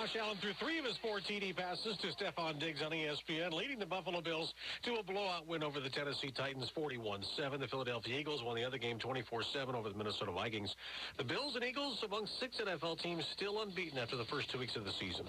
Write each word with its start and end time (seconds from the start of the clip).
Josh 0.00 0.16
Allen 0.18 0.38
threw 0.40 0.54
three 0.54 0.78
of 0.78 0.86
his 0.86 0.96
four 1.02 1.18
TD 1.18 1.54
passes 1.54 1.94
to 1.98 2.06
Stefon 2.06 2.58
Diggs 2.58 2.80
on 2.80 2.90
ESPN, 2.90 3.52
leading 3.52 3.78
the 3.78 3.84
Buffalo 3.84 4.22
Bills 4.22 4.54
to 4.82 4.94
a 4.94 5.02
blowout 5.02 5.46
win 5.46 5.62
over 5.62 5.78
the 5.78 5.90
Tennessee 5.90 6.30
Titans 6.30 6.70
41-7. 6.74 7.60
The 7.60 7.68
Philadelphia 7.68 8.18
Eagles 8.18 8.42
won 8.42 8.56
the 8.56 8.64
other 8.64 8.78
game 8.78 8.98
24-7 8.98 9.74
over 9.74 9.90
the 9.90 9.98
Minnesota 9.98 10.32
Vikings. 10.32 10.74
The 11.18 11.24
Bills 11.24 11.54
and 11.54 11.62
Eagles 11.62 12.02
among 12.02 12.26
six 12.38 12.56
NFL 12.56 13.00
teams 13.00 13.26
still 13.36 13.60
unbeaten 13.60 13.98
after 13.98 14.16
the 14.16 14.24
first 14.24 14.50
two 14.50 14.58
weeks 14.58 14.74
of 14.74 14.86
the 14.86 14.92
season. 14.92 15.26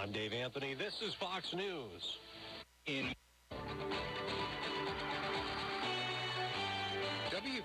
I'm 0.00 0.12
Dave 0.12 0.34
Anthony. 0.34 0.74
This 0.74 0.94
is 1.02 1.12
Fox 1.14 1.52
News. 1.52 2.16
In 2.86 3.12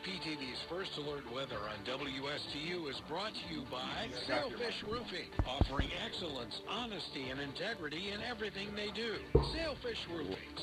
WPTV's 0.06 0.62
First 0.70 0.92
Alert 1.02 1.26
Weather 1.34 1.58
on 1.58 1.82
WSTU 1.82 2.86
is 2.94 3.02
brought 3.10 3.34
to 3.34 3.46
you 3.50 3.66
by 3.74 4.06
Sailfish 4.30 4.78
Roofing, 4.86 5.34
offering 5.50 5.90
excellence, 6.06 6.62
honesty, 6.70 7.34
and 7.34 7.42
integrity 7.42 8.14
in 8.14 8.22
everything 8.22 8.70
they 8.78 8.94
do. 8.94 9.18
Sailfish 9.58 9.98
Roofing, 10.14 10.54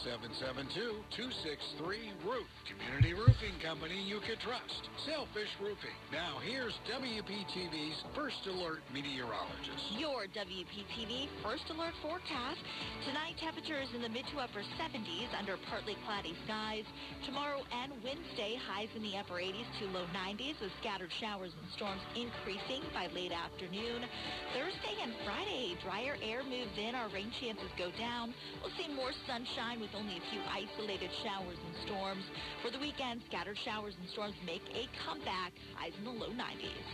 772-263-ROOF. 1.19 2.47
Community 2.71 3.19
roofing 3.19 3.59
company 3.59 3.99
you 4.07 4.23
can 4.23 4.39
trust. 4.47 4.87
Sailfish 5.11 5.51
Roofing. 5.59 5.99
Now 6.15 6.39
here's 6.47 6.79
WPTV's 6.87 7.99
First 8.15 8.47
Alert 8.47 8.87
meteorologist. 8.95 9.91
Your 9.99 10.31
WPTV 10.31 11.27
First 11.43 11.67
Alert 11.75 11.99
forecast. 11.99 12.63
Tonight, 13.11 13.35
temperatures 13.43 13.91
in 13.91 14.07
the 14.07 14.09
mid 14.09 14.23
to 14.31 14.39
upper 14.39 14.63
70s 14.79 15.35
under 15.35 15.59
partly 15.67 15.99
cloudy 16.07 16.39
skies. 16.47 16.87
Tomorrow 17.27 17.67
and 17.75 17.91
Wednesday, 18.07 18.55
highs 18.71 18.87
in 18.95 19.03
the 19.03 19.19
upper 19.19 19.32
80s 19.39 19.69
to 19.79 19.87
low 19.89 20.05
90s 20.13 20.61
with 20.61 20.73
scattered 20.81 21.13
showers 21.21 21.53
and 21.55 21.67
storms 21.77 22.03
increasing 22.17 22.83
by 22.93 23.07
late 23.15 23.33
afternoon. 23.33 24.05
Thursday 24.53 24.97
and 25.03 25.13
Friday, 25.25 25.77
drier 25.85 26.17
air 26.21 26.43
moves 26.43 26.75
in. 26.77 26.95
Our 26.95 27.09
rain 27.09 27.31
chances 27.41 27.71
go 27.79 27.91
down. 27.99 28.35
We'll 28.61 28.75
see 28.77 28.93
more 28.93 29.13
sunshine 29.27 29.81
with 29.81 29.95
only 29.95 30.19
a 30.19 30.25
few 30.29 30.41
isolated 30.49 31.11
showers 31.23 31.57
and 31.57 31.75
storms. 31.87 32.25
For 32.61 32.71
the 32.71 32.79
weekend, 32.79 33.23
scattered 33.29 33.59
showers 33.65 33.95
and 34.01 34.09
storms 34.11 34.35
make 34.45 34.65
a 34.75 34.89
comeback. 35.05 35.53
Highs 35.77 35.93
in 35.99 36.05
the 36.05 36.17
low 36.17 36.33
90s. 36.33 36.87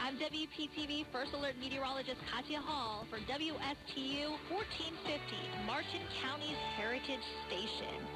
I'm 0.00 0.16
WPTV 0.16 1.06
First 1.12 1.32
Alert 1.34 1.54
meteorologist 1.60 2.20
Katya 2.30 2.60
Hall 2.60 3.06
for 3.10 3.18
WSTU 3.26 4.30
1450, 4.48 5.66
Martin 5.66 6.04
County's 6.22 6.60
Heritage 6.76 7.24
Station. 7.48 8.13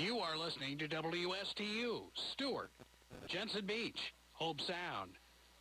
You 0.00 0.18
are 0.18 0.38
listening 0.38 0.78
to 0.78 0.86
WSTU, 0.86 2.02
Stuart, 2.32 2.70
Jensen 3.28 3.66
Beach, 3.66 3.98
Hobe 4.40 4.60
Sound, 4.60 5.10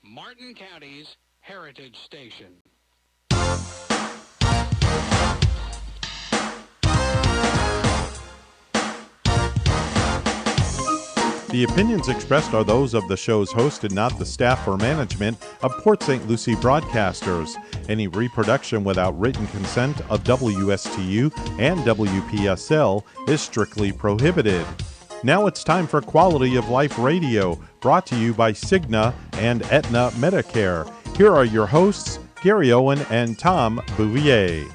Martin 0.03 0.53
County's 0.53 1.07
Heritage 1.39 1.95
Station. 2.05 2.53
The 11.49 11.63
opinions 11.63 12.09
expressed 12.09 12.53
are 12.53 12.65
those 12.65 12.93
of 12.93 13.07
the 13.07 13.15
show's 13.15 13.53
host 13.53 13.85
and 13.85 13.95
not 13.95 14.19
the 14.19 14.25
staff 14.25 14.67
or 14.67 14.75
management 14.75 15.37
of 15.63 15.71
Port 15.77 16.03
St. 16.03 16.27
Lucie 16.27 16.55
broadcasters. 16.55 17.55
Any 17.87 18.09
reproduction 18.09 18.83
without 18.83 19.17
written 19.17 19.47
consent 19.47 20.01
of 20.11 20.25
WSTU 20.25 21.31
and 21.57 21.79
WPSL 21.79 23.01
is 23.29 23.39
strictly 23.39 23.93
prohibited. 23.93 24.65
Now 25.23 25.47
it's 25.47 25.63
time 25.63 25.87
for 25.87 26.01
Quality 26.01 26.57
of 26.57 26.69
Life 26.69 26.99
Radio, 26.99 27.57
brought 27.79 28.05
to 28.07 28.17
you 28.17 28.33
by 28.33 28.51
Cigna 28.51 29.13
and 29.33 29.63
Aetna 29.71 30.11
Medicare. 30.15 30.91
Here 31.15 31.33
are 31.33 31.45
your 31.45 31.65
hosts, 31.65 32.19
Gary 32.43 32.73
Owen 32.73 32.99
and 33.09 33.39
Tom 33.39 33.81
Bouvier. 33.95 34.65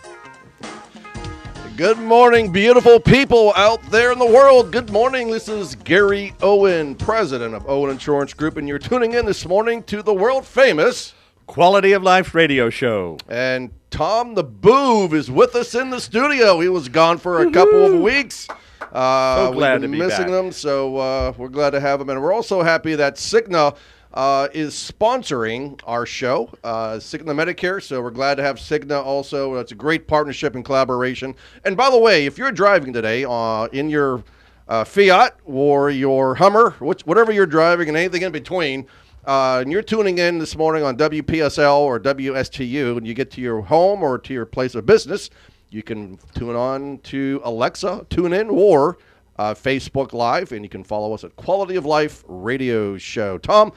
Good 1.77 1.99
morning, 1.99 2.53
beautiful 2.53 3.01
people 3.01 3.53
out 3.57 3.83
there 3.91 4.13
in 4.13 4.19
the 4.19 4.27
world. 4.27 4.71
Good 4.73 4.91
morning. 4.91 5.31
This 5.31 5.49
is 5.49 5.75
Gary 5.77 6.35
Owen, 6.43 6.95
president 6.95 7.55
of 7.55 7.69
Owen 7.69 7.91
Insurance 7.91 8.35
Group, 8.35 8.57
and 8.57 8.69
you're 8.69 8.79
tuning 8.79 9.13
in 9.15 9.25
this 9.27 9.47
morning 9.47 9.83
to 9.85 10.03
the 10.03 10.13
world 10.13 10.45
famous 10.47 11.15
Quality 11.47 11.93
of 11.93 12.03
Life 12.03 12.35
radio 12.35 12.69
show. 12.71 13.17
and 13.29 13.71
Tom 13.91 14.35
the 14.35 14.45
Boov 14.45 15.13
is 15.13 15.31
with 15.31 15.55
us 15.55 15.75
in 15.75 15.91
the 15.91 16.01
studio. 16.01 16.61
He 16.61 16.69
was 16.69 16.89
gone 16.89 17.19
for 17.19 17.43
a 17.43 17.51
couple 17.51 17.85
of 17.85 18.01
weeks. 18.01 18.49
Uh, 18.93 19.47
So 19.49 19.53
glad 19.53 19.81
we've 19.81 19.81
been 19.83 19.91
to 19.93 19.97
be 19.99 20.05
missing 20.05 20.27
back. 20.27 20.45
him, 20.45 20.53
so 20.53 20.97
uh, 20.97 21.33
we're 21.37 21.49
glad 21.49 21.71
to 21.71 21.81
have 21.81 22.01
him, 22.01 22.11
and 22.11 22.23
we're 22.23 22.33
also 22.33 22.63
happy 22.63 22.95
that 22.97 23.17
Cigna 23.17 23.77
uh, 24.15 24.49
is 24.53 24.75
sponsoring 24.75 25.81
our 25.87 26.05
show, 26.07 26.51
uh, 26.65 26.95
Cigna 26.95 27.35
Medicare. 27.35 27.83
So 27.83 28.01
we're 28.03 28.11
glad 28.11 28.37
to 28.37 28.43
have 28.43 28.57
Cigna 28.57 29.05
also. 29.05 29.55
It's 29.57 29.73
a 29.73 29.77
great 29.77 30.07
partnership 30.07 30.55
and 30.55 30.65
collaboration. 30.65 31.35
And 31.65 31.77
by 31.77 31.91
the 31.91 31.99
way, 31.99 32.27
if 32.27 32.39
you're 32.39 32.53
driving 32.53 32.93
today 32.93 33.25
uh, 33.29 33.67
in 33.73 33.89
your 33.89 34.23
uh, 34.69 34.85
Fiat 34.85 35.37
or 35.45 35.91
your 35.91 36.35
Hummer, 36.35 36.71
which, 36.79 37.03
whatever 37.03 37.33
you're 37.33 37.47
driving, 37.47 37.89
and 37.89 37.97
anything 37.97 38.23
in 38.23 38.33
between. 38.33 38.87
Uh, 39.25 39.61
and 39.63 39.71
you're 39.71 39.83
tuning 39.83 40.19
in 40.19 40.39
this 40.39 40.57
morning 40.57 40.83
on 40.83 40.97
WPSL 40.97 41.79
or 41.79 42.01
WSTU, 42.01 42.97
and 42.97 43.07
you 43.07 43.15
get 43.15 43.31
to 43.31 43.41
your 43.41 43.61
home 43.61 44.03
or 44.03 44.19
to 44.19 44.35
your 44.35 44.45
place 44.45 44.75
of 44.75 44.85
business, 44.85 45.31
you 45.71 45.83
can 45.83 46.19
tune 46.35 46.57
on 46.57 46.99
to 47.05 47.41
Alexa, 47.45 48.07
tune 48.11 48.33
in, 48.33 48.51
or 48.51 48.99
uh, 49.39 49.55
Facebook 49.55 50.13
Live, 50.13 50.53
and 50.53 50.65
you 50.65 50.69
can 50.69 50.83
follow 50.83 51.15
us 51.15 51.23
at 51.23 51.37
Quality 51.37 51.77
of 51.77 51.87
Life 51.87 52.25
Radio 52.27 52.99
Show. 52.99 53.39
Tom, 53.39 53.73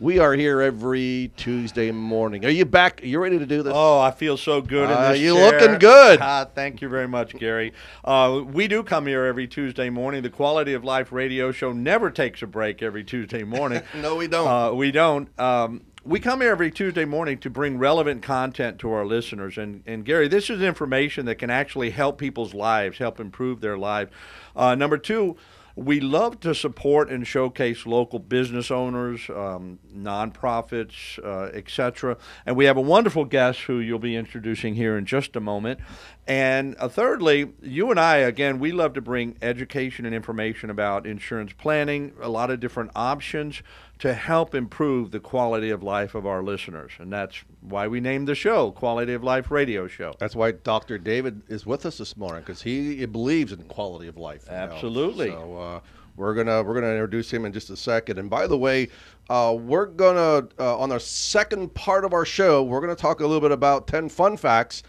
we 0.00 0.18
are 0.18 0.32
here 0.32 0.62
every 0.62 1.30
Tuesday 1.36 1.90
morning. 1.92 2.46
Are 2.46 2.50
you 2.50 2.64
back? 2.64 3.02
Are 3.02 3.06
you 3.06 3.18
ready 3.20 3.38
to 3.38 3.44
do 3.44 3.62
this? 3.62 3.72
Oh, 3.76 4.00
I 4.00 4.10
feel 4.10 4.38
so 4.38 4.62
good 4.62 4.84
in 4.88 4.96
Uh, 4.96 5.12
this 5.12 5.20
you 5.20 5.34
chair. 5.34 5.60
looking 5.60 5.78
good. 5.78 6.18
Ah, 6.22 6.46
thank 6.54 6.80
you 6.80 6.88
very 6.88 7.06
much, 7.06 7.34
Gary. 7.36 7.74
Uh, 8.02 8.40
we 8.50 8.66
do 8.66 8.82
come 8.82 9.06
here 9.06 9.26
every 9.26 9.46
Tuesday 9.46 9.90
morning. 9.90 10.22
The 10.22 10.30
Quality 10.30 10.72
of 10.72 10.84
Life 10.84 11.12
radio 11.12 11.52
show 11.52 11.72
never 11.72 12.10
takes 12.10 12.40
a 12.40 12.46
break 12.46 12.82
every 12.82 13.04
Tuesday 13.04 13.42
morning. 13.42 13.82
no, 13.94 14.16
we 14.16 14.26
don't. 14.26 14.48
Uh, 14.48 14.72
we 14.74 14.90
don't. 14.90 15.28
Um, 15.38 15.82
we 16.02 16.18
come 16.18 16.40
here 16.40 16.50
every 16.50 16.70
Tuesday 16.70 17.04
morning 17.04 17.36
to 17.36 17.50
bring 17.50 17.76
relevant 17.76 18.22
content 18.22 18.78
to 18.78 18.90
our 18.90 19.04
listeners. 19.04 19.58
And, 19.58 19.82
and 19.86 20.02
Gary, 20.02 20.28
this 20.28 20.48
is 20.48 20.62
information 20.62 21.26
that 21.26 21.34
can 21.34 21.50
actually 21.50 21.90
help 21.90 22.16
people's 22.16 22.54
lives, 22.54 22.96
help 22.96 23.20
improve 23.20 23.60
their 23.60 23.76
lives. 23.76 24.10
Uh, 24.56 24.74
number 24.74 24.96
two, 24.96 25.36
we 25.76 26.00
love 26.00 26.40
to 26.40 26.54
support 26.54 27.10
and 27.10 27.26
showcase 27.26 27.86
local 27.86 28.18
business 28.18 28.70
owners, 28.70 29.28
um, 29.30 29.78
nonprofits, 29.94 31.18
uh, 31.24 31.50
etc. 31.56 32.16
And 32.46 32.56
we 32.56 32.64
have 32.64 32.76
a 32.76 32.82
wonderful 32.82 33.24
guest 33.24 33.60
who 33.60 33.78
you'll 33.78 33.98
be 33.98 34.16
introducing 34.16 34.74
here 34.74 34.96
in 34.96 35.06
just 35.06 35.36
a 35.36 35.40
moment. 35.40 35.80
And 36.26 36.76
uh, 36.78 36.88
thirdly, 36.88 37.52
you 37.62 37.90
and 37.90 37.98
I, 37.98 38.18
again, 38.18 38.58
we 38.58 38.72
love 38.72 38.94
to 38.94 39.00
bring 39.00 39.36
education 39.42 40.06
and 40.06 40.14
information 40.14 40.70
about 40.70 41.06
insurance 41.06 41.52
planning, 41.52 42.12
a 42.20 42.28
lot 42.28 42.50
of 42.50 42.60
different 42.60 42.90
options 42.94 43.62
to 44.00 44.14
help 44.14 44.54
improve 44.54 45.10
the 45.10 45.20
quality 45.20 45.68
of 45.70 45.82
life 45.82 46.14
of 46.14 46.26
our 46.26 46.42
listeners. 46.42 46.92
And 46.98 47.12
that's 47.12 47.44
why 47.60 47.86
we 47.86 48.00
named 48.00 48.28
the 48.28 48.34
show 48.34 48.70
Quality 48.70 49.12
of 49.12 49.22
Life 49.22 49.50
Radio 49.50 49.86
Show. 49.86 50.14
That's 50.18 50.34
why 50.34 50.52
Dr. 50.52 50.96
David 50.96 51.42
is 51.48 51.66
with 51.66 51.84
us 51.84 51.98
this 51.98 52.16
morning 52.16 52.40
because 52.40 52.62
he 52.62 53.04
believes 53.06 53.52
in 53.52 53.62
quality 53.64 54.08
of 54.08 54.16
life. 54.16 54.48
Absolutely. 54.48 55.28
So 55.28 55.58
uh, 55.58 55.80
we're 56.16 56.34
gonna 56.34 56.62
we're 56.62 56.74
gonna 56.74 56.92
introduce 56.92 57.30
him 57.30 57.44
in 57.44 57.52
just 57.52 57.68
a 57.68 57.76
second. 57.76 58.18
And 58.18 58.30
by 58.30 58.46
the 58.46 58.56
way, 58.56 58.88
uh, 59.28 59.54
we're 59.58 59.86
gonna 59.86 60.48
uh, 60.58 60.78
on 60.78 60.88
the 60.88 60.98
second 60.98 61.74
part 61.74 62.04
of 62.04 62.14
our 62.14 62.24
show, 62.24 62.62
we're 62.62 62.80
gonna 62.80 62.96
talk 62.96 63.20
a 63.20 63.26
little 63.26 63.40
bit 63.40 63.52
about 63.52 63.86
ten 63.86 64.08
fun 64.08 64.38
facts 64.38 64.82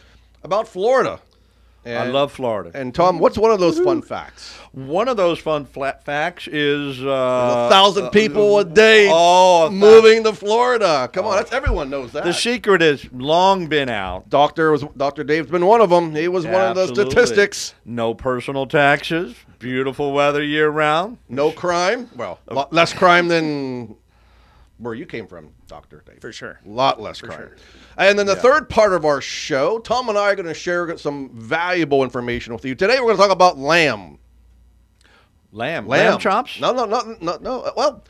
about 0.44 0.68
Florida. 0.70 1.20
I 1.86 2.06
love 2.08 2.32
Florida. 2.32 2.72
And 2.74 2.94
Tom, 2.94 3.18
what's 3.20 3.38
one 3.38 3.52
of 3.52 3.60
those 3.60 3.80
fun 3.80 4.02
facts? 4.02 4.56
One 4.72 5.08
of 5.08 5.18
those 5.18 5.40
fun 5.40 5.66
flat 5.66 6.06
facts 6.06 6.48
is 6.48 7.02
uh, 7.04 7.08
a 7.10 7.70
thousand 7.70 8.12
people 8.12 8.60
a 8.60 8.66
day 8.66 9.10
Oh, 9.12 9.68
a 9.68 9.72
moving 9.72 10.24
to 10.24 10.34
Florida. 10.34 11.10
Come 11.12 11.26
on, 11.26 11.38
that's 11.38 11.52
everyone 11.52 11.90
knows 11.90 12.12
that. 12.14 12.24
The 12.24 12.34
secret 12.34 12.82
has 12.82 13.12
long 13.12 13.68
been 13.68 13.90
out. 13.90 14.30
Doctor 14.30 14.72
was 14.72 14.86
Dr. 14.96 15.24
Dave's 15.24 15.50
been 15.50 15.66
one 15.66 15.82
of 15.82 15.90
them. 15.90 16.14
He 16.16 16.28
was 16.28 16.46
one 16.46 16.56
of 16.62 16.76
the 16.76 16.88
statistics. 16.88 17.74
No 17.84 18.14
personal 18.14 18.68
taxes, 18.68 19.36
beautiful 19.60 20.14
weather 20.14 20.44
year 20.44 20.70
round. 20.70 21.18
No 21.30 21.52
crime. 21.52 22.10
Well, 22.16 22.40
less 22.72 22.94
crime 22.94 23.28
than 23.28 23.96
where 24.82 24.96
you 24.96 25.06
came 25.06 25.28
from, 25.28 25.52
Doctor 25.68 26.04
Dave. 26.06 26.20
For 26.20 26.34
sure. 26.34 26.60
A 26.66 26.70
lot 26.70 27.00
less 27.00 27.22
crime. 27.22 27.52
And 27.98 28.18
then 28.18 28.26
the 28.26 28.36
third 28.36 28.68
part 28.68 28.94
of 28.94 29.06
our 29.06 29.22
show, 29.22 29.80
Tom 29.80 30.10
and 30.10 30.18
I 30.18 30.32
are 30.32 30.36
going 30.36 30.48
to 30.48 30.54
share 30.54 30.98
some 30.98 31.30
valuable 31.34 32.04
information 32.04 32.54
with 32.54 32.66
you. 32.66 32.74
Today 32.74 32.96
we're 32.96 33.06
going 33.06 33.18
to 33.18 33.22
talk 33.22 33.32
about 33.32 33.58
lamb. 33.58 34.18
Lamb, 35.52 35.88
lamb, 35.88 36.18
chops. 36.18 36.60
No, 36.60 36.72
no, 36.74 36.86
no, 36.86 37.16
no, 37.22 37.38
no. 37.42 37.72
Well, 37.76 38.04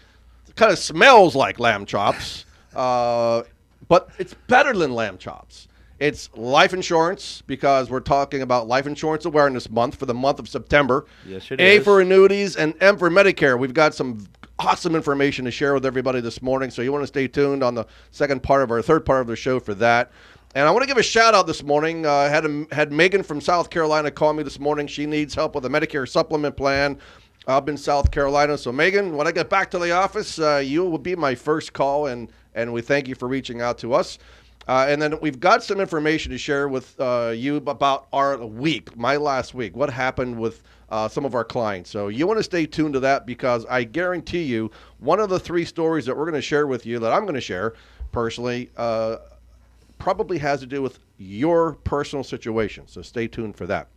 it 0.47 0.55
kind 0.55 0.71
of 0.71 0.77
smells 0.77 1.35
like 1.35 1.59
lamb 1.59 1.85
chops, 1.87 2.45
uh, 2.75 3.43
but 3.87 4.09
it's 4.19 4.35
better 4.47 4.73
than 4.73 4.93
lamb 4.93 5.17
chops. 5.17 5.67
It's 6.01 6.31
life 6.35 6.73
insurance 6.73 7.43
because 7.45 7.91
we're 7.91 7.99
talking 7.99 8.41
about 8.41 8.67
Life 8.67 8.87
Insurance 8.87 9.25
Awareness 9.25 9.69
Month 9.69 9.97
for 9.97 10.07
the 10.07 10.15
month 10.15 10.39
of 10.39 10.49
September. 10.49 11.05
Yes, 11.27 11.51
it 11.51 11.61
A 11.61 11.75
is. 11.75 11.83
for 11.83 12.01
annuities 12.01 12.55
and 12.55 12.73
M 12.81 12.97
for 12.97 13.11
Medicare. 13.11 13.55
We've 13.59 13.71
got 13.71 13.93
some 13.93 14.25
awesome 14.57 14.95
information 14.95 15.45
to 15.45 15.51
share 15.51 15.75
with 15.75 15.85
everybody 15.85 16.19
this 16.19 16.41
morning, 16.41 16.71
so 16.71 16.81
you 16.81 16.91
want 16.91 17.03
to 17.03 17.07
stay 17.07 17.27
tuned 17.27 17.61
on 17.61 17.75
the 17.75 17.85
second 18.09 18.41
part 18.41 18.63
of 18.63 18.71
our 18.71 18.81
third 18.81 19.05
part 19.05 19.21
of 19.21 19.27
the 19.27 19.35
show 19.35 19.59
for 19.59 19.75
that. 19.75 20.11
And 20.55 20.67
I 20.67 20.71
want 20.71 20.81
to 20.81 20.87
give 20.87 20.97
a 20.97 21.03
shout 21.03 21.35
out 21.35 21.45
this 21.45 21.61
morning. 21.61 22.03
Uh, 22.03 22.27
had 22.27 22.47
a, 22.47 22.65
had 22.71 22.91
Megan 22.91 23.21
from 23.21 23.39
South 23.39 23.69
Carolina 23.69 24.09
call 24.09 24.33
me 24.33 24.41
this 24.41 24.59
morning. 24.59 24.87
She 24.87 25.05
needs 25.05 25.35
help 25.35 25.53
with 25.53 25.67
a 25.67 25.69
Medicare 25.69 26.09
supplement 26.09 26.57
plan 26.57 26.97
up 27.45 27.69
in 27.69 27.77
South 27.77 28.09
Carolina. 28.09 28.57
So 28.57 28.71
Megan, 28.71 29.15
when 29.15 29.27
I 29.27 29.31
get 29.31 29.51
back 29.51 29.69
to 29.69 29.77
the 29.77 29.91
office, 29.91 30.39
uh, 30.39 30.63
you 30.65 30.83
will 30.83 30.97
be 30.97 31.15
my 31.15 31.35
first 31.35 31.73
call, 31.73 32.07
and 32.07 32.31
and 32.55 32.73
we 32.73 32.81
thank 32.81 33.07
you 33.07 33.13
for 33.13 33.27
reaching 33.27 33.61
out 33.61 33.77
to 33.77 33.93
us. 33.93 34.17
Uh, 34.67 34.85
and 34.87 35.01
then 35.01 35.19
we've 35.21 35.39
got 35.39 35.63
some 35.63 35.79
information 35.79 36.31
to 36.31 36.37
share 36.37 36.67
with 36.67 36.99
uh, 36.99 37.33
you 37.35 37.57
about 37.57 38.07
our 38.13 38.37
week, 38.37 38.95
my 38.95 39.17
last 39.17 39.53
week, 39.53 39.75
what 39.75 39.89
happened 39.89 40.37
with 40.37 40.63
uh, 40.89 41.07
some 41.07 41.25
of 41.25 41.33
our 41.33 41.43
clients. 41.43 41.89
So 41.89 42.09
you 42.09 42.27
want 42.27 42.37
to 42.37 42.43
stay 42.43 42.65
tuned 42.65 42.93
to 42.93 42.99
that 42.99 43.25
because 43.25 43.65
I 43.67 43.83
guarantee 43.83 44.43
you, 44.43 44.69
one 44.99 45.19
of 45.19 45.29
the 45.29 45.39
three 45.39 45.65
stories 45.65 46.05
that 46.05 46.15
we're 46.15 46.25
going 46.25 46.35
to 46.35 46.41
share 46.41 46.67
with 46.67 46.85
you, 46.85 46.99
that 46.99 47.11
I'm 47.11 47.23
going 47.23 47.35
to 47.35 47.41
share 47.41 47.73
personally, 48.11 48.69
uh, 48.77 49.17
probably 49.97 50.37
has 50.39 50.59
to 50.59 50.65
do 50.65 50.81
with 50.81 50.99
your 51.17 51.73
personal 51.73 52.23
situation. 52.23 52.87
So 52.87 53.01
stay 53.01 53.27
tuned 53.27 53.55
for 53.55 53.67
that. 53.67 53.87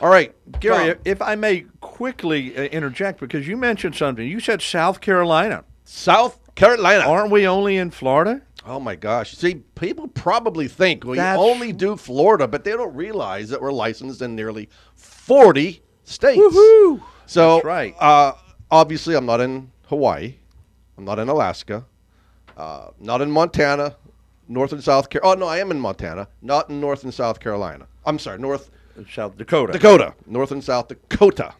All 0.00 0.10
right, 0.10 0.34
Gary, 0.60 0.94
Tom. 0.94 1.02
if 1.04 1.22
I 1.22 1.36
may 1.36 1.66
quickly 1.80 2.56
uh, 2.56 2.62
interject, 2.64 3.20
because 3.20 3.46
you 3.46 3.56
mentioned 3.56 3.94
something. 3.94 4.26
You 4.26 4.40
said 4.40 4.60
South 4.60 5.00
Carolina. 5.00 5.64
South 5.84 6.38
Carolina. 6.54 7.04
Aren't 7.04 7.30
we 7.30 7.46
only 7.46 7.76
in 7.76 7.90
Florida? 7.90 8.42
Oh 8.64 8.78
my 8.78 8.94
gosh! 8.94 9.32
See, 9.36 9.56
people 9.74 10.06
probably 10.08 10.68
think 10.68 11.04
we 11.04 11.16
That's- 11.16 11.38
only 11.38 11.72
do 11.72 11.96
Florida, 11.96 12.46
but 12.46 12.62
they 12.64 12.72
don't 12.72 12.94
realize 12.94 13.48
that 13.50 13.60
we're 13.60 13.72
licensed 13.72 14.22
in 14.22 14.36
nearly 14.36 14.68
forty 14.94 15.82
states. 16.04 16.38
Woohoo! 16.40 17.02
So, 17.26 17.54
That's 17.56 17.64
right. 17.64 17.94
Uh, 17.98 18.32
obviously, 18.70 19.14
I'm 19.16 19.26
not 19.26 19.40
in 19.40 19.70
Hawaii. 19.86 20.34
I'm 20.96 21.04
not 21.04 21.18
in 21.18 21.28
Alaska. 21.28 21.84
Uh, 22.56 22.88
not 23.00 23.20
in 23.20 23.30
Montana. 23.30 23.96
North 24.48 24.72
and 24.72 24.82
South 24.84 25.08
Carolina. 25.08 25.36
Oh 25.36 25.40
no, 25.40 25.46
I 25.46 25.58
am 25.58 25.70
in 25.70 25.80
Montana. 25.80 26.28
Not 26.42 26.68
in 26.68 26.80
North 26.80 27.04
and 27.04 27.14
South 27.14 27.40
Carolina. 27.40 27.86
I'm 28.04 28.18
sorry, 28.18 28.38
North 28.38 28.70
South 29.10 29.36
Dakota. 29.38 29.72
Dakota. 29.72 30.14
North 30.26 30.50
and 30.52 30.62
South 30.62 30.88
Dakota. 30.88 31.54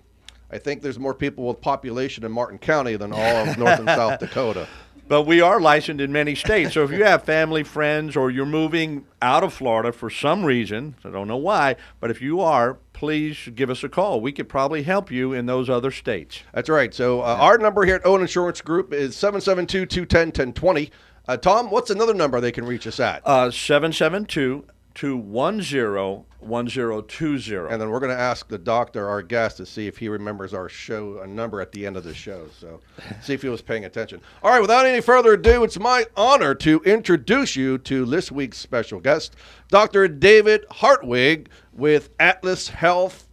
I 0.51 0.59
think 0.59 0.83
there's 0.83 0.99
more 0.99 1.15
people 1.15 1.47
with 1.47 1.61
population 1.63 2.25
in 2.25 2.31
Martin 2.33 2.59
County 2.59 2.97
than 2.97 3.13
all 3.13 3.19
of 3.49 3.57
North 3.57 3.79
and 3.79 3.89
South 3.89 4.21
Dakota. 4.21 4.69
But 5.13 5.27
we 5.27 5.43
are 5.43 5.61
licensed 5.61 6.01
in 6.01 6.11
many 6.11 6.35
states. 6.35 6.73
So 6.73 6.85
if 6.85 6.91
you 6.91 7.05
have 7.05 7.23
family, 7.23 7.65
friends, 7.65 8.17
or 8.17 8.31
you're 8.31 8.47
moving 8.47 9.05
out 9.21 9.45
of 9.45 9.53
Florida 9.53 9.93
for 9.93 10.09
some 10.09 10.43
reason, 10.43 10.95
I 11.05 11.11
don't 11.11 11.29
know 11.29 11.37
why, 11.37 11.77
but 12.01 12.11
if 12.11 12.23
you 12.23 12.41
are, 12.41 12.79
please 12.95 13.51
give 13.55 13.69
us 13.69 13.85
a 13.85 13.91
call. 13.91 14.23
We 14.23 14.33
could 14.33 14.49
probably 14.49 14.85
help 14.85 15.11
you 15.11 15.35
in 15.35 15.45
those 15.45 15.69
other 15.69 15.91
states. 15.91 16.45
That's 16.55 16.71
right. 16.71 16.95
So 16.95 17.21
uh, 17.21 17.37
our 17.39 17.59
number 17.59 17.85
here 17.85 17.97
at 17.97 18.07
Owen 18.07 18.23
Insurance 18.23 18.63
Group 18.63 18.95
is 18.95 19.15
772-210-1020. 19.17 20.91
Uh, 21.29 21.37
Tom, 21.37 21.71
what's 21.71 21.91
another 21.91 22.15
number 22.15 22.41
they 22.41 22.51
can 22.51 22.65
reach 22.65 22.87
us 22.87 22.99
at? 22.99 23.21
Uh, 23.27 23.51
772 23.51 24.65
210 24.95 26.25
1020. 26.41 27.73
and 27.73 27.81
then 27.81 27.91
we're 27.91 28.01
going 28.01 28.15
to 28.15 28.21
ask 28.21 28.49
the 28.49 28.59
doctor, 28.59 29.09
our 29.09 29.23
guest, 29.23 29.57
to 29.59 29.67
see 29.67 29.87
if 29.87 29.97
he 29.99 30.09
remembers 30.09 30.53
our 30.53 30.69
show 30.69 31.21
a 31.21 31.27
number 31.27 31.61
at 31.61 31.73
the 31.73 31.87
end 31.87 31.97
of 31.97 32.05
the 32.05 32.15
show. 32.15 32.47
So 32.59 32.81
see 33.23 33.35
if 33.35 33.43
he 33.43 33.49
was 33.49 33.63
paying 33.63 33.85
attention. 33.85 34.21
All 34.43 34.51
right, 34.51 34.61
without 34.61 34.87
any 34.87 35.01
further 35.01 35.35
ado, 35.35 35.65
it's 35.65 35.79
my 35.79 36.07
honor 36.17 36.55
to 36.57 36.81
introduce 36.85 37.57
you 37.57 37.79
to 37.79 38.05
this 38.05 38.33
week's 38.33 38.59
special 38.59 39.01
guest, 39.01 39.37
Dr. 39.69 40.09
David 40.09 40.65
Hartwig 40.71 41.49
with 41.73 42.11
Atlas 42.19 42.69
Health 42.69 43.29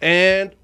and 0.00 0.54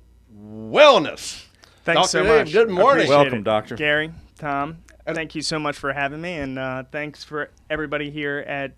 Wellness. 0.40 1.44
Thanks 1.84 2.00
Dr. 2.00 2.08
so 2.08 2.22
Dave, 2.22 2.38
much. 2.46 2.52
good 2.52 2.70
morning. 2.70 3.08
Welcome, 3.08 3.38
it. 3.40 3.44
doctor. 3.44 3.74
Gary, 3.74 4.12
Tom, 4.38 4.78
thank 5.06 5.34
you 5.34 5.42
so 5.42 5.58
much 5.58 5.76
for 5.76 5.92
having 5.92 6.20
me, 6.20 6.34
and 6.34 6.58
uh, 6.58 6.84
thanks 6.92 7.24
for 7.24 7.50
everybody 7.70 8.10
here 8.10 8.44
at 8.46 8.72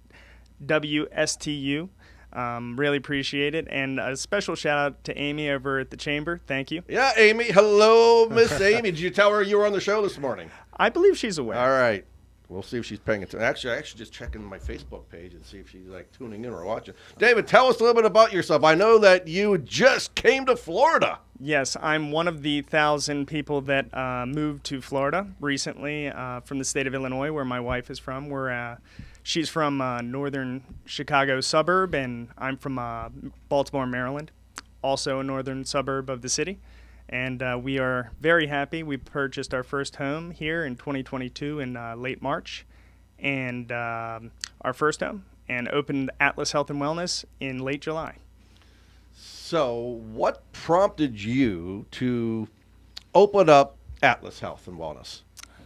WSTU. 0.65 1.89
Um, 2.33 2.77
really 2.79 2.97
appreciate 2.97 3.57
it, 3.57 3.67
and 3.71 3.99
a 3.99 4.17
special 4.17 4.55
shout 4.55 4.79
out 4.79 5.05
to 5.05 5.19
Amy 5.19 5.51
over 5.51 5.81
at 5.81 5.91
the 5.91 5.97
chamber. 5.97 6.41
Thank 6.47 6.71
you. 6.71 6.83
Yeah, 6.89 7.13
Amy. 7.17 7.47
Hello, 7.47 8.29
Miss 8.29 8.53
Amy. 8.61 8.93
Did 8.93 9.01
you 9.01 9.11
tell 9.11 9.31
her 9.33 9.43
you 9.43 9.59
were 9.59 9.67
on 9.67 9.73
the 9.73 9.81
show 9.81 10.01
this 10.01 10.17
morning? 10.17 10.49
I 10.77 10.91
believe 10.91 11.19
she's 11.19 11.39
aware. 11.39 11.59
All 11.59 11.71
right. 11.71 12.05
We'll 12.49 12.63
see 12.63 12.79
if 12.79 12.85
she's 12.87 12.99
paying 12.99 13.23
attention. 13.23 13.43
Actually, 13.43 13.75
I 13.75 13.77
actually 13.79 13.99
just 13.99 14.13
checking 14.13 14.43
my 14.43 14.59
Facebook 14.59 15.09
page 15.09 15.35
and 15.35 15.45
see 15.45 15.59
if 15.59 15.71
she's 15.71 15.87
like 15.87 16.11
tuning 16.11 16.45
in 16.45 16.53
or 16.53 16.65
watching. 16.65 16.95
David, 17.17 17.47
tell 17.47 17.69
us 17.69 17.79
a 17.79 17.85
little 17.85 17.95
bit 17.95 18.05
about 18.05 18.33
yourself. 18.33 18.65
I 18.65 18.75
know 18.75 18.99
that 18.99 19.29
you 19.29 19.57
just 19.59 20.17
came 20.17 20.47
to 20.47 20.57
Florida. 20.57 21.21
Yes, 21.39 21.77
I'm 21.81 22.11
one 22.11 22.27
of 22.27 22.43
the 22.43 22.63
thousand 22.63 23.27
people 23.27 23.61
that 23.63 23.95
uh, 23.97 24.27
moved 24.27 24.65
to 24.65 24.81
Florida 24.81 25.29
recently 25.39 26.09
uh, 26.09 26.41
from 26.41 26.59
the 26.59 26.65
state 26.65 26.89
of 26.89 26.95
Illinois, 26.95 27.31
where 27.31 27.45
my 27.45 27.61
wife 27.61 27.89
is 27.89 28.01
from. 28.01 28.29
We're, 28.29 28.51
uh, 28.51 28.77
she's 29.23 29.49
from 29.49 29.81
uh, 29.81 30.01
northern 30.01 30.65
Chicago 30.85 31.41
suburb, 31.41 31.95
and 31.95 32.29
I'm 32.39 32.57
from 32.57 32.79
uh, 32.79 33.09
Baltimore, 33.49 33.87
Maryland, 33.87 34.31
also 34.83 35.21
a 35.21 35.25
northern 35.25 35.65
suburb 35.65 36.11
of 36.11 36.23
the 36.23 36.29
city. 36.29 36.59
And 37.09 37.43
uh, 37.43 37.59
we 37.61 37.79
are 37.79 38.13
very 38.21 38.47
happy. 38.47 38.83
We 38.83 38.97
purchased 38.97 39.53
our 39.53 39.65
first 39.65 39.97
home 39.97 40.31
here 40.31 40.65
in 40.65 40.77
2022 40.77 41.59
in 41.59 41.77
uh, 41.77 41.97
late 41.97 42.23
March, 42.23 42.65
and 43.19 43.71
um, 43.73 44.31
our 44.61 44.73
first 44.73 45.01
home, 45.01 45.25
and 45.49 45.69
opened 45.69 46.11
Atlas 46.21 46.53
Health 46.53 46.71
and 46.71 46.81
Wellness 46.81 47.25
in 47.41 47.59
late 47.59 47.81
July. 47.81 48.17
So, 49.13 50.01
what 50.13 50.53
prompted 50.53 51.21
you 51.21 51.87
to 51.93 52.47
open 53.15 53.49
up 53.49 53.77
Atlas 54.01 54.39
Health 54.39 54.69
and 54.69 54.79
Wellness? 54.79 55.23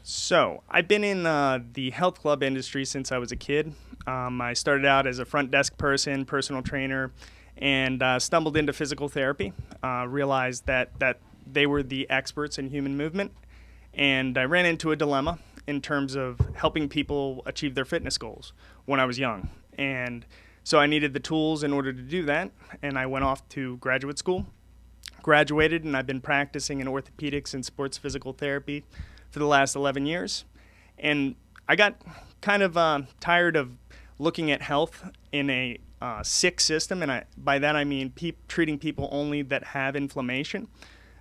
So, 0.06 0.62
I've 0.68 0.86
been 0.86 1.02
in 1.02 1.24
uh, 1.24 1.60
the 1.72 1.88
health 1.88 2.20
club 2.20 2.42
industry 2.42 2.84
since 2.84 3.10
I 3.10 3.16
was 3.16 3.32
a 3.32 3.36
kid. 3.36 3.72
Um, 4.06 4.38
I 4.38 4.52
started 4.52 4.84
out 4.84 5.06
as 5.06 5.18
a 5.18 5.24
front 5.24 5.50
desk 5.50 5.78
person, 5.78 6.26
personal 6.26 6.60
trainer, 6.60 7.10
and 7.56 8.02
uh, 8.02 8.18
stumbled 8.18 8.58
into 8.58 8.74
physical 8.74 9.08
therapy. 9.08 9.54
Uh, 9.82 10.04
realized 10.06 10.66
that, 10.66 10.90
that 11.00 11.20
they 11.50 11.66
were 11.66 11.82
the 11.82 12.08
experts 12.10 12.58
in 12.58 12.68
human 12.68 12.98
movement, 12.98 13.32
and 13.94 14.36
I 14.36 14.44
ran 14.44 14.66
into 14.66 14.90
a 14.90 14.96
dilemma 14.96 15.38
in 15.66 15.80
terms 15.80 16.16
of 16.16 16.38
helping 16.54 16.86
people 16.90 17.42
achieve 17.46 17.74
their 17.74 17.86
fitness 17.86 18.18
goals 18.18 18.52
when 18.84 19.00
I 19.00 19.06
was 19.06 19.18
young. 19.18 19.48
And 19.78 20.26
so 20.64 20.78
I 20.80 20.86
needed 20.86 21.14
the 21.14 21.20
tools 21.20 21.64
in 21.64 21.72
order 21.72 21.94
to 21.94 22.02
do 22.02 22.24
that, 22.24 22.50
and 22.82 22.98
I 22.98 23.06
went 23.06 23.24
off 23.24 23.48
to 23.50 23.78
graduate 23.78 24.18
school 24.18 24.44
graduated 25.22 25.84
and 25.84 25.96
I've 25.96 26.06
been 26.06 26.20
practicing 26.20 26.80
in 26.80 26.86
orthopedics 26.86 27.54
and 27.54 27.64
sports 27.64 27.96
physical 27.96 28.34
therapy 28.34 28.84
for 29.34 29.40
the 29.40 29.46
last 29.46 29.74
11 29.74 30.06
years. 30.06 30.44
And 30.96 31.34
I 31.68 31.74
got 31.74 31.96
kind 32.40 32.62
of 32.62 32.76
uh, 32.76 33.02
tired 33.18 33.56
of 33.56 33.76
looking 34.20 34.52
at 34.52 34.62
health 34.62 35.10
in 35.32 35.50
a 35.50 35.76
uh, 36.00 36.22
sick 36.22 36.60
system, 36.60 37.02
and 37.02 37.10
I, 37.10 37.24
by 37.36 37.58
that 37.58 37.74
I 37.74 37.82
mean 37.82 38.10
pe- 38.10 38.34
treating 38.46 38.78
people 38.78 39.08
only 39.10 39.42
that 39.42 39.64
have 39.64 39.96
inflammation. 39.96 40.68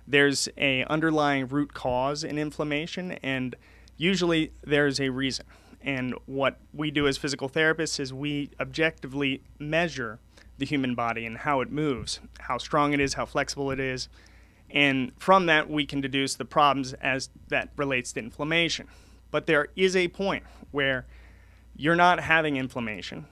There's 0.06 0.48
a 0.56 0.84
underlying 0.84 1.48
root 1.48 1.74
cause 1.74 2.22
in 2.22 2.38
inflammation, 2.38 3.12
and 3.22 3.56
usually 3.96 4.52
there's 4.62 5.00
a 5.00 5.08
reason. 5.08 5.46
And 5.82 6.14
what 6.26 6.60
we 6.72 6.92
do 6.92 7.08
as 7.08 7.18
physical 7.18 7.48
therapists 7.48 7.98
is 7.98 8.14
we 8.14 8.50
objectively 8.60 9.42
measure 9.58 10.20
the 10.58 10.66
human 10.66 10.94
body 10.94 11.26
and 11.26 11.38
how 11.38 11.62
it 11.62 11.72
moves, 11.72 12.20
how 12.38 12.58
strong 12.58 12.92
it 12.92 13.00
is, 13.00 13.14
how 13.14 13.26
flexible 13.26 13.72
it 13.72 13.80
is. 13.80 14.08
And 14.74 15.12
from 15.16 15.46
that, 15.46 15.70
we 15.70 15.86
can 15.86 16.00
deduce 16.00 16.34
the 16.34 16.44
problems 16.44 16.92
as 16.94 17.30
that 17.48 17.70
relates 17.76 18.12
to 18.12 18.20
inflammation. 18.20 18.88
But 19.30 19.46
there 19.46 19.68
is 19.76 19.94
a 19.94 20.08
point 20.08 20.42
where 20.72 21.06
you're 21.76 21.96
not 21.96 22.20
having 22.20 22.56
inflammation, 22.56 23.26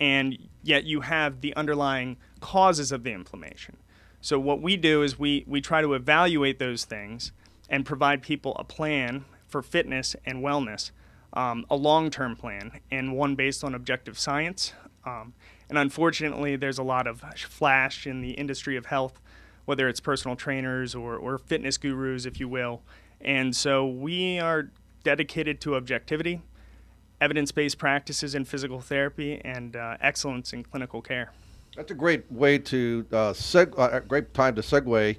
and 0.00 0.36
yet 0.62 0.84
you 0.84 1.02
have 1.02 1.40
the 1.40 1.54
underlying 1.54 2.16
causes 2.40 2.90
of 2.90 3.04
the 3.04 3.12
inflammation. 3.12 3.76
So, 4.20 4.40
what 4.40 4.60
we 4.60 4.76
do 4.76 5.02
is 5.02 5.18
we, 5.18 5.44
we 5.46 5.60
try 5.60 5.80
to 5.80 5.94
evaluate 5.94 6.58
those 6.58 6.84
things 6.84 7.30
and 7.70 7.86
provide 7.86 8.20
people 8.22 8.56
a 8.56 8.64
plan 8.64 9.24
for 9.46 9.62
fitness 9.62 10.16
and 10.26 10.42
wellness, 10.42 10.90
um, 11.32 11.64
a 11.70 11.76
long 11.76 12.10
term 12.10 12.34
plan, 12.34 12.80
and 12.90 13.16
one 13.16 13.36
based 13.36 13.62
on 13.62 13.74
objective 13.74 14.18
science. 14.18 14.72
Um, 15.06 15.34
and 15.68 15.78
unfortunately, 15.78 16.56
there's 16.56 16.78
a 16.78 16.82
lot 16.82 17.06
of 17.06 17.20
flash 17.20 18.06
in 18.06 18.20
the 18.20 18.32
industry 18.32 18.76
of 18.76 18.86
health, 18.86 19.20
whether 19.68 19.86
it's 19.86 20.00
personal 20.00 20.34
trainers 20.34 20.94
or, 20.94 21.14
or 21.14 21.36
fitness 21.36 21.76
gurus, 21.76 22.24
if 22.24 22.40
you 22.40 22.48
will. 22.48 22.80
And 23.20 23.54
so 23.54 23.86
we 23.86 24.40
are 24.40 24.70
dedicated 25.04 25.60
to 25.60 25.74
objectivity, 25.74 26.40
evidence 27.20 27.52
based 27.52 27.76
practices 27.76 28.34
in 28.34 28.46
physical 28.46 28.80
therapy, 28.80 29.42
and 29.44 29.76
uh, 29.76 29.98
excellence 30.00 30.54
in 30.54 30.64
clinical 30.64 31.02
care. 31.02 31.32
That's 31.76 31.90
a 31.90 31.94
great 31.94 32.32
way 32.32 32.56
to 32.60 33.04
uh, 33.12 33.34
seg- 33.34 33.78
uh, 33.78 34.00
great 34.00 34.32
time 34.32 34.54
to 34.54 34.62
segue 34.62 35.18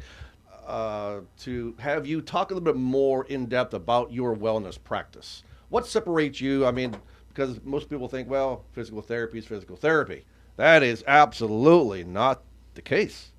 uh, 0.66 1.20
to 1.42 1.76
have 1.78 2.08
you 2.08 2.20
talk 2.20 2.50
a 2.50 2.56
little 2.56 2.66
bit 2.66 2.76
more 2.76 3.26
in 3.26 3.46
depth 3.46 3.76
about 3.76 4.12
your 4.12 4.36
wellness 4.36 4.84
practice. 4.84 5.44
What 5.70 5.86
separates 5.86 6.42
you? 6.42 6.66
I 6.66 6.72
mean, 6.72 6.96
because 7.28 7.64
most 7.64 7.88
people 7.88 8.08
think, 8.08 8.28
well, 8.28 8.66
physical 8.72 9.04
therapy 9.04 9.38
is 9.38 9.46
physical 9.46 9.76
therapy. 9.76 10.26
That 10.56 10.82
is 10.82 11.04
absolutely 11.06 12.04
not 12.04 12.42
the 12.74 12.82
case. 12.82 13.32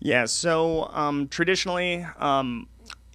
Yeah, 0.00 0.26
so 0.26 0.88
um, 0.92 1.28
traditionally, 1.28 2.06
um, 2.18 2.68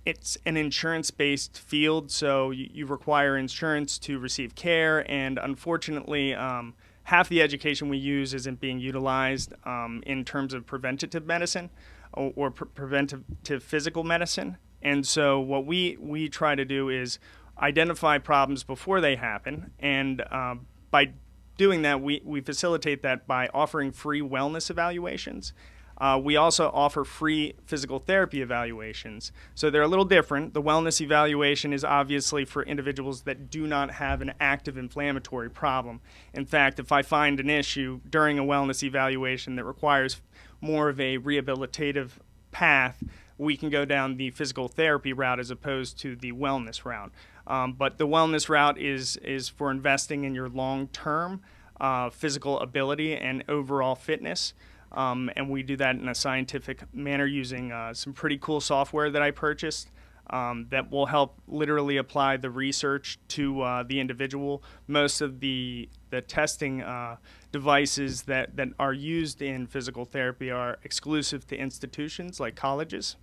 it's 0.06 0.38
an 0.46 0.58
insurance 0.58 1.12
based 1.12 1.58
field, 1.58 2.12
so 2.12 2.52
you, 2.52 2.86
require 2.86 3.38
insurance 3.38 3.98
to 4.00 4.20
receive 4.20 4.54
care, 4.56 5.10
and 5.10 5.40
unfortunately, 5.42 6.34
um, 6.34 6.74
half 7.04 7.30
the 7.30 7.42
education 7.42 7.88
we 7.88 7.98
use 7.98 8.34
isn't 8.34 8.60
being 8.60 8.80
utilized 8.80 9.54
um, 9.66 10.04
in 10.06 10.26
terms 10.26 10.54
of 10.54 10.66
preventative 10.66 11.26
medicine 11.26 11.70
or, 12.12 12.34
or 12.36 12.52
pre- 12.52 12.68
preventative 12.68 13.64
physical 13.64 14.04
medicine. 14.04 14.58
And 14.82 15.08
so 15.08 15.40
what 15.40 15.66
we 15.66 15.98
we 16.00 16.28
try 16.28 16.56
to 16.56 16.66
do 16.66 16.90
is 16.90 17.18
identify 17.58 18.18
problems 18.18 18.66
before 18.66 19.00
they 19.00 19.16
happen, 19.16 19.72
and 19.80 20.22
uh, 20.30 20.56
by 20.92 21.14
doing 21.56 21.84
that, 21.84 22.02
we, 22.02 22.22
we 22.26 22.42
facilitate 22.42 23.04
that 23.04 23.26
by 23.26 23.48
offering 23.54 23.94
free 23.94 24.22
wellness 24.22 24.70
evaluations. 24.70 25.54
Uh, 25.98 26.20
we 26.22 26.36
also 26.36 26.70
offer 26.74 27.04
free 27.04 27.54
physical 27.66 28.00
therapy 28.00 28.42
evaluations. 28.42 29.32
So 29.56 29.70
they're 29.70 29.84
a 29.84 29.88
little 29.88 30.06
different. 30.06 30.54
The 30.54 30.62
wellness 30.62 31.02
evaluation 31.02 31.74
is 31.74 31.84
obviously 31.84 32.46
for 32.46 32.64
individuals 32.64 33.22
that 33.24 33.50
do 33.50 33.68
not 33.68 33.92
have 33.92 34.22
an 34.22 34.34
active 34.40 34.78
inflammatory 34.78 35.50
problem. 35.50 36.02
In 36.34 36.46
fact, 36.46 36.80
if 36.80 36.92
I 36.92 37.02
find 37.02 37.40
an 37.40 37.50
issue 37.50 38.02
during 38.10 38.40
a 38.40 38.44
wellness 38.44 38.84
evaluation 38.84 39.56
that 39.56 39.66
requires 39.66 40.22
more 40.62 40.90
of 40.90 41.00
a 41.00 41.18
rehabilitative 41.18 42.12
path, 42.52 43.04
we 43.38 43.58
can 43.58 43.70
go 43.70 43.86
down 43.86 44.18
the 44.18 44.32
physical 44.32 44.68
therapy 44.68 45.14
route 45.14 45.40
as 45.40 45.52
opposed 45.52 46.00
to 46.00 46.16
the 46.16 46.32
wellness 46.32 46.86
route. 46.86 47.12
Um, 47.46 47.74
but 47.74 47.98
the 47.98 48.08
wellness 48.08 48.48
route 48.48 48.78
is 48.78 49.18
is 49.18 49.50
for 49.50 49.70
investing 49.70 50.24
in 50.24 50.34
your 50.34 50.48
long 50.48 50.88
term 50.88 51.42
uh, 51.82 52.10
physical 52.10 52.60
ability 52.60 53.16
and 53.16 53.44
overall 53.50 53.96
fitness. 53.96 54.54
Um, 54.94 55.32
and 55.36 55.50
we 55.50 55.64
do 55.64 55.76
that 55.78 55.96
in 55.96 56.08
a 56.08 56.16
scientific 56.16 56.84
manner 56.94 57.26
using 57.26 57.72
uh, 57.72 57.94
some 57.94 58.14
pretty 58.14 58.38
cool 58.38 58.62
software 58.62 59.10
that 59.10 59.22
I 59.22 59.32
purchased 59.32 59.90
um, 60.30 60.68
that 60.70 60.92
will 60.92 61.08
help 61.08 61.40
literally 61.48 61.98
apply 61.98 62.38
the 62.38 62.50
research 62.50 63.20
to 63.30 63.62
uh, 63.62 63.84
the 63.84 64.00
individual. 64.00 64.64
Most 64.88 65.22
of 65.22 65.40
the 65.40 65.90
the 66.12 66.22
testing 66.22 66.82
uh, 66.82 67.18
devices 67.52 68.24
that, 68.24 68.56
that 68.56 68.70
are 68.78 68.94
used 68.94 69.42
in 69.42 69.66
physical 69.66 70.06
therapy 70.06 70.52
are 70.52 70.78
exclusive 70.84 71.48
to 71.48 71.58
institutions 71.58 72.40
like 72.40 72.56
colleges. 72.56 73.16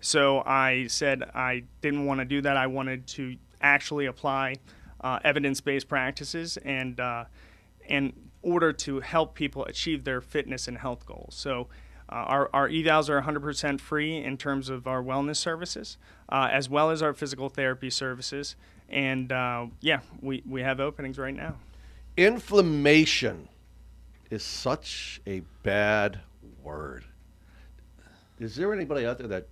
So 0.00 0.42
I 0.44 0.86
said 0.88 1.22
I 1.34 1.64
didn't 1.80 2.04
want 2.04 2.20
to 2.20 2.26
do 2.26 2.42
that. 2.42 2.56
I 2.56 2.66
wanted 2.66 3.06
to 3.08 3.36
actually 3.62 4.06
apply 4.06 4.56
uh, 5.00 5.18
evidence-based 5.24 5.88
practices 5.88 6.58
and 6.58 7.00
uh, 7.00 7.24
in 7.88 8.12
order 8.46 8.72
to 8.72 9.00
help 9.00 9.34
people 9.34 9.64
achieve 9.64 10.04
their 10.04 10.20
fitness 10.20 10.68
and 10.68 10.78
health 10.78 11.06
goals. 11.06 11.34
So. 11.34 11.68
Uh, 12.08 12.14
our, 12.14 12.50
our 12.52 12.68
evals 12.68 13.08
are 13.08 13.20
100% 13.20 13.80
free 13.80 14.18
in 14.22 14.36
terms 14.36 14.68
of 14.68 14.86
our 14.86 15.02
wellness 15.02 15.38
services, 15.38 15.98
uh, 16.28 16.48
as 16.52 16.70
well 16.70 16.90
as 16.90 17.02
our 17.02 17.12
physical 17.12 17.48
therapy 17.48 17.90
services. 17.90 18.54
And 18.88 19.32
uh, 19.32 19.66
yeah, 19.80 19.98
we, 20.20 20.40
we 20.48 20.62
have 20.62 20.78
openings 20.78 21.18
right 21.18 21.34
now. 21.34 21.56
Inflammation 22.16 23.48
is 24.30 24.42
such 24.42 25.20
a 25.26 25.40
bad 25.62 26.20
word. 26.62 27.04
Is 28.38 28.54
there 28.54 28.72
anybody 28.72 29.06
out 29.06 29.18
there 29.18 29.28
that 29.28 29.48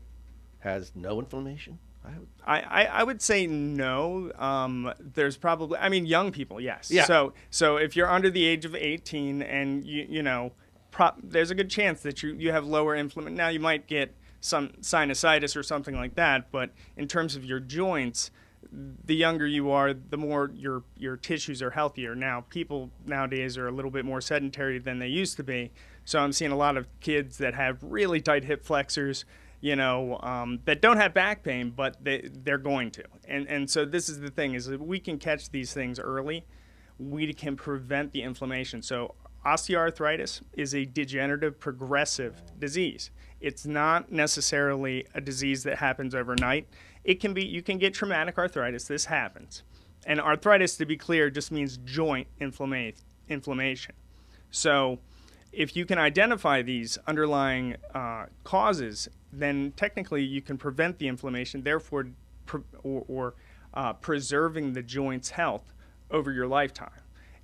has 0.60 0.92
no 0.94 1.18
inflammation? 1.18 1.78
I, 2.46 2.61
I, 2.61 2.84
I, 2.84 3.02
would 3.02 3.23
say 3.23 3.46
no. 3.46 4.30
Um, 4.38 4.92
there's 5.00 5.37
probably, 5.37 5.78
I 5.78 5.88
mean, 5.88 6.04
young 6.06 6.32
people, 6.32 6.61
yes. 6.61 6.90
Yeah. 6.90 7.04
So, 7.04 7.32
so 7.50 7.76
if 7.76 7.96
you're 7.96 8.11
under 8.11 8.30
the 8.30 8.44
age 8.44 8.64
of 8.64 8.75
18 8.75 9.42
and 9.42 9.84
you, 9.84 10.06
you 10.08 10.23
know, 10.23 10.52
pro- 10.90 11.14
there's 11.23 11.50
a 11.50 11.54
good 11.54 11.70
chance 11.70 12.02
that 12.02 12.23
you, 12.23 12.34
you 12.34 12.52
have 12.52 12.66
lower 12.66 12.94
inflammation. 12.94 13.37
Now, 13.37 13.49
you 13.49 13.61
might 13.61 13.87
get 13.87 14.14
some 14.40 14.68
sinusitis 14.80 15.56
or 15.56 15.62
something 15.62 15.94
like 15.94 16.16
that, 16.16 16.50
but 16.52 16.70
in 16.96 17.08
terms 17.08 17.37
of 17.37 17.44
your 17.44 17.61
joints, 17.61 18.30
the 19.04 19.14
younger 19.14 19.46
you 19.46 19.70
are, 19.70 19.94
the 19.94 20.16
more 20.16 20.50
your 20.54 20.82
your 20.96 21.16
tissues 21.16 21.62
are 21.62 21.70
healthier. 21.70 22.14
Now, 22.14 22.44
people 22.49 22.90
nowadays 23.06 23.56
are 23.56 23.68
a 23.68 23.70
little 23.70 23.90
bit 23.90 24.04
more 24.04 24.20
sedentary 24.20 24.78
than 24.78 24.99
they 24.99 25.08
used 25.08 25.37
to 25.37 25.44
be. 25.44 25.70
So 26.04 26.18
I'm 26.18 26.32
seeing 26.32 26.52
a 26.52 26.56
lot 26.56 26.76
of 26.76 26.87
kids 27.00 27.38
that 27.38 27.54
have 27.54 27.78
really 27.82 28.20
tight 28.20 28.44
hip 28.44 28.64
flexors, 28.64 29.25
you 29.64 29.76
know, 29.76 30.18
um, 30.23 30.61
that 30.66 30.83
don't 30.83 30.99
have 30.99 31.14
back 31.14 31.42
pain, 31.42 31.71
but 31.71 31.97
they 32.04 32.28
they're 32.30 32.59
going 32.59 32.90
to. 32.90 33.04
And 33.26 33.49
and 33.49 33.71
so 33.71 33.87
this 33.87 34.11
is 34.11 34.21
the 34.21 34.28
thing 34.28 34.52
is 34.52 34.68
we 34.68 35.00
can 35.00 35.16
catch 35.18 35.49
these 35.49 35.73
things 35.73 35.99
early, 35.99 36.44
we 36.99 37.33
can 37.33 37.56
prevent 37.56 38.12
the 38.12 38.21
inflammation. 38.21 38.83
So 38.83 39.14
osteoarthritis 39.47 40.42
is 40.52 40.75
a 40.75 40.85
degenerative 40.85 41.59
progressive 41.59 42.42
disease. 42.59 43.11
It's 43.40 43.64
not 43.64 44.12
necessarily 44.12 45.06
a 45.14 45.23
disease 45.23 45.62
that 45.62 45.78
happens 45.78 46.14
overnight. 46.14 46.68
It 47.02 47.18
can 47.18 47.33
be 47.33 47.47
you 47.47 47.62
can 47.62 47.78
get 47.78 47.94
traumatic 47.94 48.37
arthritis. 48.37 48.87
This 48.87 49.06
happens. 49.06 49.62
And 50.04 50.21
arthritis 50.21 50.76
to 50.76 50.85
be 50.85 50.99
clear 50.99 51.30
just 51.30 51.50
means 51.50 51.78
joint 51.78 52.28
inflama- 52.38 53.00
inflammation. 53.30 53.94
So 54.50 54.99
if 55.54 55.75
you 55.75 55.87
can 55.87 55.99
identify 55.99 56.61
these 56.61 56.99
underlying 57.06 57.76
uh, 57.94 58.26
causes, 58.42 59.09
then 59.38 59.73
technically 59.76 60.23
you 60.23 60.41
can 60.41 60.57
prevent 60.59 60.99
the 60.99 61.09
inflammation, 61.09 61.62
therefore, 61.62 62.09
pre- 62.47 62.62
or, 62.83 63.05
or 63.09 63.35
uh, 63.75 63.93
preserving 63.95 64.73
the 64.73 64.83
joint's 64.83 65.31
health 65.31 65.73
over 66.11 66.33
your 66.33 66.47
lifetime. 66.47 66.91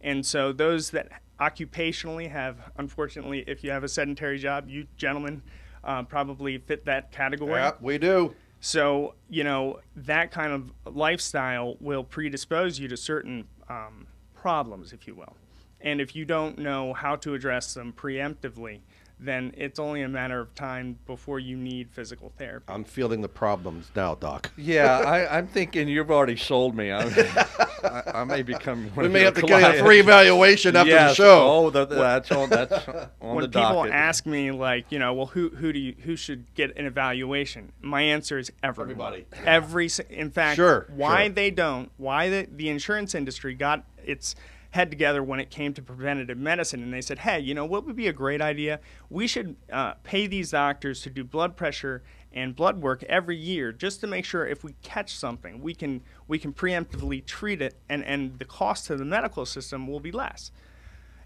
And 0.00 0.24
so 0.24 0.52
those 0.52 0.90
that 0.90 1.10
occupationally 1.40 2.30
have, 2.30 2.56
unfortunately, 2.76 3.44
if 3.46 3.64
you 3.64 3.70
have 3.70 3.84
a 3.84 3.88
sedentary 3.88 4.38
job, 4.38 4.68
you 4.68 4.86
gentlemen 4.96 5.42
uh, 5.84 6.02
probably 6.02 6.58
fit 6.58 6.84
that 6.84 7.10
category. 7.10 7.60
Yeah, 7.60 7.72
we 7.80 7.98
do. 7.98 8.34
So, 8.60 9.14
you 9.28 9.42
know, 9.42 9.80
that 9.96 10.30
kind 10.30 10.52
of 10.52 10.94
lifestyle 10.94 11.76
will 11.80 12.04
predispose 12.04 12.78
you 12.78 12.88
to 12.88 12.96
certain 12.96 13.46
um, 13.68 14.06
problems, 14.34 14.92
if 14.92 15.06
you 15.06 15.14
will. 15.14 15.34
And 15.80 16.00
if 16.00 16.14
you 16.14 16.26
don't 16.26 16.58
know 16.58 16.92
how 16.92 17.16
to 17.16 17.32
address 17.32 17.72
them 17.72 17.94
preemptively, 17.94 18.80
then 19.22 19.52
it's 19.56 19.78
only 19.78 20.02
a 20.02 20.08
matter 20.08 20.40
of 20.40 20.54
time 20.54 20.98
before 21.06 21.38
you 21.38 21.56
need 21.56 21.90
physical 21.90 22.32
therapy. 22.38 22.64
I'm 22.68 22.84
feeling 22.84 23.20
the 23.20 23.28
problems 23.28 23.90
now, 23.94 24.14
Doc. 24.14 24.50
Yeah, 24.56 24.98
I, 25.00 25.38
am 25.38 25.46
thinking 25.46 25.88
you've 25.88 26.10
already 26.10 26.36
sold 26.36 26.74
me. 26.74 26.90
I, 26.90 27.02
I, 27.84 28.02
I 28.14 28.24
may 28.24 28.42
become. 28.42 28.90
we 28.96 29.08
may 29.08 29.20
have 29.20 29.34
to 29.34 29.42
get 29.42 29.76
a 29.76 29.82
free 29.82 30.00
evaluation 30.00 30.74
after 30.74 30.90
yes. 30.90 31.10
the 31.10 31.14
show. 31.22 31.48
Oh, 31.48 31.70
the, 31.70 31.84
that's 31.84 32.32
on. 32.32 32.48
That's 32.48 32.88
on 33.20 33.34
when 33.36 33.42
the 33.42 33.48
people 33.48 33.86
ask 33.90 34.24
me, 34.24 34.50
like, 34.50 34.90
you 34.90 34.98
know, 34.98 35.12
well, 35.12 35.26
who 35.26 35.50
who 35.50 35.72
do 35.72 35.78
you 35.78 35.94
who 36.02 36.16
should 36.16 36.52
get 36.54 36.76
an 36.76 36.86
evaluation? 36.86 37.72
My 37.80 38.02
answer 38.02 38.38
is 38.38 38.50
everyone. 38.62 38.92
Everybody. 38.92 39.26
Every. 39.44 39.90
In 40.08 40.30
fact, 40.30 40.56
Sure, 40.56 40.86
why 40.94 41.24
sure. 41.24 41.34
they 41.34 41.50
don't, 41.50 41.90
why 41.98 42.30
the 42.30 42.48
the 42.50 42.68
insurance 42.68 43.14
industry 43.14 43.54
got 43.54 43.84
its 44.04 44.34
head 44.70 44.90
together 44.90 45.22
when 45.22 45.40
it 45.40 45.50
came 45.50 45.74
to 45.74 45.82
preventative 45.82 46.38
medicine, 46.38 46.82
and 46.82 46.92
they 46.92 47.00
said, 47.00 47.20
hey, 47.20 47.40
you 47.40 47.54
know, 47.54 47.64
what 47.64 47.84
would 47.84 47.96
be 47.96 48.06
a 48.06 48.12
great 48.12 48.40
idea? 48.40 48.80
We 49.08 49.26
should 49.26 49.56
uh, 49.72 49.94
pay 50.04 50.26
these 50.26 50.52
doctors 50.52 51.02
to 51.02 51.10
do 51.10 51.24
blood 51.24 51.56
pressure 51.56 52.02
and 52.32 52.54
blood 52.54 52.80
work 52.80 53.02
every 53.04 53.36
year 53.36 53.72
just 53.72 54.00
to 54.00 54.06
make 54.06 54.24
sure 54.24 54.46
if 54.46 54.62
we 54.62 54.74
catch 54.82 55.16
something, 55.16 55.60
we 55.60 55.74
can 55.74 56.02
we 56.28 56.38
can 56.38 56.52
preemptively 56.52 57.24
treat 57.24 57.60
it, 57.60 57.76
and 57.88 58.04
and 58.04 58.38
the 58.38 58.44
cost 58.44 58.86
to 58.86 58.96
the 58.96 59.04
medical 59.04 59.44
system 59.44 59.88
will 59.88 60.00
be 60.00 60.12
less. 60.12 60.52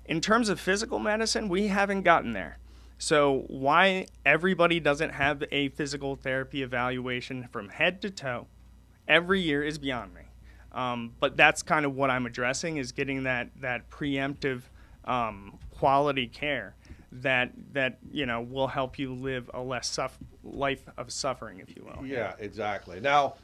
In 0.07 0.21
terms 0.21 0.49
of 0.49 0.61
physical 0.61 0.99
medicine, 0.99 1.49
we 1.49 1.69
haven't 1.69 2.03
gotten 2.03 2.33
there. 2.33 2.59
So, 2.97 3.45
why 3.49 4.07
everybody 4.25 4.81
doesn't 4.81 5.11
have 5.11 5.45
a 5.51 5.69
physical 5.71 6.17
therapy 6.17 6.63
evaluation 6.63 7.49
from 7.51 7.69
head 7.69 8.01
to 8.03 8.11
toe 8.11 8.47
every 9.07 9.41
year 9.41 9.63
is 9.63 9.79
beyond 9.79 10.15
me. 10.15 10.23
Um, 10.75 11.13
but 11.21 11.37
that's 11.37 11.63
kind 11.63 11.87
of 11.87 11.95
what 11.95 12.11
I'm 12.11 12.27
addressing 12.27 12.77
is 12.77 12.93
getting 12.93 13.23
that 13.23 13.49
that 13.61 13.89
preemptive 13.91 14.63
um, 15.05 15.59
quality 15.71 16.27
care 16.27 16.75
that 17.13 17.53
that 17.73 17.99
you 18.11 18.27
know 18.27 18.41
will 18.41 18.67
help 18.67 18.99
you 18.99 19.15
live 19.15 19.49
a 19.55 19.61
less 19.61 19.89
suff- 19.89 20.19
life 20.43 20.83
of 20.97 21.13
suffering, 21.13 21.61
if 21.61 21.75
you 21.77 21.85
will. 21.85 22.05
Yeah, 22.05 22.35
exactly. 22.41 23.01
Now, 23.01 23.35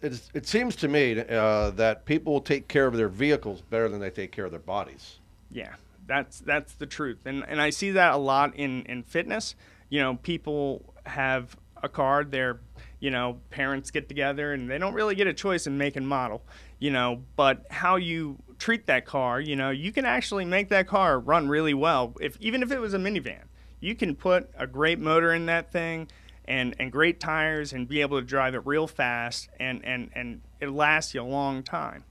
it, 0.00 0.20
it 0.32 0.46
seems 0.46 0.76
to 0.76 0.88
me 0.88 1.20
uh, 1.28 1.70
that 1.70 2.04
people 2.04 2.40
take 2.40 2.68
care 2.68 2.86
of 2.86 2.96
their 2.96 3.08
vehicles 3.08 3.60
better 3.60 3.88
than 3.88 4.00
they 4.00 4.10
take 4.10 4.30
care 4.30 4.44
of 4.44 4.52
their 4.52 4.60
bodies. 4.60 5.18
Yeah, 5.50 5.74
that's 6.06 6.38
that's 6.40 6.74
the 6.74 6.86
truth, 6.86 7.26
and 7.26 7.44
and 7.48 7.60
I 7.60 7.70
see 7.70 7.90
that 7.92 8.14
a 8.14 8.18
lot 8.18 8.54
in 8.54 8.82
in 8.82 9.02
fitness. 9.02 9.56
You 9.88 10.00
know, 10.00 10.16
people 10.16 10.94
have 11.06 11.56
a 11.82 11.88
car, 11.88 12.24
their 12.24 12.60
you 13.04 13.10
know 13.10 13.38
parents 13.50 13.90
get 13.90 14.08
together, 14.08 14.52
and 14.54 14.70
they 14.70 14.78
don't 14.78 14.94
really 14.94 15.14
get 15.14 15.26
a 15.26 15.34
choice 15.34 15.66
in 15.66 15.76
make 15.76 15.96
and 15.96 16.08
model. 16.08 16.42
You 16.78 16.90
know, 16.90 17.22
but 17.36 17.66
how 17.70 17.96
you 17.96 18.38
treat 18.58 18.86
that 18.86 19.04
car, 19.04 19.40
you 19.40 19.56
know, 19.56 19.70
you 19.70 19.92
can 19.92 20.04
actually 20.04 20.44
make 20.44 20.70
that 20.70 20.88
car 20.88 21.20
run 21.20 21.48
really 21.48 21.74
well. 21.74 22.14
If 22.20 22.36
even 22.40 22.62
if 22.62 22.70
it 22.72 22.78
was 22.78 22.94
a 22.94 22.98
minivan, 22.98 23.44
you 23.80 23.94
can 23.94 24.14
put 24.14 24.50
a 24.58 24.66
great 24.66 24.98
motor 24.98 25.32
in 25.34 25.46
that 25.46 25.70
thing. 25.70 26.08
And, 26.46 26.76
and 26.78 26.92
great 26.92 27.20
tires 27.20 27.72
and 27.72 27.88
be 27.88 28.02
able 28.02 28.20
to 28.20 28.26
drive 28.26 28.54
it 28.54 28.60
real 28.66 28.86
fast 28.86 29.48
and, 29.58 29.82
and, 29.82 30.10
and 30.14 30.42
it 30.60 30.68
lasts 30.68 31.14
you 31.14 31.22
a 31.22 31.24
long 31.24 31.62
time 31.62 32.04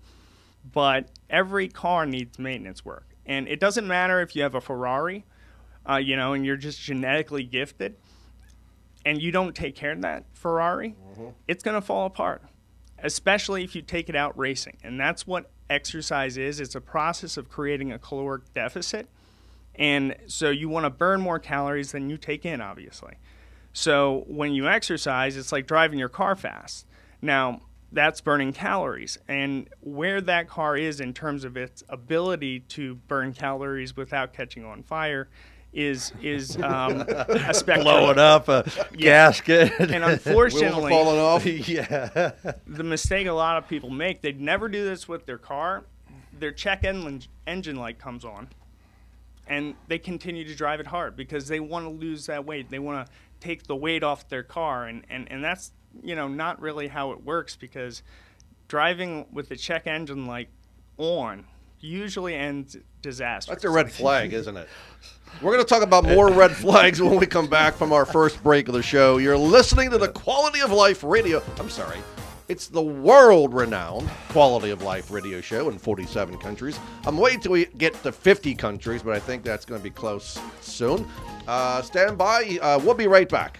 but 0.72 1.10
every 1.30 1.68
car 1.68 2.06
needs 2.06 2.40
maintenance 2.40 2.86
work. 2.86 3.06
And 3.26 3.48
it 3.48 3.60
doesn't 3.60 3.88
matter 3.88 4.22
if 4.22 4.36
you 4.36 4.44
have 4.44 4.56
a 4.56 4.62
Ferrari, 4.62 5.26
uh, 5.88 5.98
you 5.98 6.16
know, 6.16 6.34
and 6.34 6.46
you're 6.46 6.58
just 6.58 6.82
genetically 6.82 7.44
gifted, 7.44 7.96
and 9.06 9.22
you 9.22 9.32
don't 9.32 9.56
take 9.56 9.76
care 9.76 9.92
of 9.92 10.02
that 10.02 10.26
Ferrari, 10.34 10.96
mm-hmm. 11.12 11.30
it's 11.48 11.64
going 11.64 11.76
to 11.76 11.82
fall 11.82 12.06
apart, 12.06 12.42
especially 13.00 13.64
if 13.64 13.76
you 13.76 13.82
take 13.82 14.10
it 14.10 14.16
out 14.16 14.38
racing. 14.38 14.78
And 14.84 15.00
that's 15.00 15.28
what 15.28 15.52
exercise 15.70 16.38
is, 16.38 16.60
it's 16.60 16.76
a 16.76 16.82
process 16.82 17.38
of 17.38 17.50
creating 17.50 17.92
a 17.92 18.00
caloric 18.00 18.54
deficit. 18.54 19.08
And 19.76 20.16
so 20.28 20.50
you 20.50 20.70
want 20.70 20.86
to 20.86 20.90
burn 20.90 21.22
more 21.22 21.40
calories 21.40 21.92
than 21.92 22.10
you 22.10 22.18
take 22.18 22.46
in, 22.46 22.62
obviously. 22.62 23.16
So 23.74 24.24
when 24.28 24.54
you 24.54 24.68
exercise, 24.68 25.36
it's 25.36 25.52
like 25.52 25.66
driving 25.66 25.98
your 25.98 26.10
car 26.10 26.36
fast. 26.36 26.86
Now, 27.22 27.62
that's 27.92 28.22
burning 28.22 28.54
calories. 28.54 29.18
And 29.28 29.68
where 29.82 30.22
that 30.22 30.48
car 30.48 30.78
is 30.78 31.00
in 31.00 31.14
terms 31.14 31.44
of 31.44 31.58
its 31.58 31.84
ability 31.90 32.62
to 32.62 32.96
burn 32.96 33.34
calories 33.34 33.96
without 33.96 34.34
catching 34.34 34.64
on 34.64 34.84
fire 34.84 35.30
is 35.74 36.14
is 36.22 36.58
um, 36.62 37.02
a 37.02 37.54
spectrum. 37.54 37.84
Blowing 37.84 38.20
up 38.20 38.48
a 38.48 38.70
gasket. 38.96 39.72
And 39.80 40.04
unfortunately, 40.04 40.92
falling 40.92 41.20
off. 41.20 41.46
yeah. 41.46 42.32
the 42.68 42.84
mistake 42.84 43.28
a 43.28 43.34
lot 43.34 43.58
of 43.58 43.68
people 43.68 43.90
make, 43.90 44.22
they'd 44.22 44.40
never 44.40 44.70
do 44.70 44.86
this 44.86 45.08
with 45.08 45.26
their 45.26 45.38
car. 45.38 45.84
Their 46.38 46.52
check 46.52 46.84
engine, 46.84 47.24
engine 47.46 47.76
light 47.76 48.00
comes 48.00 48.26
on, 48.26 48.50
and 49.48 49.76
they 49.88 50.00
continue 50.00 50.46
to 50.46 50.56
drive 50.56 50.80
it 50.80 50.88
hard 50.88 51.16
because 51.16 51.48
they 51.48 51.60
want 51.60 51.86
to 51.86 51.90
lose 51.90 52.26
that 52.26 52.46
weight. 52.46 52.70
They 52.70 52.80
want 52.80 53.06
to 53.06 53.14
take 53.40 53.64
the 53.64 53.76
weight 53.76 54.04
off 54.04 54.28
their 54.30 54.44
car, 54.44 54.86
and, 54.86 55.06
and, 55.10 55.32
and 55.32 55.44
that's 55.44 55.72
you 56.02 56.16
know 56.16 56.28
not 56.28 56.60
really 56.60 56.88
how 56.88 57.12
it 57.12 57.24
works 57.24 57.56
because 57.56 58.02
driving 58.68 59.28
with 59.32 59.50
the 59.50 59.56
check 59.56 59.86
engine 59.86 60.26
light 60.26 60.50
on 60.98 61.46
usually 61.84 62.34
ends 62.34 62.78
disaster. 63.02 63.52
That's 63.52 63.64
a 63.64 63.70
red 63.70 63.92
flag, 63.92 64.34
isn't 64.34 64.58
it? 64.58 64.68
We're 65.42 65.52
going 65.52 65.64
to 65.64 65.70
talk 65.70 65.84
about 65.84 66.06
more 66.06 66.32
red 66.32 66.52
flags 66.52 67.02
when 67.02 67.18
we 67.18 67.26
come 67.26 67.48
back 67.48 67.74
from 67.74 67.92
our 67.92 68.06
first 68.06 68.42
break 68.44 68.68
of 68.68 68.76
the 68.76 68.84
show. 68.84 69.18
You're 69.18 69.38
listening 69.38 69.90
to 69.90 69.98
the 69.98 70.10
Quality 70.10 70.62
of 70.62 70.72
Life 70.72 71.04
Radio. 71.04 71.42
I'm 71.60 71.70
sorry. 71.70 71.98
It's 72.50 72.68
the 72.68 72.82
world 72.82 73.54
renowned 73.54 74.10
Quality 74.30 74.70
of 74.70 74.84
Life 74.84 75.10
radio 75.10 75.42
show 75.42 75.70
in 75.70 75.78
47 75.80 76.38
countries. 76.38 76.80
I'm 77.06 77.18
waiting 77.18 77.40
till 77.40 77.54
we 77.54 77.66
get 77.66 77.94
to 78.04 78.12
50 78.12 78.54
countries, 78.56 79.02
but 79.02 79.16
I 79.16 79.20
think 79.20 79.44
that's 79.44 79.66
going 79.66 79.80
to 79.80 79.84
be 79.84 79.90
close 79.90 80.40
soon. 80.62 81.08
Uh, 81.48 81.82
stand 81.82 82.18
by. 82.18 82.60
Uh, 82.62 82.80
we'll 82.84 82.94
be 82.94 83.08
right 83.08 83.28
back. 83.28 83.60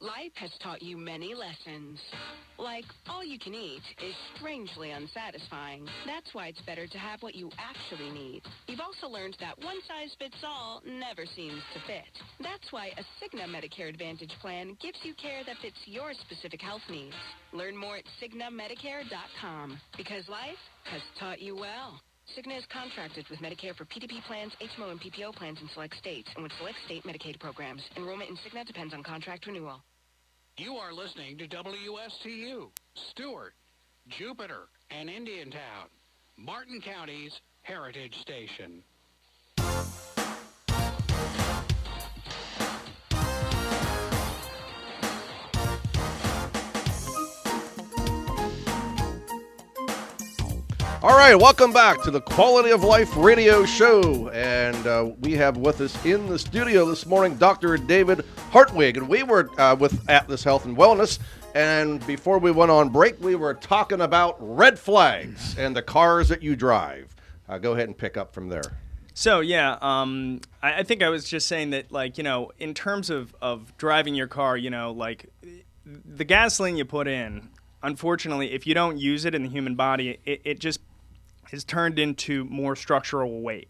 Life 0.00 0.30
has 0.36 0.50
taught 0.62 0.80
you 0.80 0.96
many 0.96 1.34
lessons. 1.34 1.98
Like, 2.56 2.84
all 3.08 3.24
you 3.24 3.36
can 3.36 3.52
eat 3.52 3.82
is 4.00 4.14
strangely 4.36 4.92
unsatisfying. 4.92 5.88
That's 6.06 6.32
why 6.32 6.46
it's 6.46 6.62
better 6.62 6.86
to 6.86 6.98
have 6.98 7.20
what 7.20 7.34
you 7.34 7.50
actually 7.58 8.10
need. 8.12 8.42
You've 8.68 8.78
also 8.78 9.08
learned 9.08 9.36
that 9.40 9.58
one 9.58 9.78
size 9.88 10.14
fits 10.16 10.36
all 10.44 10.82
never 10.86 11.26
seems 11.34 11.60
to 11.74 11.80
fit. 11.88 12.14
That's 12.40 12.70
why 12.70 12.92
a 12.96 13.02
Cigna 13.18 13.48
Medicare 13.48 13.88
Advantage 13.88 14.32
plan 14.40 14.76
gives 14.80 14.98
you 15.02 15.14
care 15.14 15.42
that 15.44 15.56
fits 15.60 15.78
your 15.86 16.12
specific 16.14 16.62
health 16.62 16.86
needs. 16.88 17.16
Learn 17.52 17.76
more 17.76 17.96
at 17.96 18.04
CignaMedicare.com 18.22 19.80
because 19.96 20.28
life 20.28 20.62
has 20.84 21.02
taught 21.18 21.40
you 21.40 21.56
well. 21.56 22.00
Cigna 22.36 22.58
is 22.58 22.66
contracted 22.66 23.26
with 23.30 23.40
Medicare 23.40 23.74
for 23.74 23.84
PDP 23.86 24.22
plans, 24.22 24.52
HMO, 24.60 24.90
and 24.90 25.00
PPO 25.00 25.34
plans 25.34 25.60
in 25.62 25.68
select 25.68 25.96
states 25.96 26.28
and 26.34 26.42
with 26.42 26.52
select 26.58 26.76
state 26.84 27.04
Medicaid 27.04 27.40
programs. 27.40 27.82
Enrollment 27.96 28.30
in 28.30 28.36
Cigna 28.36 28.66
depends 28.66 28.92
on 28.92 29.02
contract 29.02 29.46
renewal. 29.46 29.82
You 30.58 30.74
are 30.74 30.92
listening 30.92 31.38
to 31.38 31.48
WSTU, 31.48 32.68
Stuart, 32.94 33.54
Jupiter, 34.08 34.68
and 34.90 35.08
Indiantown, 35.08 35.88
Martin 36.36 36.80
County's 36.80 37.40
Heritage 37.62 38.16
Station. 38.20 38.82
All 51.00 51.16
right, 51.16 51.36
welcome 51.36 51.72
back 51.72 52.02
to 52.02 52.10
the 52.10 52.20
Quality 52.20 52.70
of 52.70 52.82
Life 52.82 53.16
Radio 53.16 53.64
Show. 53.64 54.30
And 54.30 54.84
uh, 54.84 55.12
we 55.20 55.34
have 55.34 55.56
with 55.56 55.80
us 55.80 56.04
in 56.04 56.26
the 56.26 56.36
studio 56.36 56.84
this 56.86 57.06
morning 57.06 57.36
Dr. 57.36 57.76
David 57.76 58.24
Hartwig. 58.50 58.96
And 58.96 59.08
we 59.08 59.22
were 59.22 59.48
uh, 59.60 59.76
with 59.76 60.10
Atlas 60.10 60.42
Health 60.42 60.64
and 60.64 60.76
Wellness. 60.76 61.20
And 61.54 62.04
before 62.04 62.40
we 62.40 62.50
went 62.50 62.72
on 62.72 62.88
break, 62.88 63.20
we 63.20 63.36
were 63.36 63.54
talking 63.54 64.00
about 64.00 64.38
red 64.40 64.76
flags 64.76 65.56
and 65.56 65.76
the 65.76 65.82
cars 65.82 66.28
that 66.30 66.42
you 66.42 66.56
drive. 66.56 67.14
Uh, 67.48 67.58
go 67.58 67.74
ahead 67.74 67.86
and 67.86 67.96
pick 67.96 68.16
up 68.16 68.34
from 68.34 68.48
there. 68.48 68.64
So 69.14 69.38
yeah, 69.38 69.78
um, 69.80 70.40
I, 70.64 70.80
I 70.80 70.82
think 70.82 71.04
I 71.04 71.10
was 71.10 71.28
just 71.28 71.46
saying 71.46 71.70
that, 71.70 71.92
like 71.92 72.18
you 72.18 72.24
know, 72.24 72.50
in 72.58 72.74
terms 72.74 73.08
of 73.08 73.36
of 73.40 73.76
driving 73.78 74.16
your 74.16 74.26
car, 74.26 74.56
you 74.56 74.70
know, 74.70 74.90
like 74.90 75.26
the 75.86 76.24
gasoline 76.24 76.76
you 76.76 76.84
put 76.84 77.06
in, 77.06 77.50
unfortunately, 77.84 78.52
if 78.52 78.66
you 78.66 78.74
don't 78.74 78.98
use 78.98 79.24
it 79.24 79.34
in 79.34 79.42
the 79.44 79.48
human 79.48 79.74
body, 79.76 80.18
it, 80.24 80.40
it 80.44 80.58
just 80.58 80.80
is 81.52 81.64
turned 81.64 81.98
into 81.98 82.44
more 82.44 82.76
structural 82.76 83.40
weight, 83.40 83.68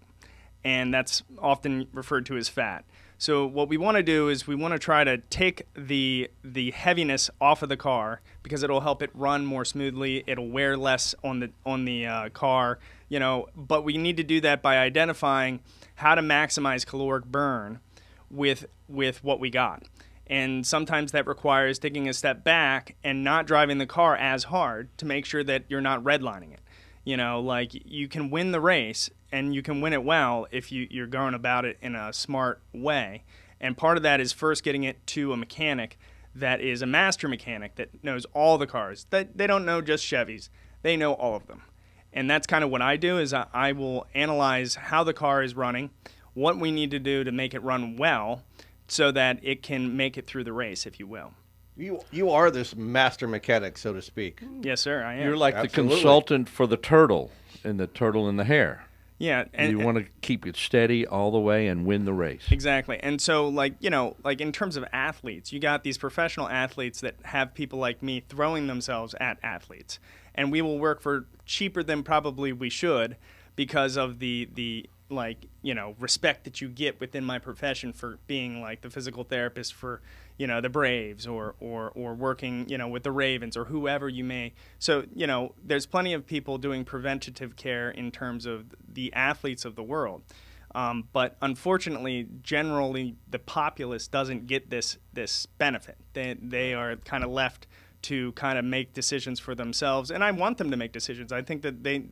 and 0.64 0.93
that's 0.93 1.23
often 1.38 1.88
referred 1.93 2.27
to 2.27 2.37
as 2.37 2.49
fat. 2.49 2.85
So 3.21 3.47
what 3.47 3.69
we 3.69 3.77
want 3.77 3.97
to 3.97 4.03
do 4.05 4.29
is 4.29 4.47
we 4.47 4.55
want 4.55 4.75
to 4.75 4.79
try 4.79 5.03
to 5.03 5.19
take 5.19 5.67
the 5.75 6.31
the 6.45 6.71
heaviness 6.71 7.31
off 7.41 7.62
of 7.64 7.69
the 7.69 7.77
car 7.77 8.21
because 8.45 8.62
it'll 8.62 8.81
help 8.81 9.03
it 9.03 9.11
run 9.12 9.45
more 9.45 9.64
smoothly. 9.64 10.23
It'll 10.29 10.49
wear 10.49 10.77
less 10.77 11.17
on 11.25 11.41
the 11.41 11.51
on 11.67 11.85
the 11.85 12.07
uh, 12.07 12.29
car, 12.29 12.79
you 13.09 13.19
know. 13.19 13.49
But 13.57 13.83
we 13.83 13.97
need 13.99 14.17
to 14.19 14.23
do 14.23 14.41
that 14.43 14.62
by 14.62 14.79
identifying 14.79 15.61
how 15.97 16.14
to 16.14 16.23
maximize 16.23 16.87
caloric 16.87 17.25
burn 17.25 17.81
with 18.31 18.67
with 18.88 19.25
what 19.25 19.41
we 19.41 19.51
got. 19.51 19.83
And 20.29 20.64
sometimes 20.64 21.11
that 21.12 21.27
requires 21.27 21.79
taking 21.79 22.09
a 22.09 22.12
step 22.12 22.45
back 22.45 22.95
and 23.03 23.25
not 23.25 23.47
driving 23.47 23.79
the 23.79 23.87
car 23.87 24.14
as 24.14 24.45
hard 24.45 24.97
to 24.99 25.07
make 25.07 25.25
sure 25.25 25.43
that 25.43 25.64
you're 25.69 25.81
not 25.81 26.05
redlining 26.05 26.53
it. 26.53 26.61
You 27.09 27.16
know, 27.16 27.40
like 27.40 27.71
you 27.73 28.07
can 28.07 28.29
win 28.29 28.53
the 28.53 28.61
race 28.61 29.09
and 29.33 29.55
you 29.55 29.62
can 29.62 29.81
win 29.81 29.94
it 29.94 30.05
well 30.05 30.47
if 30.51 30.71
you, 30.71 30.87
you're 30.90 31.07
going 31.07 31.33
about 31.33 31.64
it 31.64 31.79
in 31.81 31.94
a 31.94 32.12
smart 32.12 32.61
way. 32.75 33.25
And 33.59 33.79
part 33.79 33.97
of 33.97 34.03
that 34.03 34.21
is 34.21 34.35
first 34.35 34.62
getting 34.62 34.85
it 34.85 35.07
to 35.07 35.33
a 35.33 35.37
mechanic 35.38 35.99
that 36.35 36.61
is 36.61 36.83
a 36.83 36.87
master 36.87 37.27
mechanic 37.27 37.77
that 37.77 38.05
knows 38.05 38.27
all 38.35 38.59
the 38.59 38.66
cars. 38.66 39.07
That 39.09 39.38
they 39.38 39.47
don't 39.47 39.64
know 39.64 39.81
just 39.81 40.05
Chevys. 40.05 40.51
They 40.83 40.99
know 40.99 41.14
all 41.14 41.35
of 41.35 41.47
them. 41.47 41.62
And 42.12 42.29
that's 42.29 42.47
kind 42.47 42.62
of 42.62 42.68
what 42.68 42.83
I 42.83 42.99
do 42.99 43.16
is 43.16 43.33
I, 43.33 43.47
I 43.55 43.73
will 43.73 44.07
analyze 44.14 44.75
how 44.75 45.03
the 45.03 45.14
car 45.14 45.42
is 45.42 45.57
running, 45.57 45.88
what 46.35 46.59
we 46.59 46.71
need 46.71 46.90
to 46.90 46.99
do 46.99 47.25
to 47.25 47.33
make 47.33 47.55
it 47.55 47.62
run 47.62 47.97
well 47.97 48.42
so 48.87 49.11
that 49.12 49.38
it 49.42 49.62
can 49.62 49.97
make 49.97 50.18
it 50.18 50.27
through 50.27 50.44
the 50.44 50.53
race, 50.53 50.85
if 50.85 51.01
you 51.01 51.07
will. 51.07 51.33
You 51.79 52.01
you 52.11 52.31
are 52.31 52.51
this 52.51 52.75
master 52.77 53.29
mechanic, 53.29 53.79
so 53.79 53.93
to 53.93 54.03
speak. 54.03 54.43
Yes, 54.62 54.81
sir, 54.81 55.03
I 55.03 55.14
am. 55.14 55.23
You're 55.25 55.37
like 55.37 55.55
Absolutely. 55.55 55.88
the 55.91 55.95
consultant 55.95 56.49
for 56.49 56.67
the 56.67 56.77
turtle 56.77 57.31
and 57.64 57.79
the 57.79 57.87
turtle 57.87 58.29
in 58.29 58.37
the 58.37 58.45
hare. 58.45 58.85
yeah, 59.19 59.45
and 59.55 59.71
you 59.71 59.79
want 59.79 59.99
to 59.99 60.05
keep 60.21 60.47
it 60.47 60.57
steady 60.57 61.07
all 61.07 61.31
the 61.31 61.38
way 61.38 61.69
and 61.69 61.87
win 61.87 62.05
the 62.05 62.12
race. 62.12 62.47
Exactly. 62.51 62.99
And 63.01 63.21
so 63.21 63.49
like, 63.49 63.75
you 63.81 63.91
know, 63.91 64.17
like 64.25 64.41
in 64.41 64.53
terms 64.53 64.77
of 64.77 64.85
athletes, 64.93 65.53
you 65.53 65.61
got 65.61 65.85
these 65.85 65.99
professional 65.99 66.49
athletes 66.49 67.01
that 67.01 67.14
have 67.23 67.55
people 67.55 67.79
like 67.79 68.03
me 68.03 68.21
throwing 68.29 68.67
themselves 68.67 69.14
at 69.21 69.38
athletes. 69.43 69.99
And 70.35 70.53
we 70.53 70.62
will 70.62 70.79
work 70.79 71.01
for 71.01 71.27
cheaper 71.47 71.83
than 71.83 72.03
probably 72.03 72.53
we 72.53 72.71
should, 72.71 73.17
because 73.57 73.97
of 73.97 74.19
the 74.19 74.49
the 74.55 74.88
like 75.11 75.47
you 75.62 75.75
know 75.75 75.97
respect 75.99 76.45
that 76.45 76.61
you 76.61 76.69
get 76.69 77.01
within 77.01 77.25
my 77.25 77.38
profession 77.38 77.93
for 77.93 78.19
being 78.27 78.61
like 78.61 78.83
the 78.83 78.91
physical 78.91 79.25
therapist 79.25 79.73
for 79.75 80.01
you 80.38 80.46
know 80.46 80.61
the 80.61 80.68
Braves 80.68 81.27
or 81.27 81.55
or 81.61 81.90
or 81.94 82.14
working 82.14 82.68
you 82.68 82.79
know 82.79 82.88
with 82.88 83.03
the 83.03 83.12
Ravens 83.12 83.57
or 83.57 83.64
whoever 83.66 84.09
you 84.09 84.24
may. 84.24 84.55
So 84.79 85.05
you 85.14 85.27
know 85.27 85.55
there's 85.62 85.87
plenty 85.87 86.14
of 86.14 86.27
people 86.27 86.59
doing 86.59 86.85
preventative 86.85 87.57
care 87.57 87.90
in 87.90 88.11
terms 88.11 88.46
of 88.46 88.66
the 88.92 89.12
athletes 89.12 89.64
of 89.64 89.74
the 89.74 89.83
world. 89.83 90.22
Um, 90.74 91.09
but 91.12 91.37
unfortunately 91.42 92.29
generally 92.42 93.16
the 93.29 93.38
populace 93.38 94.07
doesn't 94.07 94.46
get 94.46 94.70
this 94.70 94.96
this 95.12 95.46
benefit. 95.46 95.96
They 96.14 96.37
they 96.40 96.72
are 96.72 96.96
kind 96.96 97.24
of 97.24 97.31
left 97.31 97.66
to 98.01 98.33
kind 98.33 98.59
of 98.59 98.64
make 98.64 98.94
decisions 98.94 99.40
for 99.40 99.55
themselves. 99.55 100.11
And 100.11 100.22
I 100.22 100.31
want 100.31 100.59
them 100.59 100.70
to 100.70 100.77
make 100.77 100.92
decisions. 100.92 101.33
I 101.33 101.42
think 101.42 101.62
that 101.62 101.83
they 101.83 102.07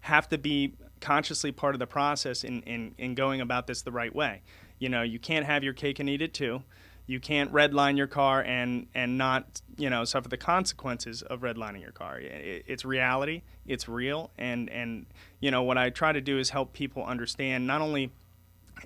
have 0.00 0.28
to 0.28 0.38
be 0.38 0.74
consciously 1.00 1.52
part 1.52 1.74
of 1.74 1.78
the 1.78 1.86
process 1.86 2.44
in, 2.44 2.62
in, 2.62 2.94
in 2.98 3.14
going 3.14 3.40
about 3.40 3.66
this 3.66 3.82
the 3.82 3.92
right 3.92 4.14
way. 4.14 4.42
You 4.78 4.88
know, 4.88 5.02
you 5.02 5.18
can't 5.18 5.46
have 5.46 5.64
your 5.64 5.72
cake 5.72 6.00
and 6.00 6.08
eat 6.08 6.22
it 6.22 6.34
too. 6.34 6.62
You 7.06 7.20
can't 7.20 7.52
redline 7.52 7.96
your 7.96 8.06
car 8.06 8.42
and, 8.42 8.86
and 8.94 9.18
not, 9.18 9.60
you 9.76 9.90
know, 9.90 10.04
suffer 10.04 10.28
the 10.28 10.36
consequences 10.36 11.22
of 11.22 11.40
redlining 11.40 11.80
your 11.80 11.92
car. 11.92 12.18
It, 12.18 12.64
it's 12.66 12.84
reality, 12.84 13.42
it's 13.66 13.88
real, 13.88 14.30
and, 14.38 14.70
and, 14.70 15.06
you 15.40 15.50
know, 15.50 15.62
what 15.62 15.78
I 15.78 15.90
try 15.90 16.12
to 16.12 16.20
do 16.20 16.38
is 16.38 16.50
help 16.50 16.72
people 16.72 17.04
understand 17.04 17.66
not 17.66 17.80
only 17.80 18.12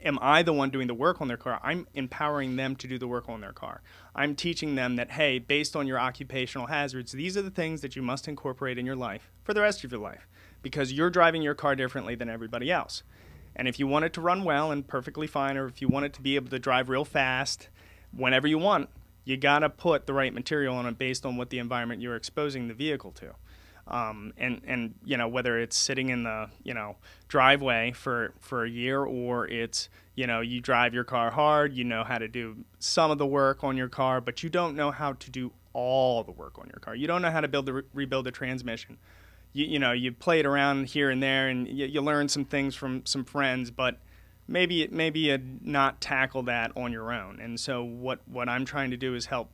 am 0.05 0.19
I 0.21 0.43
the 0.43 0.53
one 0.53 0.71
doing 0.71 0.87
the 0.87 0.95
work 0.95 1.21
on 1.21 1.29
their 1.29 1.37
car? 1.37 1.61
I'm 1.63 1.87
empowering 1.95 2.57
them 2.57 2.77
to 2.77 2.89
do 2.89 2.99
the 2.99 3.09
work 3.09 3.29
on 3.29 3.41
their 3.41 3.53
car. 3.53 3.83
I'm 4.15 4.35
teaching 4.35 4.75
them 4.75 4.97
that, 4.97 5.13
hey, 5.13 5.39
based 5.39 5.77
on 5.77 5.87
your 5.87 5.99
occupational 5.99 6.67
hazards, 6.67 7.13
these 7.13 7.37
are 7.37 7.43
the 7.43 7.51
things 7.51 7.81
that 7.81 7.97
you 7.97 8.03
must 8.03 8.29
incorporate 8.29 8.79
in 8.79 8.87
your 8.87 8.97
life 8.97 9.31
for 9.43 9.55
the 9.55 9.61
rest 9.61 9.85
of 9.85 9.93
your 9.93 10.01
life 10.01 10.27
because 10.63 10.93
you're 10.93 11.11
driving 11.11 11.43
your 11.43 11.55
car 11.55 11.77
differently 11.77 12.15
than 12.15 12.29
everybody 12.29 12.71
else. 12.71 13.03
And 13.55 13.69
if 13.69 13.79
you 13.79 13.87
want 13.87 14.05
it 14.05 14.13
to 14.15 14.21
run 14.21 14.45
well 14.45 14.71
and 14.71 14.87
perfectly 14.87 15.27
fine, 15.27 15.57
or 15.57 15.67
if 15.67 15.81
you 15.81 15.89
want 15.89 16.05
it 16.07 16.13
to 16.15 16.23
be 16.23 16.37
able 16.37 16.51
to 16.51 16.59
drive 16.59 16.89
real 16.89 17.05
fast 17.05 17.69
whenever 18.17 18.47
you 18.47 18.59
want, 18.59 18.89
you 19.25 19.37
got 19.37 19.61
to 19.61 19.69
put 19.69 20.07
the 20.07 20.15
right 20.15 20.33
material 20.33 20.77
on 20.77 20.87
it 20.87 20.99
based 20.99 21.27
on 21.27 21.37
what 21.37 21.51
the 21.51 21.59
environment 21.59 22.01
you're 22.01 22.17
exposing 22.17 22.69
the 22.69 22.75
vehicle 22.75 23.13
to. 23.13 23.35
Um, 23.89 24.33
and 24.37 24.63
and 24.67 24.95
you 25.05 25.17
know 25.17 25.29
whether 25.29 25.61
it's 25.61 25.77
sitting 25.77 26.09
in 26.09 26.25
the 26.25 26.49
you 26.65 26.75
know 26.75 26.97
driveway 27.29 27.93
for 27.93 28.35
for 28.41 28.65
a 28.65 28.69
year 28.69 29.05
or 29.05 29.47
it's 29.47 29.89
you 30.17 30.27
know 30.27 30.41
you 30.41 30.61
drive 30.61 30.93
your 30.93 31.05
car 31.05 31.31
hard 31.31 31.73
you 31.73 31.85
know 31.85 32.03
how 32.03 32.19
to 32.19 32.27
do 32.27 32.57
some 32.81 33.13
of 33.13 33.19
the 33.19 33.27
work 33.27 33.63
on 33.63 33.77
your 33.77 33.89
car 33.89 34.21
but 34.21 34.43
you 34.43 34.51
don't 34.51 34.75
know 34.75 34.91
how 34.91 35.13
to 35.13 35.31
do 35.31 35.53
all 35.73 36.25
the 36.25 36.33
work 36.33 36.59
on 36.59 36.67
your 36.67 36.81
car. 36.81 36.97
You 36.97 37.07
don't 37.07 37.23
know 37.23 37.31
how 37.31 37.43
to 37.43 37.49
build 37.49 37.67
the 37.67 37.75
re- 37.75 37.83
rebuild 37.95 38.27
the 38.27 38.33
transmission. 38.33 38.97
You, 39.53 39.67
you 39.67 39.79
know 39.79 39.93
you 39.93 40.11
play 40.11 40.41
it 40.41 40.47
around 40.47 40.89
here 40.89 41.09
and 41.09 41.23
there 41.23 41.49
and 41.49 41.69
you, 41.69 41.87
you 41.87 42.01
learn 42.01 42.29
some 42.29 42.45
things 42.45 42.75
from 42.75 43.07
some 43.07 43.25
friends 43.25 43.71
but 43.71 44.01
maybe 44.49 44.89
maybe 44.91 45.21
you 45.21 45.39
not 45.63 46.01
tackle 46.01 46.43
that 46.45 46.73
on 46.77 46.93
your 46.93 47.13
own. 47.13 47.41
And 47.41 47.59
so 47.59 47.83
what 47.83 48.21
what 48.27 48.49
i'm 48.49 48.65
trying 48.65 48.91
to 48.91 48.97
do 48.97 49.15
is 49.15 49.27
help 49.27 49.51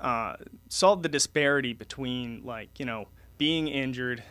uh, 0.00 0.34
solve 0.68 1.02
the 1.02 1.08
disparity 1.08 1.72
between 1.72 2.42
like 2.44 2.80
you 2.80 2.86
know 2.86 3.08
being 3.38 3.68
injured 3.68 4.22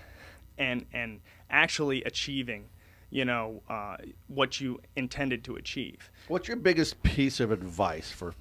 and 0.58 0.86
and 0.94 1.22
actually 1.50 2.04
achieving 2.04 2.66
you 3.10 3.26
know 3.26 3.62
uh, 3.70 3.98
what 4.28 4.60
you 4.60 4.80
intended 4.96 5.44
to 5.46 5.56
achieve. 5.56 6.10
What's 6.28 6.48
your 6.48 6.58
biggest 6.58 7.02
piece 7.04 7.40
of 7.40 7.52
advice 7.52 8.12
for 8.12 8.34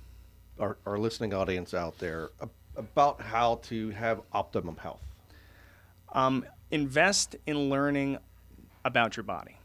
our, 0.59 0.77
our 0.87 0.99
listening 0.99 1.33
audience 1.33 1.73
out 1.73 1.99
there 1.99 2.31
about 2.77 3.21
how 3.21 3.57
to 3.65 3.91
have 3.91 4.23
optimum 4.33 4.77
health? 4.77 5.03
Um, 6.13 6.45
invest 6.71 7.37
in 7.47 7.71
learning 7.71 8.19
about 8.85 9.17
your 9.17 9.25
body 9.25 9.60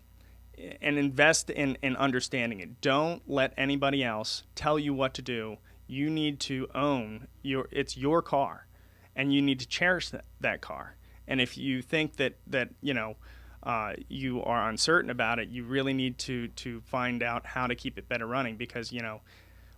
and 0.82 0.98
invest 0.98 1.50
in, 1.50 1.78
in 1.82 1.96
understanding 1.96 2.60
it. 2.60 2.82
Don't 2.82 3.22
let 3.28 3.54
anybody 3.58 4.04
else 4.04 4.44
tell 4.56 4.80
you 4.80 4.94
what 4.94 5.14
to 5.16 5.22
do. 5.22 5.58
You 5.88 6.10
need 6.10 6.40
to 6.42 6.68
own 6.74 7.28
your 7.42 7.68
it's 7.72 7.96
your 7.96 8.22
car 8.22 8.68
and 9.16 9.34
you 9.34 9.42
need 9.42 9.60
to 9.60 9.68
cherish 9.68 10.10
that, 10.10 10.26
that 10.42 10.62
car. 10.62 10.96
And 11.28 11.40
if 11.40 11.58
you 11.58 11.82
think 11.82 12.18
that 12.18 12.38
that, 12.48 12.70
you 12.82 12.94
know, 12.94 13.16
uh, 13.64 13.94
you 14.10 14.44
are 14.44 14.70
uncertain 14.70 15.10
about 15.10 15.40
it, 15.40 15.50
you 15.50 15.64
really 15.64 15.94
need 15.94 16.18
to 16.20 16.48
to 16.50 16.82
find 16.82 17.22
out 17.22 17.46
how 17.46 17.68
to 17.68 17.76
keep 17.76 17.98
it 17.98 18.10
better 18.10 18.26
running 18.26 18.58
because, 18.58 18.92
you 18.92 19.02
know, 19.02 19.22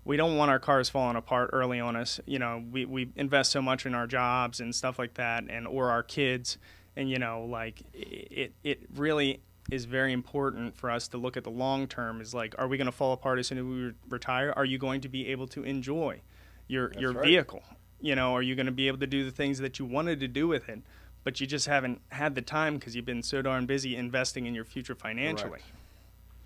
we 0.05 0.15
don't 0.15 0.37
want 0.37 0.49
our 0.49 0.59
cars 0.59 0.89
falling 0.89 1.17
apart 1.17 1.49
early 1.51 1.79
on 1.79 1.97
us. 1.97 2.21
You 2.25 2.39
know, 2.39 2.63
we, 2.71 2.85
we 2.85 3.09
invest 3.17 3.51
so 3.51 3.61
much 3.61 3.85
in 3.85 3.93
our 3.93 4.07
jobs 4.07 4.61
and 4.61 4.73
stuff 4.73 4.97
like 4.97 5.15
that 5.15 5.43
and 5.49 5.67
or 5.67 5.89
our 5.91 6.03
kids 6.03 6.57
and 6.97 7.09
you 7.09 7.19
know 7.19 7.45
like 7.49 7.81
it 7.93 8.51
it 8.63 8.81
really 8.95 9.39
is 9.69 9.85
very 9.85 10.13
important 10.13 10.75
for 10.77 10.89
us 10.89 11.07
to 11.09 11.17
look 11.17 11.35
at 11.37 11.43
the 11.43 11.49
long 11.49 11.87
term 11.87 12.21
is 12.21 12.33
like 12.33 12.55
are 12.57 12.67
we 12.67 12.77
going 12.77 12.85
to 12.85 12.91
fall 12.91 13.13
apart 13.13 13.39
as 13.39 13.47
soon 13.47 13.57
as 13.57 13.63
we 13.63 13.91
retire 14.09 14.53
are 14.55 14.65
you 14.65 14.77
going 14.77 15.01
to 15.01 15.09
be 15.09 15.27
able 15.27 15.47
to 15.47 15.63
enjoy 15.63 16.19
your 16.67 16.89
That's 16.89 17.01
your 17.01 17.11
right. 17.13 17.25
vehicle 17.25 17.63
you 18.01 18.15
know 18.15 18.33
are 18.33 18.41
you 18.41 18.55
going 18.55 18.65
to 18.67 18.71
be 18.71 18.87
able 18.87 18.99
to 18.99 19.07
do 19.07 19.25
the 19.25 19.31
things 19.31 19.59
that 19.59 19.79
you 19.79 19.85
wanted 19.85 20.19
to 20.21 20.27
do 20.27 20.47
with 20.47 20.69
it 20.69 20.79
but 21.23 21.41
you 21.41 21.47
just 21.47 21.67
haven't 21.67 21.99
had 22.09 22.35
the 22.35 22.41
time 22.41 22.75
because 22.75 22.95
you've 22.95 23.05
been 23.05 23.23
so 23.23 23.41
darn 23.41 23.65
busy 23.65 23.95
investing 23.95 24.45
in 24.45 24.55
your 24.55 24.63
future 24.65 24.95
financially 24.95 25.49
Correct. 25.51 25.65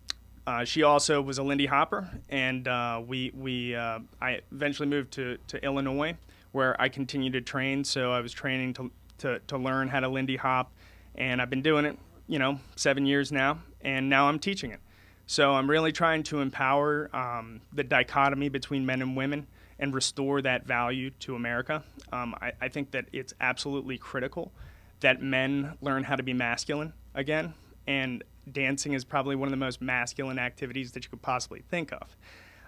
uh, 0.46 0.64
she 0.64 0.82
also 0.82 1.22
was 1.22 1.38
a 1.38 1.42
Lindy 1.42 1.66
Hopper, 1.66 2.08
and 2.28 2.68
uh, 2.68 3.02
we 3.06 3.32
we 3.34 3.74
uh, 3.74 4.00
I 4.20 4.40
eventually 4.52 4.88
moved 4.88 5.12
to, 5.12 5.38
to 5.48 5.64
Illinois, 5.64 6.16
where 6.54 6.80
I 6.80 6.88
continue 6.88 7.30
to 7.30 7.40
train. 7.40 7.82
So 7.82 8.12
I 8.12 8.20
was 8.20 8.32
training 8.32 8.74
to, 8.74 8.90
to 9.18 9.40
to 9.48 9.58
learn 9.58 9.88
how 9.88 10.00
to 10.00 10.08
Lindy 10.08 10.36
Hop, 10.36 10.72
and 11.16 11.42
I've 11.42 11.50
been 11.50 11.62
doing 11.62 11.84
it, 11.84 11.98
you 12.28 12.38
know, 12.38 12.60
seven 12.76 13.06
years 13.06 13.32
now, 13.32 13.58
and 13.80 14.08
now 14.08 14.28
I'm 14.28 14.38
teaching 14.38 14.70
it. 14.70 14.80
So 15.26 15.52
I'm 15.52 15.68
really 15.68 15.90
trying 15.90 16.22
to 16.24 16.40
empower 16.40 17.10
um, 17.14 17.60
the 17.72 17.82
dichotomy 17.82 18.48
between 18.50 18.86
men 18.86 19.02
and 19.02 19.16
women 19.16 19.46
and 19.80 19.92
restore 19.92 20.42
that 20.42 20.64
value 20.64 21.10
to 21.20 21.34
America. 21.34 21.82
Um, 22.12 22.36
I, 22.40 22.52
I 22.60 22.68
think 22.68 22.92
that 22.92 23.06
it's 23.12 23.34
absolutely 23.40 23.98
critical 23.98 24.52
that 25.00 25.20
men 25.20 25.76
learn 25.80 26.04
how 26.04 26.14
to 26.14 26.22
be 26.22 26.32
masculine 26.32 26.92
again, 27.14 27.52
and 27.88 28.22
dancing 28.52 28.92
is 28.92 29.04
probably 29.04 29.34
one 29.34 29.48
of 29.48 29.50
the 29.50 29.56
most 29.56 29.82
masculine 29.82 30.38
activities 30.38 30.92
that 30.92 31.02
you 31.02 31.10
could 31.10 31.22
possibly 31.22 31.64
think 31.68 31.90
of. 31.90 32.16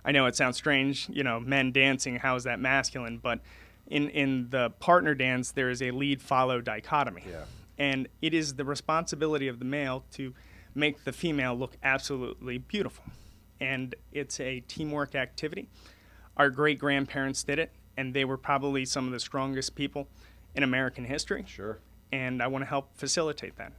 I 0.05 0.13
know 0.13 0.27
it 0.27 0.37
sounds 0.37 0.57
strange, 0.57 1.09
you 1.09 1.23
know, 1.23 1.41
men 1.41 1.73
dancing, 1.73 2.17
how 2.17 2.37
is 2.37 2.45
that 2.45 2.61
masculine? 2.61 3.19
But 3.19 3.41
in 3.87 4.09
in 4.11 4.51
the 4.51 4.71
partner 4.81 5.15
dance 5.15 5.53
there 5.53 5.71
is 5.71 5.83
a 5.83 5.91
lead 5.91 6.21
follow 6.23 6.61
dichotomy. 6.61 7.23
Yeah. 7.29 7.45
And 7.79 8.09
it 8.23 8.33
is 8.33 8.55
the 8.55 8.65
responsibility 8.65 9.49
of 9.49 9.59
the 9.59 9.65
male 9.65 10.05
to 10.13 10.33
make 10.75 11.05
the 11.05 11.13
female 11.13 11.55
look 11.55 11.77
absolutely 11.83 12.59
beautiful. 12.59 13.05
And 13.61 13.95
it's 14.13 14.41
a 14.41 14.61
teamwork 14.61 15.15
activity. 15.15 15.69
Our 16.37 16.51
great 16.51 16.79
grandparents 16.79 17.43
did 17.43 17.59
it, 17.59 17.71
and 17.97 18.13
they 18.13 18.25
were 18.25 18.37
probably 18.37 18.85
some 18.85 19.07
of 19.07 19.13
the 19.13 19.21
strongest 19.21 19.75
people 19.75 20.09
in 20.55 20.63
American 20.63 21.05
history. 21.05 21.45
Sure. 21.47 21.79
And 22.13 22.43
I 22.43 22.47
want 22.47 22.63
to 22.63 22.69
help 22.69 22.97
facilitate 22.97 23.57
that. 23.57 23.73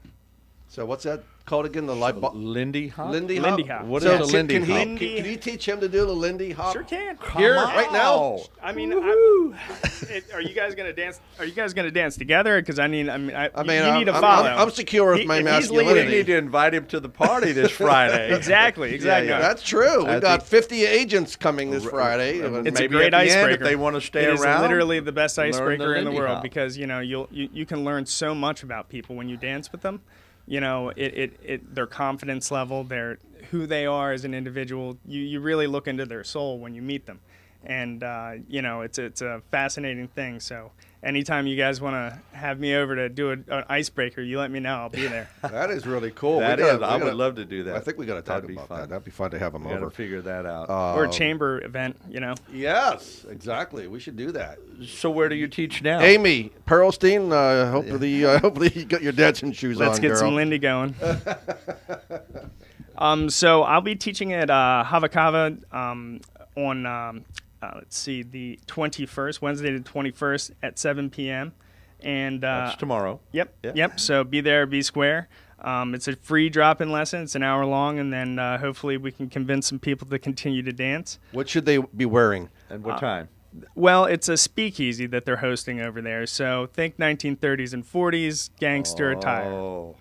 So 0.69 0.85
what's 0.85 1.03
that 1.05 1.23
called 1.45 1.65
again? 1.65 1.85
The 1.85 1.95
light 1.95 2.19
bulb. 2.19 2.35
Lindy 2.35 2.89
Hop. 2.89 3.09
Lindy 3.09 3.39
Lindy 3.39 3.63
hop. 3.63 3.79
hop. 3.79 3.87
What 3.87 4.03
so 4.03 4.15
is 4.15 4.19
a 4.19 4.23
can- 4.25 4.33
Lindy 4.33 4.53
can 4.55 4.63
he- 4.65 4.71
Hop? 4.73 4.81
Can, 4.83 4.97
can 4.97 5.25
you 5.25 5.37
teach 5.37 5.65
him 5.67 5.79
to 5.79 5.87
do 5.87 6.05
the 6.05 6.11
Lindy 6.11 6.51
hop? 6.51 6.73
Sure 6.73 6.83
can. 6.83 7.17
Here, 7.37 7.55
right 7.55 7.89
now. 7.93 8.39
I 8.61 8.73
mean, 8.73 8.91
I, 8.93 9.53
it, 10.09 10.25
are 10.33 10.41
you 10.41 10.53
guys 10.53 10.75
gonna 10.75 10.91
dance? 10.91 11.21
Are 11.39 11.45
you 11.45 11.53
guys 11.53 11.73
gonna 11.73 11.89
dance 11.89 12.17
together? 12.17 12.59
Because 12.61 12.79
I 12.79 12.87
mean, 12.89 13.09
I 13.09 13.17
mean, 13.17 13.33
I, 13.33 13.49
I 13.55 13.63
mean, 13.63 13.77
you 13.77 13.83
I'm, 13.89 13.99
need 13.99 14.05
to 14.05 14.11
I'm- 14.11 14.21
follow. 14.21 14.49
I'm, 14.49 14.59
I'm 14.59 14.71
secure 14.71 15.11
with 15.11 15.21
He- 15.21 15.25
my 15.25 15.37
if 15.37 15.47
he's 15.63 15.71
We 15.71 15.85
need 15.85 16.25
to 16.27 16.35
invite 16.37 16.73
him 16.73 16.85
to 16.87 16.99
the 16.99 17.09
party 17.09 17.53
this 17.53 17.71
Friday. 17.77 18.35
exactly, 18.35 18.93
exactly. 18.93 19.29
yeah. 19.29 19.39
That's 19.39 19.63
true. 19.63 19.99
We've 20.05 20.21
got 20.21 20.41
think- 20.43 20.63
50 20.63 20.85
agents 20.85 21.37
coming 21.37 21.71
this 21.71 21.85
Friday. 21.85 22.43
Uh, 22.43 22.61
it's 22.63 22.77
Maybe 22.77 22.85
a 22.93 22.99
great 22.99 23.13
at 23.13 23.23
the 23.23 23.31
end, 23.31 23.39
icebreaker 23.39 23.63
if 23.63 23.69
they 23.69 23.75
wanna 23.77 24.01
stay 24.01 24.25
It 24.25 24.33
is 24.33 24.41
around, 24.43 24.63
literally 24.63 24.99
the 24.99 25.13
best 25.13 25.37
learn 25.37 25.49
the 25.51 25.57
icebreaker 25.57 25.95
in 25.95 26.03
the 26.03 26.11
world 26.11 26.35
Hop. 26.35 26.43
because 26.43 26.77
you 26.77 26.87
know 26.87 26.99
you'll 26.99 27.29
you, 27.31 27.47
you 27.53 27.65
can 27.65 27.85
learn 27.85 28.05
so 28.05 28.35
much 28.35 28.63
about 28.63 28.89
people 28.89 29.15
when 29.15 29.29
you 29.29 29.37
dance 29.37 29.71
with 29.71 29.79
them. 29.81 30.01
You 30.47 30.61
know, 30.61 30.89
it, 30.89 31.13
it, 31.13 31.39
it 31.43 31.75
their 31.75 31.87
confidence 31.87 32.51
level, 32.51 32.83
their 32.85 33.19
who 33.51 33.67
they 33.67 33.85
are 33.85 34.13
as 34.13 34.23
an 34.25 34.33
individual. 34.33 34.97
You 35.05 35.21
you 35.21 35.39
really 35.41 35.67
look 35.67 35.87
into 35.87 36.05
their 36.05 36.23
soul 36.23 36.59
when 36.59 36.73
you 36.73 36.81
meet 36.81 37.05
them, 37.05 37.19
and 37.67 38.01
uh, 38.01 38.31
you 38.47 38.61
know 38.63 38.81
it's 38.81 38.97
it's 38.97 39.21
a 39.21 39.41
fascinating 39.51 40.07
thing. 40.07 40.39
So 40.39 40.71
anytime 41.03 41.45
you 41.45 41.55
guys 41.55 41.79
want 41.79 41.93
to 41.95 42.19
have 42.35 42.59
me 42.59 42.73
over 42.75 42.95
to 42.95 43.07
do 43.09 43.29
a, 43.29 43.33
an 43.33 43.63
icebreaker, 43.69 44.21
you 44.21 44.39
let 44.39 44.49
me 44.49 44.59
know. 44.59 44.75
I'll 44.75 44.89
be 44.89 45.05
there. 45.05 45.29
that 45.43 45.69
is 45.69 45.85
really 45.85 46.09
cool. 46.11 46.39
That 46.39 46.57
gotta- 46.57 46.73
is- 46.73 46.79
we 46.79 46.85
I 46.85 46.93
would 46.95 47.03
gotta- 47.03 47.15
love 47.15 47.35
to 47.35 47.45
do 47.45 47.63
that. 47.65 47.75
I 47.75 47.79
think 47.81 47.97
we 47.99 48.05
got 48.05 48.15
to 48.15 48.21
talk 48.21 48.35
That'd 48.41 48.47
be 48.47 48.53
about 48.55 48.69
fun. 48.69 48.79
that. 48.79 48.89
That'd 48.89 49.03
be 49.05 49.11
fun 49.11 49.29
to 49.31 49.39
have 49.39 49.53
them 49.53 49.63
We 49.65 49.69
got 49.69 49.75
to 49.75 49.81
over. 49.83 49.89
figure 49.91 50.21
that 50.21 50.45
out. 50.45 50.69
or 50.69 51.03
Um, 51.05 51.09
a 51.09 51.13
chamber 51.13 51.63
event, 51.63 51.97
you 52.09 52.19
know. 52.19 52.33
Yes, 52.51 53.25
exactly. 53.29 53.87
We 53.87 53.99
should 53.99 54.15
do 54.15 54.31
that. 54.31 54.57
so 54.85 55.11
where 55.11 55.27
do 55.29 55.35
you 55.35 55.47
teach 55.47 55.83
now? 55.83 55.99
Amy 55.99 56.51
Pearlstein, 56.65 57.31
uh, 57.31 57.69
hopefully, 57.69 58.25
uh, 58.25 58.39
hopefully 58.41 58.71
you 58.73 58.85
got 58.85 59.01
your 59.03 59.11
dancing 59.13 59.51
shoes 59.51 59.79
on. 59.79 59.87
Let's 59.87 59.99
get 59.99 60.09
girl. 60.09 60.17
some 60.17 60.35
Lindy 60.35 60.57
going. 60.57 60.95
um, 62.97 63.29
so 63.29 63.63
I'll 63.63 63.81
be 63.81 63.95
teaching 63.95 64.33
at 64.33 64.49
uh, 64.49 64.83
Havakava 64.87 65.73
um, 65.73 66.21
on 66.55 66.85
um, 66.85 67.25
uh, 67.61 67.71
let's 67.75 67.97
see 67.97 68.23
the 68.23 68.59
21st, 68.67 69.41
Wednesday 69.41 69.77
the 69.77 69.83
21st 69.83 70.51
at 70.63 70.79
7 70.79 71.09
p.m. 71.09 71.53
And 72.01 72.43
uh, 72.43 72.65
That's 72.65 72.77
tomorrow. 72.77 73.19
Yep, 73.31 73.55
Yeah. 73.63 73.71
yep. 73.75 73.99
So 73.99 74.23
be 74.23 74.41
there, 74.41 74.65
be 74.65 74.81
square. 74.81 75.27
Um, 75.59 75.95
it's 75.95 76.07
a 76.07 76.15
free 76.15 76.49
drop-in 76.49 76.91
lesson. 76.91 77.23
It's 77.23 77.33
an 77.33 77.41
hour 77.41 77.65
long, 77.65 77.97
and 77.97 78.13
then 78.13 78.37
uh, 78.37 78.59
hopefully 78.59 78.97
we 78.97 79.11
can 79.11 79.27
convince 79.29 79.67
some 79.67 79.79
people 79.79 80.07
to 80.07 80.19
continue 80.19 80.61
to 80.61 80.71
dance. 80.71 81.17
What 81.31 81.49
should 81.49 81.65
they 81.65 81.79
be 81.79 82.05
wearing? 82.05 82.49
And 82.69 82.83
Uh, 82.85 82.89
what 82.89 82.99
time? 82.99 83.29
Well, 83.73 84.05
it's 84.05 84.29
a 84.29 84.37
speakeasy 84.37 85.07
that 85.07 85.25
they're 85.25 85.37
hosting 85.37 85.81
over 85.81 85.99
there. 86.01 86.27
So 86.27 86.69
think 86.73 86.97
1930s 86.97 87.73
and 87.73 87.83
40s 87.83 88.51
gangster 88.59 89.09
attire. 89.09 89.45
Oh. 89.51 89.95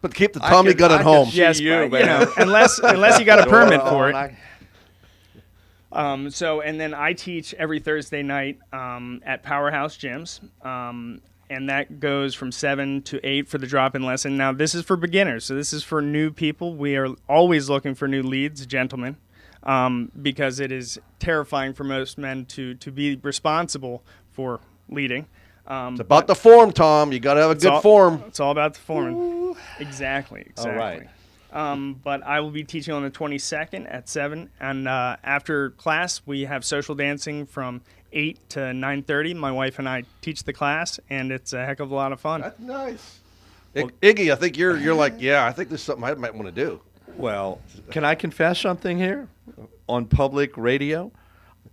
But 0.00 0.14
keep 0.14 0.32
the 0.32 0.44
I 0.44 0.50
Tommy 0.50 0.72
gun 0.72 0.92
at 0.92 0.98
could 0.98 1.04
home. 1.04 1.28
Yes, 1.32 1.60
you, 1.60 1.88
but, 1.90 2.00
you 2.00 2.06
know, 2.06 2.32
unless 2.38 2.78
unless 2.78 3.18
you 3.18 3.24
got 3.24 3.40
a 3.40 3.46
permit 3.50 3.80
for 3.82 4.08
it. 4.10 4.34
Um, 5.96 6.30
so, 6.30 6.60
and 6.60 6.78
then 6.78 6.92
I 6.92 7.14
teach 7.14 7.54
every 7.54 7.80
Thursday 7.80 8.22
night 8.22 8.58
um, 8.72 9.22
at 9.24 9.42
Powerhouse 9.42 9.96
Gyms, 9.96 10.40
um, 10.64 11.22
and 11.48 11.70
that 11.70 12.00
goes 12.00 12.34
from 12.34 12.52
seven 12.52 13.00
to 13.02 13.18
eight 13.26 13.48
for 13.48 13.56
the 13.56 13.66
drop-in 13.66 14.02
lesson. 14.04 14.36
Now, 14.36 14.52
this 14.52 14.74
is 14.74 14.84
for 14.84 14.96
beginners, 14.96 15.44
so 15.46 15.54
this 15.54 15.72
is 15.72 15.82
for 15.82 16.02
new 16.02 16.30
people. 16.30 16.74
We 16.74 16.96
are 16.96 17.08
always 17.28 17.70
looking 17.70 17.94
for 17.94 18.06
new 18.06 18.22
leads, 18.22 18.66
gentlemen, 18.66 19.16
um, 19.62 20.12
because 20.20 20.60
it 20.60 20.70
is 20.70 20.98
terrifying 21.18 21.72
for 21.72 21.84
most 21.84 22.18
men 22.18 22.44
to 22.46 22.74
to 22.74 22.92
be 22.92 23.16
responsible 23.16 24.04
for 24.32 24.60
leading. 24.90 25.26
Um, 25.66 25.94
It's 25.94 26.00
about 26.00 26.26
the 26.26 26.34
form, 26.34 26.72
Tom. 26.72 27.10
You 27.10 27.20
got 27.20 27.34
to 27.34 27.40
have 27.40 27.50
a 27.52 27.54
good 27.54 27.72
all- 27.72 27.80
form. 27.80 28.22
It's 28.26 28.38
all 28.38 28.52
about 28.52 28.74
the 28.74 28.80
form. 28.80 29.56
Exactly. 29.80 30.42
Exactly. 30.46 30.72
All 30.72 30.76
right. 30.78 31.08
Um, 31.56 32.00
but 32.04 32.22
I 32.22 32.40
will 32.40 32.50
be 32.50 32.64
teaching 32.64 32.92
on 32.92 33.02
the 33.02 33.10
22nd 33.10 33.86
at 33.92 34.08
7. 34.08 34.50
And 34.60 34.86
uh, 34.86 35.16
after 35.24 35.70
class, 35.70 36.20
we 36.26 36.42
have 36.42 36.64
social 36.64 36.94
dancing 36.94 37.46
from 37.46 37.80
8 38.12 38.38
to 38.50 38.58
9.30. 38.60 39.34
My 39.36 39.50
wife 39.50 39.78
and 39.78 39.88
I 39.88 40.02
teach 40.20 40.44
the 40.44 40.52
class, 40.52 41.00
and 41.08 41.32
it's 41.32 41.52
a 41.54 41.64
heck 41.64 41.80
of 41.80 41.90
a 41.90 41.94
lot 41.94 42.12
of 42.12 42.20
fun. 42.20 42.42
That's 42.42 42.60
nice. 42.60 43.20
I- 43.74 43.84
Iggy, 44.02 44.32
I 44.32 44.36
think 44.36 44.56
you're 44.56 44.76
you're 44.78 44.94
like, 44.94 45.14
yeah, 45.18 45.44
I 45.46 45.52
think 45.52 45.68
this 45.68 45.80
is 45.80 45.84
something 45.86 46.04
I 46.04 46.14
might 46.14 46.34
want 46.34 46.46
to 46.46 46.52
do. 46.52 46.80
Well, 47.16 47.60
can 47.90 48.04
I 48.04 48.14
confess 48.14 48.58
something 48.60 48.98
here 48.98 49.28
on 49.88 50.06
public 50.06 50.56
radio? 50.56 51.10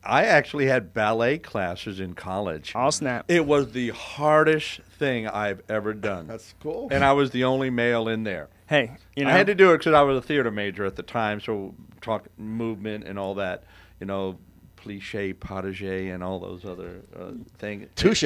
I 0.03 0.25
actually 0.25 0.65
had 0.65 0.93
ballet 0.93 1.37
classes 1.37 2.01
in 2.01 2.13
college. 2.13 2.73
I'll 2.75 2.91
snap. 2.91 3.25
It 3.29 3.45
was 3.45 3.71
the 3.71 3.89
hardest 3.89 4.81
thing 4.99 5.27
I've 5.29 5.61
ever 5.69 5.93
done. 5.93 6.27
That's 6.27 6.53
cool. 6.61 6.89
and 6.91 7.05
I 7.05 7.13
was 7.13 7.31
the 7.31 7.45
only 7.45 7.69
male 7.69 8.09
in 8.09 8.23
there. 8.23 8.49
Hey, 8.67 8.91
you 9.15 9.25
know, 9.25 9.29
I 9.29 9.33
had 9.33 9.47
to 9.47 9.55
do 9.55 9.71
it 9.73 9.79
because 9.79 9.93
I 9.93 10.01
was 10.01 10.17
a 10.17 10.21
theater 10.21 10.49
major 10.51 10.85
at 10.85 10.95
the 10.95 11.03
time, 11.03 11.39
so 11.41 11.75
talk 12.01 12.25
movement 12.37 13.05
and 13.05 13.19
all 13.19 13.35
that, 13.35 13.63
you 13.99 14.05
know, 14.05 14.37
pliche, 14.77 15.33
potage, 15.33 15.81
and 16.13 16.23
all 16.23 16.39
those 16.39 16.65
other 16.65 17.01
uh, 17.17 17.31
things. 17.57 17.89
Touche. 17.95 18.23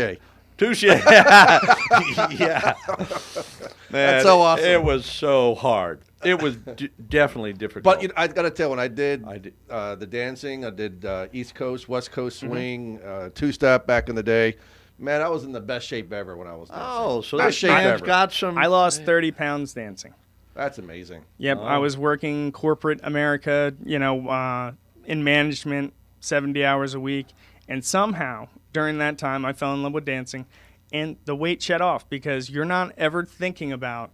Touche. 0.58 0.84
yeah. 0.84 2.74
Man, 3.92 4.24
so 4.24 4.42
awesome. 4.42 4.66
It 4.66 4.84
was 4.84 5.06
so 5.06 5.56
hard. 5.56 6.02
It 6.24 6.42
was 6.42 6.56
d- 6.58 6.90
definitely 7.10 7.54
difficult. 7.54 7.84
But 7.84 8.02
you 8.02 8.08
know, 8.10 8.14
I 8.18 8.28
got 8.28 8.42
to 8.44 8.50
tell, 8.50 8.70
when 8.72 8.80
I 8.80 8.88
did, 8.88 9.24
I 9.26 9.38
did- 9.38 9.54
Uh, 9.70 9.96
the 9.96 10.08
dancing, 10.08 10.66
I 10.66 10.72
did 10.72 11.06
uh, 11.06 11.28
East 11.32 11.56
Coast, 11.56 11.88
West 11.88 12.12
Coast 12.12 12.42
Mm-hmm. 12.42 12.52
swing, 12.52 13.02
uh, 13.04 13.30
two 13.36 13.52
step 13.52 13.86
back 13.88 14.10
in 14.10 14.16
the 14.16 14.24
day. 14.24 14.56
Man, 15.00 15.22
I 15.22 15.30
was 15.30 15.44
in 15.44 15.52
the 15.52 15.62
best 15.62 15.88
shape 15.88 16.12
ever 16.12 16.36
when 16.36 16.48
I 16.48 16.56
was 16.56 16.70
dancing. 16.70 16.86
oh, 16.90 17.22
so 17.22 17.38
Best 17.38 17.48
this 17.50 17.56
shape 17.58 17.70
man's 17.70 17.86
ever. 18.02 18.06
got 18.06 18.34
some. 18.34 18.58
I 18.58 18.66
lost 18.66 19.04
30 19.04 19.32
pounds 19.32 19.74
dancing. 19.74 20.14
That's 20.58 20.80
amazing. 20.80 21.24
Yep, 21.38 21.60
I 21.60 21.78
was 21.78 21.96
working 21.98 22.52
corporate 22.52 23.00
America, 23.04 23.74
you 23.86 24.00
know, 24.00 24.28
uh, 24.28 24.72
in 25.06 25.24
management, 25.24 25.94
70 26.20 26.66
hours 26.66 26.96
a 26.96 27.00
week. 27.00 27.28
And 27.70 27.86
somehow, 27.86 28.48
during 28.74 28.98
that 28.98 29.20
time, 29.20 29.46
I 29.46 29.54
fell 29.54 29.74
in 29.76 29.84
love 29.84 29.94
with 29.94 30.04
dancing. 30.06 30.48
And 30.92 31.18
the 31.26 31.36
weight 31.36 31.62
shed 31.62 31.80
off 31.82 32.10
because 32.10 32.50
you're 32.50 32.66
not 32.66 32.92
ever 32.98 33.24
thinking 33.24 33.72
about 33.72 34.10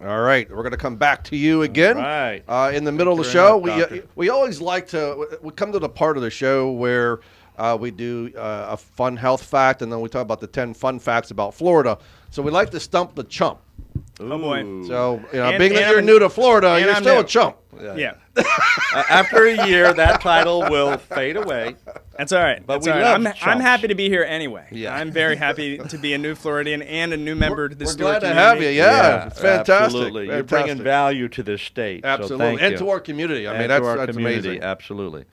All 0.00 0.20
right, 0.20 0.50
we're 0.50 0.62
going 0.62 0.72
to 0.72 0.76
come 0.76 0.96
back 0.96 1.22
to 1.24 1.36
you 1.36 1.62
again. 1.62 1.96
right. 1.96 2.42
Uh, 2.48 2.72
in 2.74 2.84
the 2.84 2.90
middle 2.90 3.12
of 3.12 3.24
the 3.24 3.30
show, 3.30 3.56
you 3.58 3.62
we 3.62 3.70
uh, 4.00 4.02
we 4.16 4.28
always 4.30 4.60
like 4.60 4.88
to 4.88 5.38
we 5.42 5.52
come 5.52 5.70
to 5.72 5.78
the 5.78 5.88
part 5.88 6.16
of 6.16 6.22
the 6.22 6.30
show 6.30 6.72
where 6.72 7.20
uh, 7.56 7.76
we 7.80 7.92
do 7.92 8.32
uh, 8.36 8.66
a 8.70 8.76
fun 8.76 9.16
health 9.16 9.44
fact, 9.44 9.82
and 9.82 9.92
then 9.92 10.00
we 10.00 10.08
talk 10.08 10.22
about 10.22 10.40
the 10.40 10.46
ten 10.46 10.74
fun 10.74 10.98
facts 10.98 11.30
about 11.30 11.54
Florida. 11.54 11.98
So 12.30 12.42
we 12.42 12.50
like 12.50 12.70
to 12.70 12.80
stump 12.80 13.14
the 13.14 13.24
chump. 13.24 13.60
Oh, 14.20 14.38
boy. 14.38 14.62
So 14.86 15.20
you 15.32 15.38
know, 15.38 15.48
And- 15.50 15.58
being 15.58 15.72
that 15.74 15.88
you're 15.88 15.96
I'm- 15.98 16.06
new 16.06 16.18
to 16.18 16.28
Florida, 16.28 16.78
you're 16.80 16.90
I'm 16.90 17.02
still 17.02 17.14
new. 17.16 17.20
a 17.20 17.24
chump. 17.24 17.56
Yeah. 17.96 18.14
Uh, 18.94 19.02
after 19.10 19.44
a 19.46 19.66
year, 19.66 19.92
that 19.92 20.20
title 20.22 20.60
will 20.70 20.96
fade 20.96 21.36
away. 21.36 21.74
That's 22.16 22.32
all 22.32 22.42
right. 22.42 22.64
But 22.64 22.74
That's 22.74 22.86
we 22.86 22.92
all 22.92 22.98
right. 22.98 23.20
love 23.20 23.34
I'm, 23.42 23.48
I'm 23.56 23.60
happy 23.60 23.88
to 23.88 23.94
be 23.94 24.08
here 24.08 24.22
anyway. 24.22 24.66
Yeah. 24.70 24.94
I'm 24.94 25.10
very 25.10 25.36
happy 25.36 25.76
to 25.78 25.98
be 25.98 26.14
a 26.14 26.18
new 26.18 26.34
Floridian 26.34 26.80
and 26.82 27.12
a 27.12 27.16
new 27.16 27.34
member 27.34 27.68
to 27.68 27.74
the 27.74 27.84
We're 27.84 27.90
Stuart 27.90 28.20
glad 28.20 28.28
to 28.28 28.34
have 28.34 28.62
you. 28.62 28.68
Yeah, 28.68 29.26
it's 29.26 29.40
fantastic. 29.40 29.74
Absolutely. 29.74 30.26
You're 30.28 30.42
bringing 30.44 30.82
value 30.82 31.28
to 31.28 31.42
this 31.42 31.60
state. 31.62 32.04
so 32.04 32.08
Absolutely, 32.08 32.46
thank 32.46 32.62
and 32.62 32.72
you. 32.72 32.78
to 32.78 32.88
our 32.90 33.00
community. 33.00 33.46
I 33.46 33.50
And 33.50 33.58
mean, 33.58 33.68
to 33.68 33.74
that's, 33.74 33.86
our 33.86 33.96
that's 33.98 34.12
community. 34.16 34.48
amazing. 34.48 34.62
Absolutely. 34.62 35.24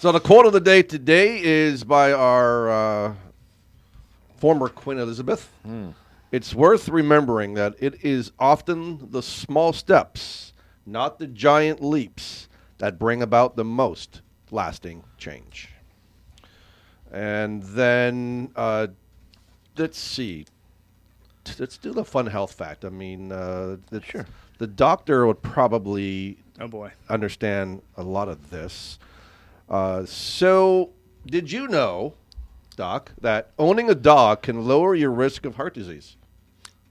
So 0.00 0.12
the 0.12 0.20
quote 0.20 0.46
of 0.46 0.52
the 0.52 0.60
day 0.60 0.82
today 0.82 1.40
is 1.42 1.82
by 1.82 2.12
our 2.12 2.70
uh, 3.08 3.14
former 4.36 4.68
Queen 4.68 4.98
Elizabeth. 4.98 5.50
It's 6.32 6.54
worth 6.54 6.88
remembering 6.88 7.54
that 7.54 7.74
it 7.80 8.04
is 8.04 8.30
often 8.38 9.10
the 9.10 9.22
small 9.22 9.72
steps, 9.72 10.52
not 10.86 11.18
the 11.18 11.26
giant 11.26 11.82
leaps, 11.82 12.48
that 12.78 12.98
bring 12.98 13.20
about 13.22 13.56
the 13.56 13.64
most 13.64 14.22
lasting 14.50 15.04
change. 15.18 15.70
And 17.12 17.62
then 17.62 18.52
uh, 18.54 18.88
let's 19.76 19.98
see. 19.98 20.46
Let's 21.58 21.76
do 21.78 21.92
the 21.92 22.04
fun 22.04 22.26
health 22.26 22.52
fact. 22.54 22.84
I 22.84 22.90
mean, 22.90 23.32
uh, 23.32 23.78
the, 23.90 24.00
Sure. 24.02 24.26
the 24.58 24.66
doctor 24.68 25.26
would 25.26 25.42
probably 25.42 26.38
Oh 26.60 26.68
boy. 26.68 26.92
understand 27.08 27.82
a 27.96 28.02
lot 28.04 28.28
of 28.28 28.50
this. 28.50 28.98
Uh, 29.68 30.04
so, 30.04 30.90
did 31.26 31.50
you 31.50 31.66
know, 31.66 32.14
Doc, 32.76 33.12
that 33.20 33.50
owning 33.58 33.90
a 33.90 33.94
dog 33.94 34.42
can 34.42 34.64
lower 34.64 34.94
your 34.94 35.10
risk 35.10 35.44
of 35.44 35.56
heart 35.56 35.74
disease? 35.74 36.16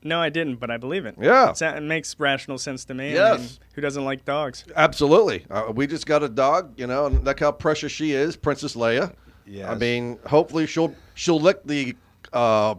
No, 0.04 0.22
I 0.22 0.30
didn't, 0.30 0.56
but 0.58 0.72
I 0.72 0.78
believe 0.78 1.06
it. 1.06 1.16
Yeah. 1.20 1.50
It, 1.52 1.62
it 1.62 1.84
makes 1.84 2.18
rational 2.20 2.58
sense 2.58 2.86
to 2.86 2.94
me. 2.94 3.10
I 3.12 3.14
Yes. 3.14 3.40
mean, 3.40 3.50
who 3.74 3.82
doesn't 3.82 4.06
like 4.06 4.24
dogs? 4.26 4.64
Absolutely. 4.76 5.46
Uh, 5.50 5.72
we 5.76 5.88
just 5.88 6.06
got 6.06 6.24
a 6.24 6.30
dog, 6.30 6.74
you 6.78 6.88
know, 6.88 7.06
and 7.08 7.24
look 7.26 7.40
how 7.42 7.52
precious 7.52 7.92
she 7.92 8.14
is, 8.14 8.36
Princess 8.38 8.76
Leia. 8.76 9.14
Yeah. 9.46 9.70
I 9.72 9.76
mean, 9.76 10.20
hopefully 10.28 10.68
she'll 10.68 10.94
she'll 11.16 11.40
lick 11.42 11.64
the 11.66 11.96
uh, 12.32 12.76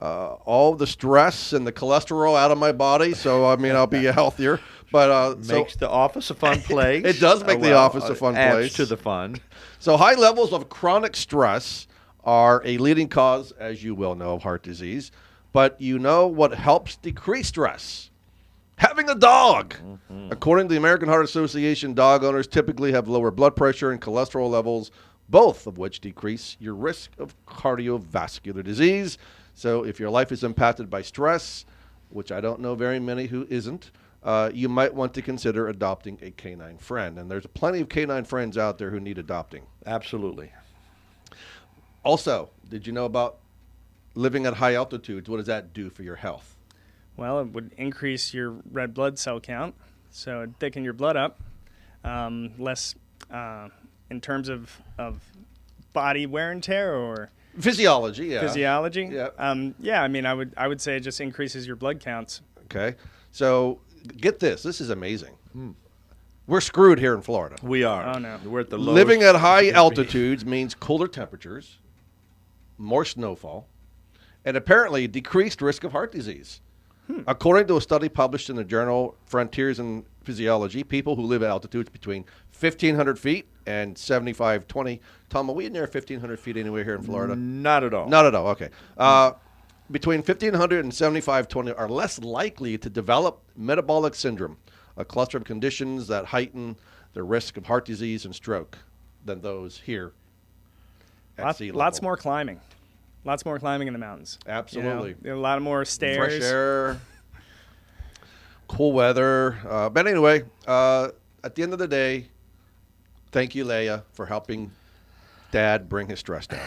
uh, 0.00 0.32
all 0.44 0.74
the 0.74 0.86
stress 0.86 1.52
and 1.52 1.66
the 1.66 1.72
cholesterol 1.72 2.36
out 2.38 2.50
of 2.50 2.58
my 2.58 2.72
body, 2.72 3.12
so 3.14 3.46
I 3.46 3.56
mean 3.56 3.76
I'll 3.76 3.86
be 3.86 4.04
healthier. 4.20 4.58
But 4.90 5.10
uh, 5.10 5.42
so 5.42 5.58
Makes 5.58 5.76
the 5.76 5.88
office 5.88 6.30
a 6.30 6.34
fun 6.34 6.60
place. 6.62 7.04
It 7.04 7.20
does 7.20 7.44
make 7.44 7.58
Uh, 7.58 7.62
the 7.62 7.74
office 7.74 8.04
a 8.04 8.12
uh, 8.12 8.14
fun 8.14 8.36
adds 8.36 8.54
place. 8.56 8.72
to 8.74 8.86
the 8.86 8.96
fun. 8.96 9.36
So 9.78 9.96
high 9.98 10.14
levels 10.14 10.52
of 10.52 10.68
chronic 10.70 11.14
stress 11.14 11.86
are 12.24 12.62
a 12.64 12.78
leading 12.78 13.08
cause, 13.08 13.52
as 13.52 13.84
you 13.84 13.94
well 13.94 14.14
know, 14.14 14.32
of 14.34 14.42
heart 14.42 14.62
disease. 14.62 15.12
But 15.58 15.80
you 15.80 15.98
know 15.98 16.28
what 16.28 16.54
helps 16.54 16.94
decrease 16.94 17.48
stress? 17.48 18.10
Having 18.76 19.10
a 19.10 19.16
dog. 19.16 19.74
According 20.30 20.68
to 20.68 20.72
the 20.72 20.78
American 20.78 21.08
Heart 21.08 21.24
Association, 21.24 21.94
dog 21.94 22.22
owners 22.22 22.46
typically 22.46 22.92
have 22.92 23.08
lower 23.08 23.32
blood 23.32 23.56
pressure 23.56 23.90
and 23.90 24.00
cholesterol 24.00 24.48
levels, 24.48 24.92
both 25.28 25.66
of 25.66 25.76
which 25.76 25.98
decrease 25.98 26.56
your 26.60 26.74
risk 26.74 27.10
of 27.18 27.34
cardiovascular 27.44 28.62
disease. 28.62 29.18
So 29.54 29.84
if 29.84 29.98
your 29.98 30.10
life 30.10 30.30
is 30.30 30.44
impacted 30.44 30.88
by 30.88 31.02
stress, 31.02 31.64
which 32.10 32.30
I 32.30 32.40
don't 32.40 32.60
know 32.60 32.76
very 32.76 33.00
many 33.00 33.26
who 33.26 33.44
isn't, 33.50 33.90
uh, 34.22 34.52
you 34.54 34.68
might 34.68 34.94
want 34.94 35.12
to 35.14 35.22
consider 35.22 35.66
adopting 35.66 36.20
a 36.22 36.30
canine 36.30 36.78
friend. 36.78 37.18
And 37.18 37.28
there's 37.28 37.46
plenty 37.46 37.80
of 37.80 37.88
canine 37.88 38.26
friends 38.26 38.56
out 38.56 38.78
there 38.78 38.90
who 38.90 39.00
need 39.00 39.18
adopting. 39.18 39.64
Absolutely. 39.86 40.52
Also, 42.04 42.48
did 42.68 42.86
you 42.86 42.92
know 42.92 43.06
about 43.06 43.40
living 44.18 44.46
at 44.46 44.54
high 44.54 44.74
altitudes? 44.74 45.28
What 45.28 45.36
does 45.36 45.46
that 45.46 45.72
do 45.72 45.88
for 45.90 46.02
your 46.02 46.16
health? 46.16 46.56
Well, 47.16 47.40
it 47.40 47.48
would 47.48 47.72
increase 47.76 48.34
your 48.34 48.56
red 48.70 48.92
blood 48.92 49.18
cell 49.18 49.40
count, 49.40 49.74
so 50.10 50.38
it'd 50.42 50.58
thicken 50.58 50.84
your 50.84 50.92
blood 50.92 51.16
up. 51.16 51.40
Um, 52.04 52.52
less 52.58 52.94
uh, 53.30 53.68
in 54.10 54.20
terms 54.20 54.48
of, 54.48 54.80
of 54.98 55.20
body 55.92 56.26
wear 56.26 56.50
and 56.50 56.62
tear 56.62 56.94
or 56.94 57.30
Physiology, 57.58 58.26
yeah. 58.26 58.40
physiology. 58.40 59.08
Yeah. 59.10 59.30
Um, 59.36 59.74
yeah, 59.80 60.02
I 60.02 60.06
mean, 60.08 60.26
I 60.26 60.34
would 60.34 60.54
I 60.56 60.68
would 60.68 60.80
say 60.80 60.96
it 60.96 61.00
just 61.00 61.20
increases 61.20 61.66
your 61.66 61.74
blood 61.74 61.98
counts. 61.98 62.40
Okay. 62.64 62.96
So 63.32 63.80
get 64.16 64.38
this. 64.38 64.62
This 64.62 64.80
is 64.80 64.90
amazing. 64.90 65.34
We're 66.46 66.60
screwed 66.60 67.00
here 67.00 67.14
in 67.14 67.20
Florida. 67.20 67.56
We 67.62 67.82
are. 67.82 68.14
Oh, 68.14 68.18
no. 68.18 68.38
We're 68.44 68.60
at 68.60 68.70
the 68.70 68.78
lowest. 68.78 68.94
Living 68.94 69.22
at 69.22 69.34
high 69.34 69.62
we 69.62 69.66
could 69.66 69.72
be. 69.72 69.76
altitudes 69.76 70.44
means 70.46 70.74
cooler 70.74 71.08
temperatures, 71.08 71.78
more 72.78 73.04
snowfall, 73.04 73.66
and 74.44 74.56
apparently 74.56 75.06
decreased 75.06 75.60
risk 75.62 75.84
of 75.84 75.92
heart 75.92 76.12
disease. 76.12 76.60
According 77.26 77.68
to 77.68 77.76
a 77.78 77.80
study 77.80 78.10
published 78.10 78.50
in 78.50 78.56
the 78.56 78.64
journal 78.64 79.16
Frontiers 79.24 79.78
in 79.78 80.04
Physiology, 80.24 80.84
people 80.84 81.16
who 81.16 81.22
live 81.22 81.42
at 81.42 81.48
altitudes 81.48 81.88
between 81.88 82.26
1,500 82.58 83.18
feet 83.18 83.48
and 83.66 83.96
7,520. 83.96 85.00
Tom, 85.30 85.48
are 85.48 85.54
we 85.54 85.70
near 85.70 85.84
1,500 85.84 86.38
feet 86.38 86.58
anywhere 86.58 86.84
here 86.84 86.94
in 86.94 87.02
Florida? 87.02 87.34
Not 87.34 87.82
at 87.82 87.94
all. 87.94 88.10
Not 88.10 88.26
at 88.26 88.34
all. 88.34 88.48
Okay. 88.48 88.68
Uh, 88.98 89.32
between 89.90 90.18
1500 90.18 90.84
and 90.84 90.92
7520 90.92 91.72
are 91.72 91.88
less 91.88 92.18
likely 92.18 92.76
to 92.76 92.90
develop 92.90 93.42
metabolic 93.56 94.14
syndrome, 94.14 94.58
a 94.98 95.04
cluster 95.04 95.38
of 95.38 95.44
conditions 95.44 96.08
that 96.08 96.26
heighten 96.26 96.76
the 97.14 97.22
risk 97.22 97.56
of 97.56 97.64
heart 97.66 97.86
disease 97.86 98.26
and 98.26 98.34
stroke 98.34 98.76
than 99.24 99.40
those 99.40 99.80
here 99.80 100.12
sea 101.54 101.72
lots 101.72 102.02
more 102.02 102.16
climbing, 102.16 102.60
lots 103.24 103.44
more 103.44 103.58
climbing 103.58 103.88
in 103.88 103.92
the 103.92 103.98
mountains. 103.98 104.38
you 104.46 104.52
know? 104.52 104.58
Absolutely. 104.58 105.30
A 105.30 105.36
lot 105.36 105.60
more 105.62 105.84
stairs. 105.84 106.38
Fresh 106.38 106.42
air, 106.42 107.00
cool 108.68 108.92
weather. 108.92 109.58
Uh, 109.68 109.88
but 109.88 110.06
anyway, 110.06 110.44
uh, 110.66 111.08
at 111.42 111.54
the 111.54 111.62
end 111.62 111.72
of 111.72 111.78
the 111.78 111.88
day, 111.88 112.28
thank 113.32 113.54
you, 113.54 113.64
Leia, 113.64 114.02
for 114.12 114.26
helping 114.26 114.70
Dad 115.50 115.88
bring 115.88 116.08
his 116.08 116.18
stress 116.18 116.46
down. 116.46 116.66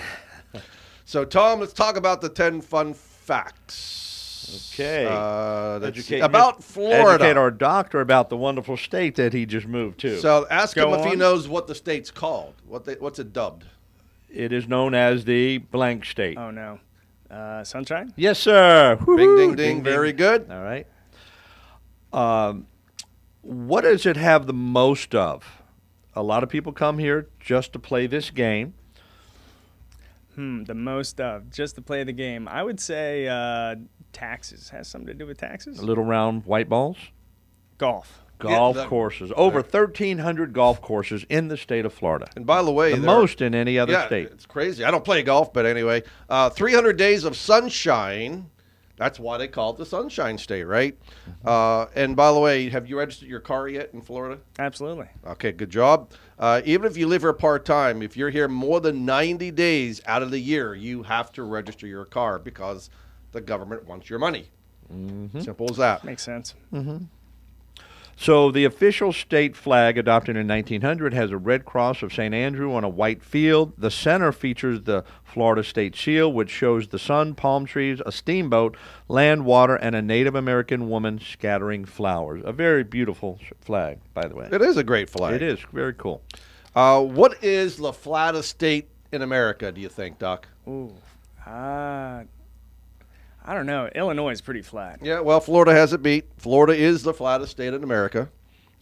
so, 1.05 1.25
Tom, 1.25 1.59
let's 1.59 1.73
talk 1.73 1.97
about 1.97 2.21
the 2.21 2.29
10 2.29 2.61
fun 2.61 2.93
facts. 2.93 4.73
Okay. 4.73 5.05
Uh. 5.09 5.79
Educate 5.79 6.19
about 6.19 6.63
Florida. 6.63 7.23
Educate 7.23 7.37
our 7.37 7.51
doctor 7.51 8.01
about 8.01 8.29
the 8.29 8.37
wonderful 8.37 8.75
state 8.75 9.15
that 9.15 9.33
he 9.33 9.45
just 9.45 9.67
moved 9.67 9.99
to. 9.99 10.19
so, 10.19 10.45
ask 10.49 10.75
him 10.75 10.89
Go 10.89 10.95
if 10.95 11.05
he 11.05 11.15
knows 11.15 11.47
what 11.47 11.67
the 11.67 11.75
state's 11.75 12.11
called. 12.11 12.55
What 12.67 12.85
they, 12.85 12.95
What's 12.95 13.19
it 13.19 13.31
dubbed? 13.33 13.65
It 14.34 14.52
is 14.54 14.67
known 14.67 14.94
as 14.94 15.26
the 15.26 15.58
blank 15.60 16.06
state. 16.06 16.38
Oh 16.38 16.52
no, 16.52 16.80
uh, 17.30 17.63
sunshine. 17.63 18.13
Yes, 18.15 18.39
sir. 18.39 18.96
Bing, 18.98 19.06
Woo-hoo. 19.08 19.38
ding, 19.38 19.56
ding. 19.56 19.84
Very 19.84 20.13
good. 20.13 20.50
All 20.50 20.63
right. 20.63 20.88
Um, 22.13 22.67
what 23.41 23.82
does 23.82 24.06
it 24.06 24.17
have 24.17 24.46
the 24.48 24.54
most 24.54 25.15
of? 25.15 25.62
A 26.13 26.22
lot 26.24 26.44
of 26.44 26.50
people 26.50 26.74
come 26.74 26.98
here 27.00 27.30
just 27.39 27.72
to 27.74 27.80
play 27.80 28.06
this 28.06 28.30
game. 28.30 28.74
Hmm, 30.36 30.63
the 30.63 30.74
most 30.74 31.20
of 31.20 31.50
just 31.50 31.76
to 31.76 31.82
play 31.82 32.04
the 32.04 32.13
game. 32.13 32.48
I 32.48 32.63
would 32.63 32.80
say 32.80 33.28
uh, 33.28 33.76
taxes 34.13 34.70
has 34.70 34.88
something 34.88 35.08
to 35.08 35.13
do 35.13 35.26
with 35.26 35.38
taxes. 35.38 35.82
Little 35.82 36.04
round 36.04 36.46
white 36.46 36.70
balls. 36.70 36.98
Golf. 37.78 38.20
Golf 38.49 38.75
the- 38.75 38.86
courses. 38.86 39.32
Over 39.36 39.62
1,300 39.62 40.54
golf 40.54 40.82
courses 40.82 41.25
in 41.30 41.47
the 41.47 41.58
state 41.58 41.86
of 41.86 41.93
Florida. 41.93 42.27
And 42.36 42.45
by 42.45 42.62
the 42.62 42.71
way, 42.71 42.91
The 42.91 42.97
most 42.97 43.41
in 43.41 43.54
any 43.56 43.77
other 43.80 43.93
yeah, 43.93 44.08
state. 44.08 44.30
It's 44.32 44.45
crazy. 44.45 44.84
I 44.84 44.91
don't 44.91 45.06
play 45.06 45.23
golf, 45.23 45.54
but 45.54 45.65
anyway, 45.65 46.04
uh, 46.30 46.49
300 46.49 46.97
days 46.97 47.23
of 47.23 47.36
sunshine. 47.36 48.49
That's 48.97 49.19
why 49.19 49.39
they 49.39 49.47
call 49.47 49.71
it 49.71 49.77
the 49.77 49.86
Sunshine 49.86 50.38
State, 50.38 50.65
right? 50.65 50.95
Mm-hmm. 51.27 51.47
Uh, 51.47 51.88
and 51.95 52.15
by 52.15 52.32
the 52.32 52.39
way, 52.39 52.69
have 52.69 52.88
you 52.88 52.99
registered 52.99 53.27
your 53.27 53.39
car 53.39 53.67
yet 53.67 53.89
in 53.95 54.01
Florida? 54.01 54.39
Absolutely. 54.60 55.08
Okay, 55.25 55.51
good 55.54 55.71
job. 55.71 56.12
Uh, 56.38 56.62
even 56.65 56.86
if 56.86 56.95
you 56.95 57.08
live 57.08 57.21
here 57.23 57.34
part 57.34 57.65
time, 57.65 58.04
if 58.04 58.15
you're 58.15 58.30
here 58.30 58.47
more 58.47 58.80
than 58.80 59.04
90 59.04 59.49
days 59.51 60.01
out 60.06 60.21
of 60.21 60.30
the 60.30 60.38
year, 60.38 60.75
you 60.75 61.01
have 61.01 61.32
to 61.32 61.41
register 61.41 61.88
your 61.88 62.06
car 62.06 62.38
because 62.38 62.91
the 63.32 63.41
government 63.41 63.88
wants 63.88 64.08
your 64.08 64.19
money. 64.19 64.51
Mm-hmm. 64.93 65.39
Simple 65.39 65.67
as 65.71 65.77
that. 65.77 66.04
Makes 66.04 66.21
sense. 66.23 66.54
So 68.21 68.51
the 68.51 68.65
official 68.65 69.12
state 69.13 69.55
flag 69.55 69.97
adopted 69.97 70.38
in 70.38 70.47
1900 70.47 71.12
has 71.12 71.31
a 71.31 71.38
red 71.39 71.65
cross 71.65 72.03
of 72.03 72.13
St. 72.13 72.36
Andrew 72.36 72.71
on 72.71 72.84
a 72.84 72.88
white 72.88 73.23
field. 73.23 73.73
The 73.79 73.89
center 73.89 74.31
features 74.31 74.84
the 74.84 75.03
Florida 75.23 75.63
state 75.63 75.95
seal, 75.95 76.31
which 76.31 76.51
shows 76.51 76.89
the 76.89 76.99
sun, 76.99 77.34
palm 77.34 77.65
trees, 77.65 77.99
a 78.05 78.12
steamboat, 78.12 78.77
land, 79.07 79.43
water, 79.45 79.75
and 79.75 79.95
a 79.95 80.03
Native 80.03 80.36
American 80.36 80.88
woman 80.88 81.19
scattering 81.19 81.84
flowers. 81.84 82.43
A 82.45 82.53
very 82.53 82.84
beautiful 82.84 83.39
flag, 83.60 83.97
by 84.13 84.27
the 84.27 84.36
way. 84.36 84.49
It 84.51 84.62
is 84.62 84.77
a 84.77 84.84
great 84.84 85.10
flag. 85.10 85.34
It 85.34 85.41
is 85.41 85.60
very 85.73 85.96
cool. 85.96 86.21
Uh, 86.75 87.02
what 87.02 87.43
is 87.43 87.77
the 87.77 87.91
flattest 87.91 88.50
state 88.50 88.87
in 89.12 89.23
America, 89.23 89.71
do 89.71 89.81
you 89.81 89.89
think, 89.89 90.19
Doc? 90.19 90.48
Ooh. 90.67 90.93
Don't 93.62 93.67
know. 93.67 93.89
Illinois 93.93 94.31
is 94.31 94.41
pretty 94.41 94.63
flat. 94.63 94.99
Yeah, 95.03 95.19
well, 95.19 95.39
Florida 95.39 95.71
has 95.73 95.93
it 95.93 96.01
beat. 96.01 96.25
Florida 96.37 96.73
is 96.73 97.03
the 97.03 97.13
flattest 97.13 97.51
state 97.51 97.73
in 97.75 97.83
America. 97.83 98.27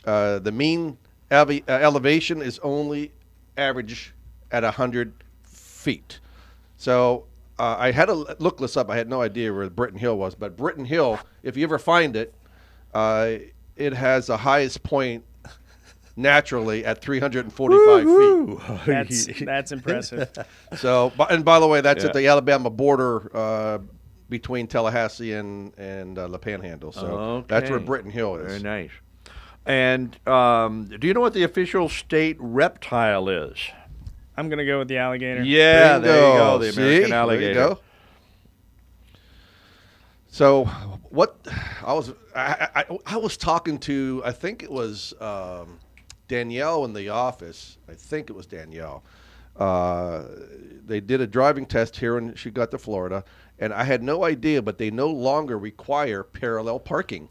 Uh, 0.06 0.40
the 0.40 0.54
mean 0.54 0.98
elev- 1.30 1.64
uh, 1.68 1.74
elevation 1.74 2.42
is 2.42 2.60
only 2.64 3.12
average 3.58 4.14
at 4.52 4.64
100 4.64 5.12
feet. 5.44 6.22
So 6.78 7.26
uh, 7.58 7.76
I 7.78 7.92
had 7.92 8.06
to 8.06 8.14
look 8.40 8.58
this 8.58 8.78
up. 8.78 8.90
I 8.90 8.96
had 8.96 9.10
no 9.10 9.22
idea 9.22 9.54
where 9.54 9.70
Britton 9.70 10.00
Hill 10.00 10.18
was, 10.18 10.34
but 10.34 10.56
Britton 10.56 10.86
Hill, 10.86 11.20
if 11.44 11.58
you 11.58 11.66
ever 11.66 11.78
find 11.78 12.16
it, 12.16 12.34
uh, 12.94 13.34
it 13.76 13.92
has 13.94 14.28
the 14.28 14.38
highest 14.38 14.82
point 14.84 15.26
naturally 16.16 16.86
at 16.86 17.02
345 17.02 18.06
feet. 18.06 18.86
That's 18.86 19.42
that's 19.42 19.72
impressive. 19.74 20.30
So, 20.78 21.12
and 21.30 21.44
by 21.44 21.60
the 21.60 21.68
way, 21.68 21.82
that's 21.82 22.04
Yeah. 22.04 22.10
at 22.10 22.16
the 22.16 22.28
Alabama 22.28 22.70
border 22.70 23.36
uh, 23.36 23.80
between 24.30 24.68
Tallahassee 24.68 25.34
and 25.34 25.74
and 25.78 26.18
uh, 26.18 26.28
the 26.28 26.40
Panhandle. 26.40 26.92
So 26.92 27.44
that's 27.48 27.70
where 27.70 27.78
Okay. 27.80 27.86
Britton 27.86 28.12
Hill 28.12 28.36
is. 28.38 28.48
Very 28.48 28.62
nice. 28.64 28.92
And 29.66 30.18
um, 30.28 30.86
do 30.86 31.08
you 31.08 31.14
know 31.14 31.20
what 31.20 31.34
the 31.34 31.44
official 31.44 31.90
state 31.90 32.38
reptile 32.40 33.28
is? 33.30 33.58
I'm 34.38 34.48
gonna 34.50 34.66
go 34.66 34.80
with 34.80 34.88
the 34.88 34.98
alligator. 34.98 35.44
Yeah, 35.44 35.98
there 36.00 36.16
you 36.16 36.38
go. 36.38 36.58
Bingo. 36.58 36.58
The 36.60 36.72
See? 36.72 36.80
American 36.82 37.02
There 37.02 37.08
you 37.10 37.14
alligator. 37.16 37.54
go. 37.54 37.80
So, 40.32 40.66
what 41.10 41.38
I 41.84 41.94
was 41.94 42.14
I, 42.36 42.68
I, 42.76 42.98
I 43.06 43.18
was 43.18 43.36
talking 43.36 43.78
to 43.80 44.22
I 44.24 44.32
think 44.32 44.64
it 44.64 44.72
was 44.72 45.14
um, 45.20 45.80
Danielle 46.28 46.86
in 46.86 46.94
the 46.94 47.10
office. 47.10 47.78
I 47.90 47.94
think 47.96 48.30
it 48.30 48.34
was 48.34 48.46
Danielle. 48.46 49.04
Uh, 49.58 50.24
they 50.86 51.02
did 51.02 51.20
a 51.20 51.28
driving 51.28 51.66
test 51.66 51.98
here 51.98 52.18
and 52.18 52.38
she 52.38 52.50
got 52.52 52.72
to 52.72 52.78
Florida, 52.78 53.26
and 53.60 53.74
I 53.74 53.84
had 53.84 54.02
no 54.04 54.24
idea, 54.24 54.62
but 54.62 54.78
they 54.78 54.90
no 54.92 55.08
longer 55.10 55.58
require 55.58 56.24
parallel 56.24 56.80
parking. 56.80 57.30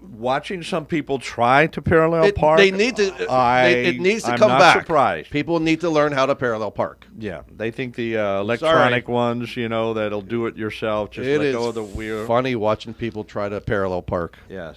Watching 0.00 0.62
some 0.62 0.86
people 0.86 1.18
try 1.18 1.66
to 1.68 1.82
parallel 1.82 2.24
It- 2.24 2.36
park, 2.36 2.58
they 2.58 2.70
need 2.70 2.94
to. 2.96 3.26
I, 3.28 3.62
they- 3.72 3.84
it 3.86 4.00
needs 4.00 4.22
to 4.24 4.32
I'm 4.32 4.38
come 4.38 4.50
not 4.50 4.60
back. 4.60 4.78
surprised. 4.80 5.30
People 5.30 5.58
need 5.58 5.80
to 5.80 5.90
learn 5.90 6.12
how 6.12 6.26
to 6.26 6.36
parallel 6.36 6.70
park. 6.70 7.06
Yeah, 7.18 7.40
they 7.50 7.72
think 7.72 7.96
the 7.96 8.16
uh, 8.18 8.40
electronic 8.40 9.08
ones, 9.08 9.56
you 9.56 9.68
know, 9.68 9.94
that'll 9.94 10.20
do 10.22 10.46
it 10.46 10.56
yourself. 10.56 11.10
Just 11.10 11.26
It 11.26 11.38
let 11.38 11.46
is 11.48 11.56
go 11.56 11.68
of 11.70 11.74
the 11.74 11.82
wheel. 11.82 12.24
funny 12.24 12.54
watching 12.54 12.94
people 12.94 13.24
try 13.24 13.48
to 13.48 13.60
parallel 13.60 14.02
park. 14.02 14.38
Yes. 14.48 14.76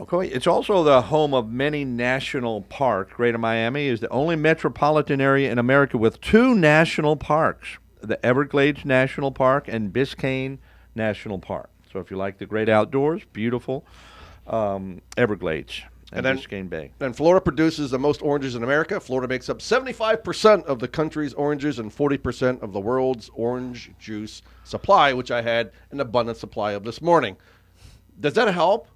Okay, 0.00 0.26
it's 0.28 0.46
also 0.48 0.82
the 0.82 1.02
home 1.02 1.32
of 1.32 1.48
many 1.48 1.84
national 1.84 2.62
parks. 2.62 3.14
Greater 3.14 3.38
Miami 3.38 3.86
is 3.86 4.00
the 4.00 4.08
only 4.08 4.34
metropolitan 4.36 5.20
area 5.20 5.50
in 5.52 5.58
America 5.58 5.96
with 5.96 6.20
two 6.20 6.54
national 6.54 7.16
parks: 7.16 7.78
the 8.02 8.24
Everglades 8.24 8.84
National 8.84 9.30
Park 9.32 9.68
and 9.68 9.92
Biscayne 9.92 10.58
National 10.94 11.38
Park. 11.38 11.70
So, 11.92 12.00
if 12.00 12.10
you 12.10 12.16
like 12.16 12.38
the 12.38 12.46
great 12.46 12.68
outdoors, 12.68 13.22
beautiful 13.32 13.84
um, 14.46 15.00
Everglades 15.16 15.82
and, 16.10 16.26
And 16.26 16.38
then- 16.38 16.44
Biscayne 16.44 16.68
Bay. 16.68 16.90
And 17.00 17.16
Florida 17.16 17.40
produces 17.42 17.90
the 17.90 17.98
most 17.98 18.22
oranges 18.22 18.54
in 18.54 18.62
America. 18.62 18.98
Florida 19.00 19.28
makes 19.28 19.48
up 19.48 19.58
75% 19.60 20.64
of 20.64 20.78
the 20.78 20.88
country's 20.88 21.32
oranges 21.34 21.78
and 21.78 21.90
40% 21.94 22.62
of 22.62 22.72
the 22.72 22.80
world's 22.80 23.30
orange 23.34 23.92
juice 23.98 24.42
supply, 24.64 25.12
which 25.12 25.30
I 25.30 25.42
had 25.42 25.70
an 25.90 26.00
abundant 26.00 26.38
supply 26.38 26.72
of 26.72 26.84
this 26.84 27.00
morning. 27.00 27.36
Does 28.20 28.34
that 28.34 28.52
help? 28.52 28.88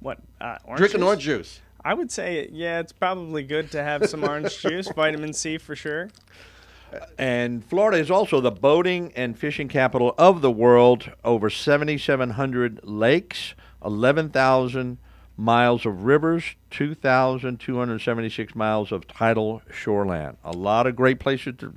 What? 0.00 0.18
Uh, 0.40 0.58
Drinking 0.76 1.00
juice? 1.00 1.06
orange 1.06 1.22
juice. 1.22 1.60
I 1.86 1.92
would 1.94 2.10
say, 2.10 2.48
yeah, 2.50 2.80
it's 2.80 2.92
probably 2.92 3.42
good 3.42 3.70
to 3.72 3.82
have 3.82 4.08
some 4.08 4.24
orange 4.24 4.58
juice, 4.62 4.88
vitamin 4.88 5.32
C 5.32 5.58
for 5.58 5.76
sure. 5.76 6.10
And 7.18 7.64
Florida 7.64 7.98
is 7.98 8.10
also 8.10 8.40
the 8.40 8.50
boating 8.50 9.12
and 9.16 9.38
fishing 9.38 9.68
capital 9.68 10.14
of 10.18 10.40
the 10.40 10.50
world. 10.50 11.10
Over 11.24 11.50
7,700 11.50 12.80
lakes, 12.84 13.54
11,000 13.84 14.98
miles 15.36 15.84
of 15.84 16.04
rivers, 16.04 16.54
2,276 16.70 18.54
miles 18.54 18.92
of 18.92 19.06
tidal 19.06 19.62
shoreland. 19.70 20.36
A 20.44 20.52
lot 20.52 20.86
of 20.86 20.96
great 20.96 21.18
places 21.18 21.54
to, 21.58 21.74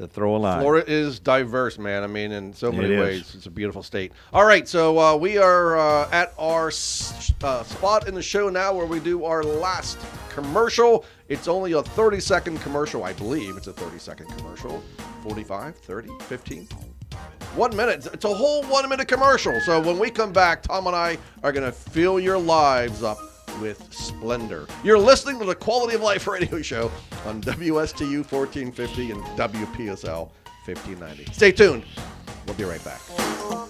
to 0.00 0.08
throw 0.08 0.36
a 0.36 0.38
line. 0.38 0.60
Florida 0.60 0.90
is 0.90 1.18
diverse, 1.20 1.78
man. 1.78 2.02
I 2.02 2.06
mean, 2.06 2.32
in 2.32 2.52
so 2.52 2.70
many 2.72 2.84
It 2.86 2.90
is. 2.92 3.00
ways, 3.00 3.34
it's 3.34 3.46
a 3.46 3.50
beautiful 3.50 3.82
state. 3.82 4.12
All 4.32 4.44
right, 4.44 4.66
so 4.68 4.98
uh, 4.98 5.16
we 5.16 5.38
are 5.38 5.76
uh, 5.78 6.08
at 6.10 6.32
our 6.38 6.68
s- 6.68 7.32
uh, 7.42 7.62
spot 7.62 8.08
in 8.08 8.14
the 8.14 8.22
show 8.22 8.48
now 8.48 8.72
where 8.74 8.86
we 8.86 9.00
do 9.00 9.24
our 9.24 9.42
last 9.42 9.98
commercial. 10.28 11.04
It's 11.28 11.48
only 11.48 11.72
a 11.72 11.82
30 11.82 12.20
second 12.20 12.58
commercial, 12.60 13.04
I 13.04 13.12
believe. 13.12 13.56
It's 13.56 13.66
a 13.66 13.72
30 13.72 13.98
second 13.98 14.26
commercial. 14.36 14.82
45, 15.22 15.76
30, 15.76 16.08
15. 16.20 16.68
One 17.56 17.74
minute. 17.76 18.06
It's 18.12 18.24
a 18.24 18.32
whole 18.32 18.62
one 18.64 18.88
minute 18.88 19.08
commercial. 19.08 19.60
So 19.60 19.80
when 19.80 19.98
we 19.98 20.10
come 20.10 20.32
back, 20.32 20.62
Tom 20.62 20.86
and 20.86 20.94
I 20.94 21.18
are 21.42 21.50
going 21.52 21.64
to 21.66 21.72
fill 21.72 22.20
your 22.20 22.38
lives 22.38 23.02
up 23.02 23.18
with 23.60 23.92
splendor. 23.92 24.66
You're 24.84 24.98
listening 24.98 25.38
to 25.40 25.44
the 25.44 25.54
Quality 25.54 25.94
of 25.94 26.02
Life 26.02 26.26
radio 26.26 26.62
show 26.62 26.90
on 27.26 27.42
WSTU 27.42 28.30
1450 28.30 29.10
and 29.10 29.22
WPSL 29.22 30.30
1590. 30.66 31.32
Stay 31.32 31.52
tuned. 31.52 31.84
We'll 32.46 32.56
be 32.56 32.64
right 32.64 32.84
back. 32.84 33.69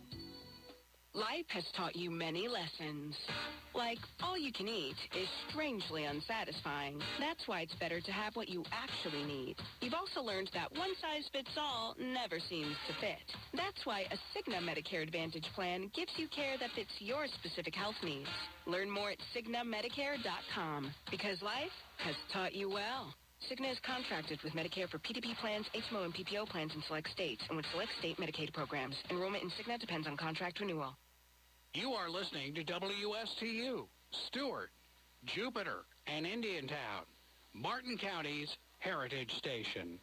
Life 1.13 1.45
has 1.49 1.65
taught 1.75 1.93
you 1.93 2.09
many 2.09 2.47
lessons. 2.47 3.17
Like, 3.75 3.97
all 4.23 4.37
you 4.37 4.53
can 4.53 4.69
eat 4.69 4.95
is 5.13 5.27
strangely 5.49 6.05
unsatisfying. 6.05 7.01
That's 7.19 7.45
why 7.47 7.61
it's 7.61 7.75
better 7.75 7.99
to 7.99 8.11
have 8.13 8.37
what 8.37 8.47
you 8.47 8.63
actually 8.71 9.25
need. 9.25 9.57
You've 9.81 9.93
also 9.93 10.21
learned 10.21 10.49
that 10.53 10.71
one 10.71 10.91
size 11.01 11.27
fits 11.33 11.51
all 11.57 11.95
never 11.99 12.39
seems 12.49 12.75
to 12.87 12.93
fit. 13.01 13.27
That's 13.53 13.85
why 13.85 14.05
a 14.09 14.15
Cigna 14.31 14.63
Medicare 14.63 15.03
Advantage 15.03 15.47
plan 15.53 15.91
gives 15.93 16.11
you 16.15 16.29
care 16.29 16.57
that 16.57 16.71
fits 16.75 16.91
your 16.99 17.27
specific 17.27 17.75
health 17.75 17.99
needs. 18.03 18.29
Learn 18.65 18.89
more 18.89 19.11
at 19.11 19.17
CignaMedicare.com 19.35 20.93
because 21.09 21.41
life 21.41 21.75
has 21.97 22.15
taught 22.31 22.55
you 22.55 22.69
well. 22.69 23.13
Cigna 23.49 23.71
is 23.71 23.79
contracted 23.79 24.39
with 24.43 24.53
Medicare 24.53 24.87
for 24.87 24.99
PDP 24.99 25.35
plans, 25.37 25.65
HMO, 25.73 26.05
and 26.05 26.13
PPO 26.13 26.47
plans 26.47 26.73
in 26.75 26.83
select 26.83 27.09
states 27.09 27.43
and 27.49 27.57
with 27.57 27.65
select 27.71 27.91
state 27.99 28.17
Medicaid 28.17 28.53
programs. 28.53 28.95
Enrollment 29.09 29.43
in 29.43 29.49
Cigna 29.49 29.79
depends 29.79 30.07
on 30.07 30.15
contract 30.15 30.59
renewal. 30.59 30.95
You 31.73 31.93
are 31.93 32.09
listening 32.09 32.53
to 32.55 32.63
WSTU, 32.63 33.87
Stuart, 34.27 34.69
Jupiter, 35.25 35.85
and 36.05 36.25
Indiantown, 36.25 37.05
Martin 37.53 37.97
County's 37.97 38.49
Heritage 38.79 39.33
Station. 39.33 39.99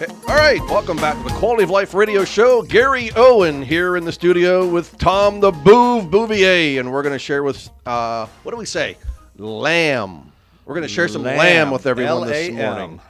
All 0.00 0.36
right, 0.36 0.60
welcome 0.68 0.96
back 0.98 1.16
to 1.16 1.24
the 1.24 1.30
Quality 1.30 1.64
of 1.64 1.70
Life 1.70 1.92
radio 1.92 2.24
show. 2.24 2.62
Gary 2.62 3.10
Owen 3.16 3.62
here 3.62 3.96
in 3.96 4.04
the 4.04 4.12
studio 4.12 4.64
with 4.64 4.96
Tom 4.98 5.40
the 5.40 5.50
Boov 5.50 6.08
Bouvier, 6.08 6.78
and 6.78 6.92
we're 6.92 7.02
going 7.02 7.16
to 7.16 7.18
share 7.18 7.42
with, 7.42 7.68
uh, 7.84 8.26
what 8.44 8.52
do 8.52 8.58
we 8.58 8.64
say? 8.64 8.96
Lamb. 9.38 10.30
We're 10.66 10.76
going 10.76 10.86
to 10.86 10.88
share 10.88 11.08
some 11.08 11.24
lamb, 11.24 11.38
Lamb. 11.38 11.70
with 11.72 11.88
everyone 11.88 12.28
this 12.28 12.48
morning. 12.52 13.00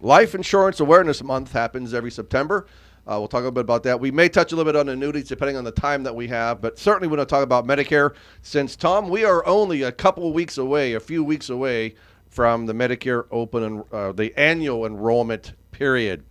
Life 0.00 0.36
Insurance 0.36 0.78
Awareness 0.78 1.20
Month 1.20 1.50
happens 1.50 1.92
every 1.92 2.12
September. 2.12 2.68
Uh, 3.08 3.16
we'll 3.18 3.26
talk 3.26 3.40
a 3.40 3.42
little 3.42 3.50
bit 3.50 3.62
about 3.62 3.82
that. 3.82 3.98
We 3.98 4.12
may 4.12 4.28
touch 4.28 4.52
a 4.52 4.56
little 4.56 4.72
bit 4.72 4.78
on 4.78 4.88
annuities 4.88 5.26
depending 5.26 5.56
on 5.56 5.64
the 5.64 5.72
time 5.72 6.04
that 6.04 6.14
we 6.14 6.28
have, 6.28 6.60
but 6.60 6.78
certainly 6.78 7.08
we're 7.08 7.16
going 7.16 7.26
to 7.26 7.30
talk 7.30 7.42
about 7.42 7.66
Medicare 7.66 8.14
since, 8.42 8.76
Tom, 8.76 9.08
we 9.08 9.24
are 9.24 9.44
only 9.48 9.82
a 9.82 9.90
couple 9.90 10.32
weeks 10.32 10.58
away, 10.58 10.92
a 10.92 11.00
few 11.00 11.24
weeks 11.24 11.48
away 11.50 11.96
from 12.28 12.66
the 12.66 12.72
Medicare 12.72 13.26
open 13.32 13.64
and 13.64 13.84
uh, 13.92 14.12
the 14.12 14.32
annual 14.38 14.86
enrollment 14.86 15.52
period. 15.72 16.22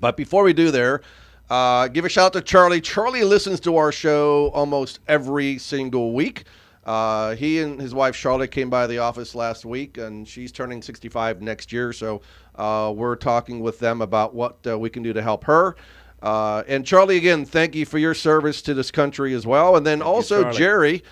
But 0.00 0.16
before 0.16 0.42
we 0.44 0.52
do 0.52 0.70
there, 0.70 1.02
uh, 1.50 1.88
give 1.88 2.04
a 2.04 2.08
shout 2.08 2.26
out 2.26 2.32
to 2.34 2.40
Charlie. 2.40 2.80
Charlie 2.80 3.24
listens 3.24 3.60
to 3.60 3.76
our 3.76 3.92
show 3.92 4.50
almost 4.54 5.00
every 5.08 5.58
single 5.58 6.12
week. 6.12 6.44
Uh, 6.84 7.34
he 7.34 7.60
and 7.60 7.80
his 7.80 7.94
wife 7.94 8.14
Charlotte 8.14 8.50
came 8.50 8.68
by 8.68 8.86
the 8.86 8.98
office 8.98 9.34
last 9.34 9.64
week, 9.64 9.96
and 9.96 10.28
she's 10.28 10.52
turning 10.52 10.82
65 10.82 11.40
next 11.40 11.72
year. 11.72 11.92
So 11.92 12.20
uh, 12.56 12.92
we're 12.94 13.16
talking 13.16 13.60
with 13.60 13.78
them 13.78 14.02
about 14.02 14.34
what 14.34 14.58
uh, 14.66 14.78
we 14.78 14.90
can 14.90 15.02
do 15.02 15.12
to 15.12 15.22
help 15.22 15.44
her. 15.44 15.76
Uh, 16.22 16.62
and 16.66 16.86
Charlie, 16.86 17.16
again, 17.16 17.44
thank 17.44 17.74
you 17.74 17.84
for 17.84 17.98
your 17.98 18.14
service 18.14 18.62
to 18.62 18.74
this 18.74 18.90
country 18.90 19.34
as 19.34 19.46
well. 19.46 19.76
And 19.76 19.86
then 19.86 20.02
also 20.02 20.42
Charlie. 20.42 20.58
Jerry 20.58 21.02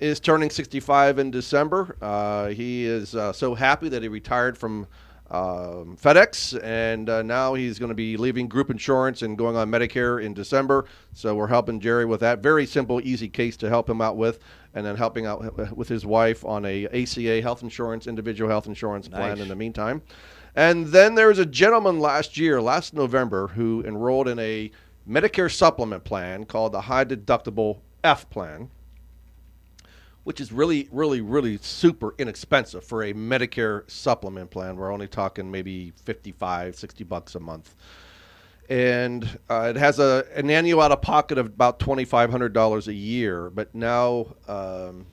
is 0.00 0.18
turning 0.18 0.50
65 0.50 1.18
in 1.18 1.30
December. 1.30 1.96
Uh, 2.00 2.48
he 2.48 2.84
is 2.84 3.14
uh, 3.14 3.32
so 3.32 3.54
happy 3.54 3.88
that 3.88 4.02
he 4.02 4.08
retired 4.08 4.56
from 4.56 4.86
um, 5.32 5.96
FedEx, 5.96 6.62
and 6.62 7.08
uh, 7.08 7.22
now 7.22 7.54
he's 7.54 7.78
going 7.78 7.88
to 7.88 7.94
be 7.94 8.18
leaving 8.18 8.46
group 8.48 8.68
insurance 8.68 9.22
and 9.22 9.38
going 9.38 9.56
on 9.56 9.70
Medicare 9.70 10.22
in 10.22 10.34
December. 10.34 10.84
So 11.14 11.34
we're 11.34 11.46
helping 11.46 11.80
Jerry 11.80 12.04
with 12.04 12.20
that. 12.20 12.42
Very 12.42 12.66
simple, 12.66 13.00
easy 13.00 13.30
case 13.30 13.56
to 13.58 13.70
help 13.70 13.88
him 13.88 14.02
out 14.02 14.18
with, 14.18 14.40
and 14.74 14.84
then 14.84 14.94
helping 14.94 15.24
out 15.24 15.74
with 15.74 15.88
his 15.88 16.04
wife 16.04 16.44
on 16.44 16.66
a 16.66 16.86
ACA 16.88 17.40
health 17.40 17.62
insurance, 17.62 18.06
individual 18.06 18.50
health 18.50 18.66
insurance 18.66 19.08
plan 19.08 19.40
in 19.40 19.48
the 19.48 19.56
meantime. 19.56 20.02
And 20.54 20.88
then 20.88 21.14
there 21.14 21.28
was 21.28 21.38
a 21.38 21.46
gentleman 21.46 21.98
last 21.98 22.36
year, 22.36 22.60
last 22.60 22.92
November, 22.92 23.48
who 23.48 23.82
enrolled 23.86 24.28
in 24.28 24.38
a 24.38 24.70
Medicare 25.08 25.50
supplement 25.50 26.04
plan 26.04 26.44
called 26.44 26.72
the 26.72 26.82
High 26.82 27.06
Deductible 27.06 27.78
F 28.04 28.28
plan 28.28 28.68
which 30.24 30.40
is 30.40 30.52
really, 30.52 30.88
really, 30.92 31.20
really 31.20 31.58
super 31.58 32.14
inexpensive 32.18 32.84
for 32.84 33.02
a 33.02 33.12
Medicare 33.12 33.88
supplement 33.90 34.50
plan. 34.50 34.76
We're 34.76 34.92
only 34.92 35.08
talking 35.08 35.50
maybe 35.50 35.92
55, 36.04 36.76
60 36.76 37.04
bucks 37.04 37.34
a 37.34 37.40
month. 37.40 37.74
And 38.68 39.28
uh, 39.50 39.72
it 39.74 39.76
has 39.76 39.98
a 39.98 40.24
an 40.34 40.48
annual 40.48 40.80
out 40.80 40.92
of 40.92 41.02
pocket 41.02 41.36
of 41.36 41.46
about 41.46 41.80
$2,500 41.80 42.86
a 42.86 42.94
year. 42.94 43.50
But 43.50 43.74
now 43.74 44.34
um, 44.46 45.06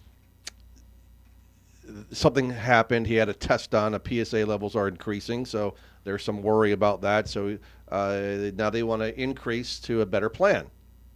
something 2.11 2.51
happened. 2.51 3.07
He 3.07 3.15
had 3.15 3.29
a 3.29 3.33
test 3.33 3.71
done. 3.71 3.95
A 3.95 4.25
PSA 4.25 4.45
levels 4.45 4.75
are 4.75 4.87
increasing. 4.87 5.45
So 5.45 5.73
there's 6.03 6.23
some 6.23 6.43
worry 6.43 6.71
about 6.71 7.01
that. 7.01 7.27
So 7.27 7.57
uh, 7.91 8.51
now 8.55 8.69
they 8.69 8.83
want 8.83 9.01
to 9.01 9.19
increase 9.19 9.79
to 9.81 10.01
a 10.01 10.05
better 10.05 10.29
plan, 10.29 10.67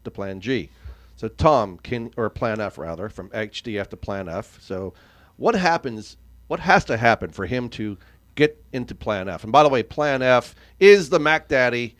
to 0.03 0.11
Plan 0.11 0.41
G. 0.41 0.69
So 1.15 1.27
Tom 1.27 1.77
can 1.77 2.11
or 2.17 2.29
Plan 2.29 2.59
F 2.59 2.77
rather 2.77 3.09
from 3.09 3.29
HDF 3.29 3.87
to 3.89 3.97
Plan 3.97 4.27
F. 4.27 4.59
So 4.61 4.93
what 5.37 5.55
happens? 5.55 6.17
What 6.47 6.59
has 6.59 6.85
to 6.85 6.97
happen 6.97 7.31
for 7.31 7.45
him 7.45 7.69
to 7.69 7.97
get 8.35 8.63
into 8.73 8.95
Plan 8.95 9.29
F? 9.29 9.43
And 9.43 9.51
by 9.51 9.63
the 9.63 9.69
way, 9.69 9.83
Plan 9.83 10.21
F 10.21 10.55
is 10.79 11.09
the 11.09 11.19
Mac 11.19 11.47
Daddy 11.47 11.95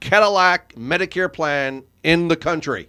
Cadillac 0.00 0.74
Medicare 0.74 1.32
plan 1.32 1.82
in 2.02 2.28
the 2.28 2.36
country. 2.36 2.88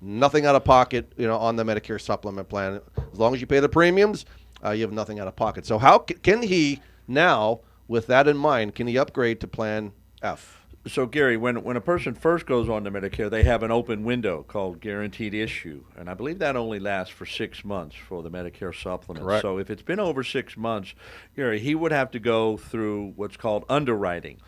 Nothing 0.00 0.46
out 0.46 0.54
of 0.54 0.64
pocket, 0.64 1.12
you 1.16 1.26
know, 1.26 1.36
on 1.36 1.56
the 1.56 1.64
Medicare 1.64 2.00
supplement 2.00 2.48
plan. 2.48 2.80
As 3.12 3.18
long 3.18 3.34
as 3.34 3.40
you 3.40 3.46
pay 3.46 3.60
the 3.60 3.68
premiums, 3.68 4.24
uh, 4.64 4.70
you 4.70 4.82
have 4.82 4.92
nothing 4.92 5.20
out 5.20 5.28
of 5.28 5.36
pocket. 5.36 5.66
So 5.66 5.78
how 5.78 5.98
can 5.98 6.42
he 6.42 6.80
now, 7.06 7.60
with 7.88 8.06
that 8.06 8.28
in 8.28 8.36
mind, 8.36 8.74
can 8.74 8.86
he 8.86 8.98
upgrade 8.98 9.40
to 9.40 9.46
Plan 9.46 9.92
F? 10.22 10.59
So 10.86 11.04
Gary, 11.04 11.36
when 11.36 11.62
when 11.62 11.76
a 11.76 11.80
person 11.80 12.14
first 12.14 12.46
goes 12.46 12.70
on 12.70 12.84
to 12.84 12.90
Medicare, 12.90 13.28
they 13.28 13.42
have 13.42 13.62
an 13.62 13.70
open 13.70 14.02
window 14.02 14.42
called 14.42 14.80
guaranteed 14.80 15.34
issue, 15.34 15.84
and 15.94 16.08
I 16.08 16.14
believe 16.14 16.38
that 16.38 16.56
only 16.56 16.80
lasts 16.80 17.12
for 17.12 17.26
six 17.26 17.66
months 17.66 17.96
for 17.96 18.22
the 18.22 18.30
Medicare 18.30 18.74
supplement. 18.74 19.26
Correct. 19.26 19.42
So 19.42 19.58
if 19.58 19.68
it's 19.68 19.82
been 19.82 20.00
over 20.00 20.24
six 20.24 20.56
months, 20.56 20.94
Gary, 21.36 21.60
he 21.60 21.74
would 21.74 21.92
have 21.92 22.10
to 22.12 22.18
go 22.18 22.56
through 22.56 23.12
what's 23.16 23.36
called 23.36 23.66
underwriting. 23.68 24.38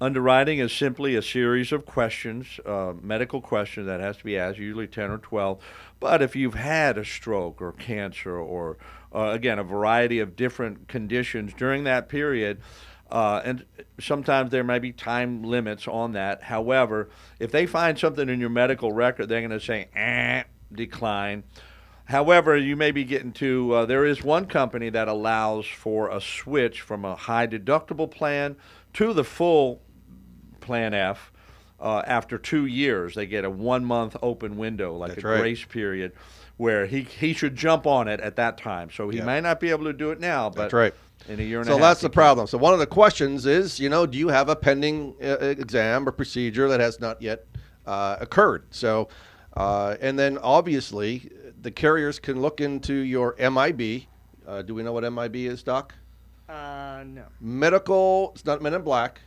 Underwriting 0.00 0.58
is 0.58 0.72
simply 0.72 1.14
a 1.14 1.22
series 1.22 1.70
of 1.72 1.86
questions, 1.86 2.60
uh, 2.66 2.92
medical 3.00 3.40
questions 3.40 3.86
that 3.86 4.00
has 4.00 4.18
to 4.18 4.24
be 4.24 4.36
asked, 4.36 4.58
usually 4.58 4.88
10 4.88 5.10
or 5.10 5.18
12. 5.18 5.62
But 6.00 6.20
if 6.20 6.36
you've 6.36 6.54
had 6.54 6.98
a 6.98 7.04
stroke 7.04 7.62
or 7.62 7.72
cancer 7.72 8.36
or, 8.36 8.76
uh, 9.14 9.30
again, 9.30 9.58
a 9.58 9.64
variety 9.64 10.18
of 10.18 10.36
different 10.36 10.88
conditions 10.88 11.54
during 11.54 11.84
that 11.84 12.10
period, 12.10 12.60
uh, 13.10 13.40
and 13.44 13.64
sometimes 14.00 14.50
there 14.50 14.64
may 14.64 14.78
be 14.78 14.92
time 14.92 15.42
limits 15.42 15.86
on 15.86 16.12
that. 16.12 16.42
However, 16.42 17.08
if 17.38 17.50
they 17.52 17.66
find 17.66 17.98
something 17.98 18.28
in 18.28 18.40
your 18.40 18.50
medical 18.50 18.92
record, 18.92 19.28
they're 19.28 19.40
going 19.40 19.50
to 19.50 19.60
say, 19.60 19.88
eh, 19.94 20.44
decline. 20.72 21.44
However, 22.06 22.56
you 22.56 22.76
may 22.76 22.92
be 22.92 23.04
getting 23.04 23.32
to, 23.34 23.72
uh, 23.72 23.86
there 23.86 24.04
is 24.04 24.22
one 24.22 24.46
company 24.46 24.90
that 24.90 25.08
allows 25.08 25.66
for 25.66 26.08
a 26.08 26.20
switch 26.20 26.80
from 26.80 27.04
a 27.04 27.16
high 27.16 27.46
deductible 27.46 28.10
plan 28.10 28.56
to 28.94 29.12
the 29.12 29.24
full 29.24 29.82
Plan 30.66 30.94
F. 30.94 31.32
Uh, 31.78 32.02
after 32.06 32.38
two 32.38 32.66
years, 32.66 33.14
they 33.14 33.26
get 33.26 33.44
a 33.44 33.50
one 33.50 33.84
month 33.84 34.16
open 34.22 34.56
window, 34.56 34.96
like 34.96 35.10
That's 35.10 35.24
a 35.24 35.28
right. 35.28 35.40
grace 35.40 35.64
period, 35.64 36.12
where 36.56 36.86
he, 36.86 37.02
he 37.02 37.32
should 37.32 37.54
jump 37.54 37.86
on 37.86 38.08
it 38.08 38.20
at 38.20 38.36
that 38.36 38.56
time. 38.58 38.90
So 38.90 39.08
he 39.10 39.18
Yeah. 39.18 39.24
may 39.24 39.40
not 39.40 39.60
be 39.60 39.70
able 39.70 39.84
to 39.84 39.92
do 39.92 40.10
it 40.10 40.20
now, 40.20 40.48
but 40.48 40.62
That's 40.62 40.72
right. 40.74 40.94
in 41.28 41.38
a 41.38 41.42
year 41.42 41.60
and 41.60 41.68
a 41.68 41.72
So 41.72 41.78
half. 41.78 41.82
that's 41.82 42.00
the 42.00 42.08
can. 42.08 42.14
problem. 42.14 42.46
So 42.46 42.56
one 42.58 42.72
of 42.72 42.78
the 42.78 42.86
questions 42.86 43.44
is, 43.46 43.78
you 43.78 43.88
know, 43.88 44.06
do 44.06 44.16
you 44.16 44.28
have 44.28 44.48
a 44.48 44.56
pending 44.56 45.14
uh, 45.22 45.36
exam 45.40 46.08
or 46.08 46.12
procedure 46.12 46.68
that 46.68 46.80
has 46.80 46.98
not 47.00 47.20
yet 47.20 47.44
uh, 47.86 48.16
occurred? 48.20 48.64
So, 48.70 49.08
uh, 49.56 49.96
and 50.00 50.18
then 50.18 50.38
obviously 50.38 51.30
the 51.60 51.70
carriers 51.70 52.18
can 52.18 52.40
look 52.40 52.60
into 52.60 52.94
your 52.94 53.34
MIB. 53.38 54.06
Uh, 54.46 54.62
do 54.62 54.74
we 54.74 54.82
know 54.82 54.92
what 54.92 55.04
MIB 55.10 55.36
is, 55.46 55.62
Doc? 55.62 55.94
Uh, 56.48 57.02
no. 57.06 57.24
Medical. 57.40 58.30
It's 58.34 58.44
not 58.44 58.62
Men 58.62 58.72
in 58.74 58.82
Black. 58.82 59.20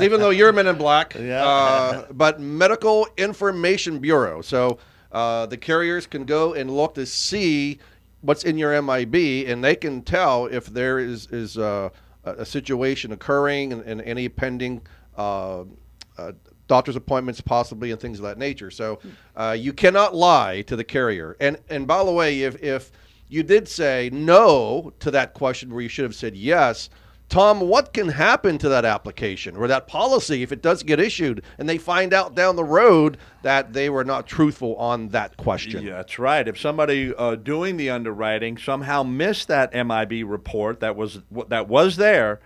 Even 0.00 0.20
though 0.20 0.30
you're 0.30 0.52
Men 0.52 0.66
in 0.66 0.76
Black, 0.76 1.14
Yeah. 1.20 1.44
uh, 1.44 2.06
but 2.12 2.40
Medical 2.40 3.06
Information 3.16 3.98
Bureau. 3.98 4.40
So 4.42 4.78
uh, 5.14 5.46
the 5.46 5.56
carriers 5.56 6.06
can 6.06 6.24
go 6.24 6.54
and 6.54 6.70
look 6.70 6.94
to 6.94 7.06
see 7.06 7.78
what's 8.20 8.42
in 8.42 8.58
your 8.58 8.80
MIB, 8.82 9.46
and 9.46 9.62
they 9.62 9.76
can 9.76 10.02
tell 10.02 10.46
if 10.46 10.66
there 10.66 10.98
is 10.98 11.28
is 11.28 11.56
uh, 11.56 11.88
a, 12.24 12.32
a 12.32 12.44
situation 12.44 13.12
occurring 13.12 13.72
and, 13.72 13.82
and 13.82 14.02
any 14.02 14.28
pending 14.28 14.82
uh, 15.16 15.62
uh, 16.18 16.32
doctor's 16.66 16.96
appointments, 16.96 17.40
possibly, 17.40 17.92
and 17.92 18.00
things 18.00 18.18
of 18.18 18.24
that 18.24 18.38
nature. 18.38 18.70
So 18.70 18.98
uh, 19.36 19.56
you 19.58 19.72
cannot 19.72 20.14
lie 20.14 20.62
to 20.62 20.74
the 20.74 20.84
carrier. 20.84 21.36
And 21.38 21.58
and 21.70 21.86
by 21.86 22.02
the 22.04 22.12
way, 22.12 22.42
if 22.42 22.60
if 22.60 22.90
you 23.28 23.44
did 23.44 23.68
say 23.68 24.10
no 24.12 24.92
to 24.98 25.10
that 25.12 25.34
question 25.34 25.72
where 25.72 25.82
you 25.82 25.88
should 25.88 26.04
have 26.04 26.14
said 26.14 26.34
yes. 26.34 26.90
Tom, 27.28 27.60
what 27.60 27.92
can 27.92 28.08
happen 28.08 28.58
to 28.58 28.68
that 28.68 28.84
application 28.84 29.56
or 29.56 29.66
that 29.66 29.86
policy 29.88 30.42
if 30.42 30.52
it 30.52 30.62
does 30.62 30.82
get 30.82 31.00
issued 31.00 31.42
and 31.58 31.68
they 31.68 31.78
find 31.78 32.12
out 32.12 32.34
down 32.34 32.54
the 32.54 32.64
road 32.64 33.16
that 33.42 33.72
they 33.72 33.90
were 33.90 34.04
not 34.04 34.26
truthful 34.26 34.76
on 34.76 35.08
that 35.08 35.36
question? 35.36 35.84
Yeah, 35.84 35.94
that's 35.94 36.18
right. 36.18 36.46
If 36.46 36.60
somebody 36.60 37.14
uh, 37.16 37.36
doing 37.36 37.76
the 37.76 37.90
underwriting 37.90 38.58
somehow 38.58 39.02
missed 39.02 39.48
that 39.48 39.72
MIB 39.74 40.28
report 40.28 40.80
that 40.80 40.96
was 40.96 41.20
that 41.48 41.66
was 41.66 41.96
there, 41.96 42.40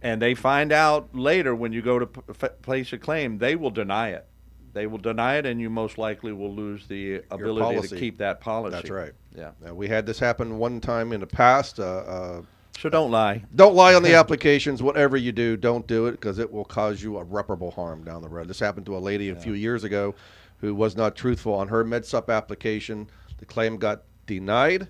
and 0.00 0.20
they 0.20 0.34
find 0.34 0.72
out 0.72 1.14
later 1.14 1.54
when 1.54 1.72
you 1.72 1.82
go 1.82 1.98
to 1.98 2.06
p- 2.06 2.48
place 2.62 2.92
a 2.92 2.98
claim, 2.98 3.38
they 3.38 3.54
will 3.54 3.70
deny 3.70 4.08
it. 4.08 4.26
They 4.72 4.86
will 4.86 4.98
deny 4.98 5.36
it, 5.36 5.44
and 5.46 5.60
you 5.60 5.68
most 5.68 5.98
likely 5.98 6.32
will 6.32 6.52
lose 6.52 6.86
the 6.88 7.22
ability 7.30 7.88
to 7.88 7.96
keep 7.96 8.18
that 8.18 8.40
policy. 8.40 8.74
That's 8.74 8.90
right. 8.90 9.12
Yeah. 9.36 9.50
Uh, 9.68 9.74
we 9.74 9.86
had 9.86 10.06
this 10.06 10.18
happen 10.18 10.58
one 10.58 10.80
time 10.80 11.12
in 11.12 11.20
the 11.20 11.26
past. 11.26 11.78
Uh, 11.78 11.82
uh, 11.82 12.42
So 12.78 12.88
don't 12.88 13.10
lie. 13.10 13.44
don't 13.54 13.74
lie 13.74 13.94
on 13.94 14.02
the 14.02 14.14
applications. 14.22 14.82
Whatever 14.82 15.16
you 15.16 15.30
do, 15.32 15.56
don't 15.56 15.86
do 15.86 16.06
it 16.06 16.12
because 16.12 16.38
it 16.38 16.50
will 16.52 16.64
cause 16.64 17.02
you 17.02 17.18
irreparable 17.18 17.70
harm 17.70 18.02
down 18.04 18.22
the 18.22 18.28
road. 18.28 18.48
This 18.48 18.58
happened 18.60 18.86
to 18.86 18.96
a 18.96 18.98
lady 18.98 19.28
a 19.28 19.36
few 19.36 19.52
years 19.52 19.84
ago 19.84 20.14
who 20.58 20.74
was 20.74 20.96
not 20.96 21.14
truthful 21.16 21.54
on 21.54 21.68
her 21.68 21.84
MedSup 21.84 22.28
application. 22.34 23.08
The 23.38 23.44
claim 23.44 23.76
got 23.76 24.02
denied, 24.26 24.88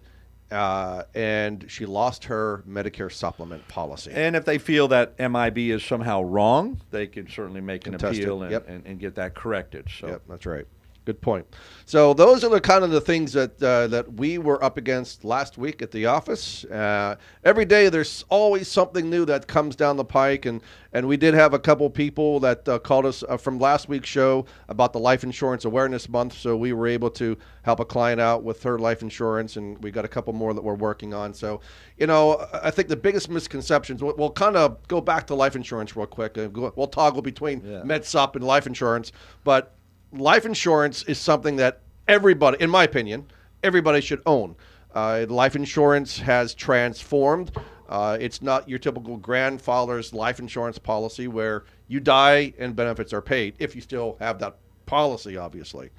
uh, 0.50 1.04
and 1.14 1.64
she 1.68 1.86
lost 1.86 2.24
her 2.24 2.62
Medicare 2.68 3.10
supplement 3.10 3.66
policy. 3.68 4.10
And 4.14 4.36
if 4.36 4.44
they 4.44 4.58
feel 4.58 4.88
that 4.88 5.18
MIB 5.18 5.58
is 5.70 5.82
somehow 5.82 6.22
wrong, 6.22 6.80
they 6.90 7.06
can 7.06 7.28
certainly 7.28 7.62
make 7.62 7.86
an 7.86 7.92
Contest 7.94 8.18
it. 8.18 8.22
appeal 8.22 8.42
and, 8.42 8.52
Yep. 8.52 8.68
and, 8.68 8.86
and 8.86 9.00
get 9.00 9.14
that 9.16 9.34
corrected. 9.34 9.88
So 9.98 10.08
Yep, 10.08 10.22
that's 10.28 10.46
right. 10.46 10.66
Good 11.04 11.20
point. 11.20 11.46
So 11.84 12.14
those 12.14 12.44
are 12.44 12.48
the 12.48 12.60
kind 12.60 12.84
of 12.84 12.90
the 12.90 13.00
things 13.00 13.32
that 13.32 13.60
uh, 13.60 13.88
that 13.88 14.12
we 14.14 14.38
were 14.38 14.62
up 14.62 14.76
against 14.78 15.24
last 15.24 15.58
week 15.58 15.82
at 15.82 15.90
the 15.90 16.06
office. 16.06 16.64
Uh, 16.64 17.16
every 17.42 17.64
day 17.64 17.88
there's 17.88 18.24
always 18.28 18.68
something 18.68 19.10
new 19.10 19.24
that 19.24 19.48
comes 19.48 19.74
down 19.74 19.96
the 19.96 20.04
pike, 20.04 20.46
and 20.46 20.62
and 20.92 21.08
we 21.08 21.16
did 21.16 21.34
have 21.34 21.54
a 21.54 21.58
couple 21.58 21.90
people 21.90 22.38
that 22.40 22.68
uh, 22.68 22.78
called 22.78 23.04
us 23.04 23.24
uh, 23.28 23.36
from 23.36 23.58
last 23.58 23.88
week's 23.88 24.08
show 24.08 24.46
about 24.68 24.92
the 24.92 25.00
Life 25.00 25.24
Insurance 25.24 25.64
Awareness 25.64 26.08
Month. 26.08 26.34
So 26.34 26.56
we 26.56 26.72
were 26.72 26.86
able 26.86 27.10
to 27.10 27.36
help 27.62 27.80
a 27.80 27.84
client 27.84 28.20
out 28.20 28.44
with 28.44 28.62
her 28.62 28.78
life 28.78 29.02
insurance, 29.02 29.56
and 29.56 29.82
we 29.82 29.90
got 29.90 30.04
a 30.04 30.08
couple 30.08 30.32
more 30.34 30.54
that 30.54 30.62
we're 30.62 30.74
working 30.74 31.12
on. 31.14 31.34
So 31.34 31.60
you 31.98 32.06
know, 32.06 32.46
I 32.62 32.70
think 32.70 32.86
the 32.88 32.96
biggest 32.96 33.28
misconceptions. 33.28 34.04
We'll, 34.04 34.14
we'll 34.16 34.30
kind 34.30 34.56
of 34.56 34.86
go 34.86 35.00
back 35.00 35.26
to 35.26 35.34
life 35.34 35.56
insurance 35.56 35.96
real 35.96 36.06
quick. 36.06 36.36
We'll 36.36 36.86
toggle 36.86 37.22
between 37.22 37.60
Yeah. 37.64 37.80
MedSup 37.80 38.36
and 38.36 38.44
life 38.44 38.68
insurance, 38.68 39.10
but 39.42 39.74
life 40.12 40.44
insurance 40.46 41.02
is 41.04 41.18
something 41.18 41.56
that 41.56 41.80
everybody, 42.06 42.58
in 42.60 42.70
my 42.70 42.84
opinion, 42.84 43.26
everybody 43.62 44.00
should 44.00 44.22
own. 44.26 44.54
Uh, 44.94 45.24
life 45.28 45.56
insurance 45.56 46.18
has 46.18 46.54
transformed. 46.54 47.50
Uh, 47.88 48.16
it's 48.20 48.42
not 48.42 48.68
your 48.68 48.78
typical 48.78 49.16
grandfather's 49.16 50.12
life 50.12 50.38
insurance 50.38 50.78
policy 50.78 51.28
where 51.28 51.64
you 51.88 52.00
die 52.00 52.52
and 52.58 52.76
benefits 52.76 53.12
are 53.12 53.22
paid 53.22 53.54
if 53.58 53.74
you 53.74 53.80
still 53.80 54.16
have 54.20 54.38
that 54.38 54.56
policy, 54.86 55.36
obviously. 55.36 55.90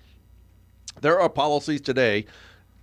There 1.01 1.19
are 1.19 1.29
policies 1.29 1.81
today 1.81 2.25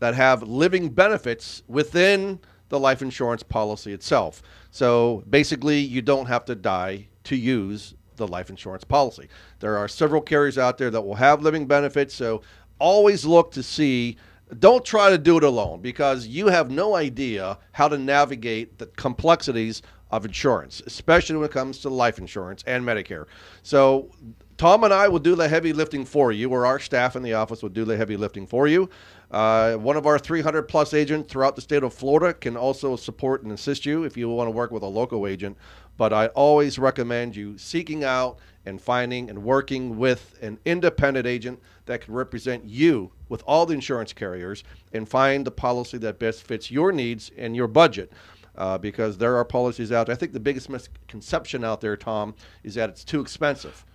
that 0.00 0.14
have 0.14 0.42
living 0.42 0.88
benefits 0.88 1.62
within 1.68 2.40
the 2.68 2.78
life 2.78 3.02
insurance 3.02 3.42
policy 3.42 3.92
itself. 3.92 4.42
So 4.70 5.24
basically, 5.28 5.78
you 5.78 6.02
don't 6.02 6.26
have 6.26 6.44
to 6.46 6.54
die 6.54 7.08
to 7.24 7.36
use 7.36 7.94
the 8.20 8.28
life 8.28 8.50
insurance 8.50 8.84
policy. 8.84 9.28
There 9.58 9.76
are 9.76 9.88
several 9.88 10.20
carriers 10.20 10.58
out 10.58 10.78
there 10.78 10.90
that 10.90 11.00
will 11.00 11.16
have 11.16 11.42
living 11.42 11.66
benefits. 11.66 12.14
So 12.14 12.42
always 12.78 13.24
look 13.24 13.50
to 13.52 13.62
see. 13.62 14.16
Don't 14.58 14.84
try 14.84 15.10
to 15.10 15.18
do 15.18 15.36
it 15.36 15.44
alone 15.44 15.80
because 15.80 16.26
you 16.26 16.48
have 16.48 16.70
no 16.70 16.94
idea 16.94 17.58
how 17.72 17.88
to 17.88 17.98
navigate 17.98 18.78
the 18.78 18.86
complexities 18.86 19.82
of 20.10 20.24
insurance, 20.24 20.82
especially 20.86 21.36
when 21.36 21.44
it 21.44 21.52
comes 21.52 21.78
to 21.80 21.88
life 21.88 22.18
insurance 22.18 22.64
and 22.66 22.84
Medicare. 22.84 23.26
So 23.62 24.10
Tom 24.56 24.84
and 24.84 24.92
I 24.92 25.08
will 25.08 25.20
do 25.20 25.34
the 25.34 25.48
heavy 25.48 25.72
lifting 25.72 26.04
for 26.04 26.32
you, 26.32 26.50
or 26.50 26.66
our 26.66 26.78
staff 26.78 27.16
in 27.16 27.22
the 27.22 27.32
office 27.34 27.62
will 27.62 27.70
do 27.70 27.84
the 27.84 27.96
heavy 27.96 28.16
lifting 28.16 28.46
for 28.46 28.66
you. 28.66 28.90
Uh, 29.30 29.74
one 29.76 29.96
of 29.96 30.06
our 30.06 30.18
300 30.18 30.62
plus 30.64 30.92
agents 30.92 31.30
throughout 31.30 31.54
the 31.54 31.62
state 31.62 31.84
of 31.84 31.94
Florida 31.94 32.34
can 32.34 32.56
also 32.56 32.96
support 32.96 33.42
and 33.42 33.52
assist 33.52 33.86
you 33.86 34.02
if 34.02 34.16
you 34.16 34.28
want 34.28 34.48
to 34.48 34.52
work 34.52 34.72
with 34.72 34.82
a 34.82 34.86
local 34.86 35.26
agent. 35.26 35.56
But 35.96 36.12
I 36.12 36.28
always 36.28 36.78
recommend 36.78 37.36
you 37.36 37.56
seeking 37.56 38.02
out 38.02 38.38
and 38.66 38.80
finding 38.80 39.30
and 39.30 39.44
working 39.44 39.98
with 39.98 40.36
an 40.42 40.58
independent 40.64 41.26
agent 41.26 41.60
that 41.86 42.00
can 42.00 42.14
represent 42.14 42.64
you 42.64 43.12
with 43.28 43.42
all 43.46 43.66
the 43.66 43.74
insurance 43.74 44.12
carriers 44.12 44.64
and 44.92 45.08
find 45.08 45.46
the 45.46 45.50
policy 45.50 45.98
that 45.98 46.18
best 46.18 46.42
fits 46.42 46.70
your 46.70 46.90
needs 46.90 47.30
and 47.36 47.54
your 47.54 47.68
budget. 47.68 48.12
Uh, 48.56 48.76
because 48.76 49.16
there 49.16 49.36
are 49.36 49.44
policies 49.44 49.92
out 49.92 50.06
there. 50.06 50.14
I 50.14 50.18
think 50.18 50.32
the 50.32 50.40
biggest 50.40 50.68
misconception 50.68 51.64
out 51.64 51.80
there, 51.80 51.96
Tom, 51.96 52.34
is 52.64 52.74
that 52.74 52.90
it's 52.90 53.04
too 53.04 53.20
expensive. 53.20 53.86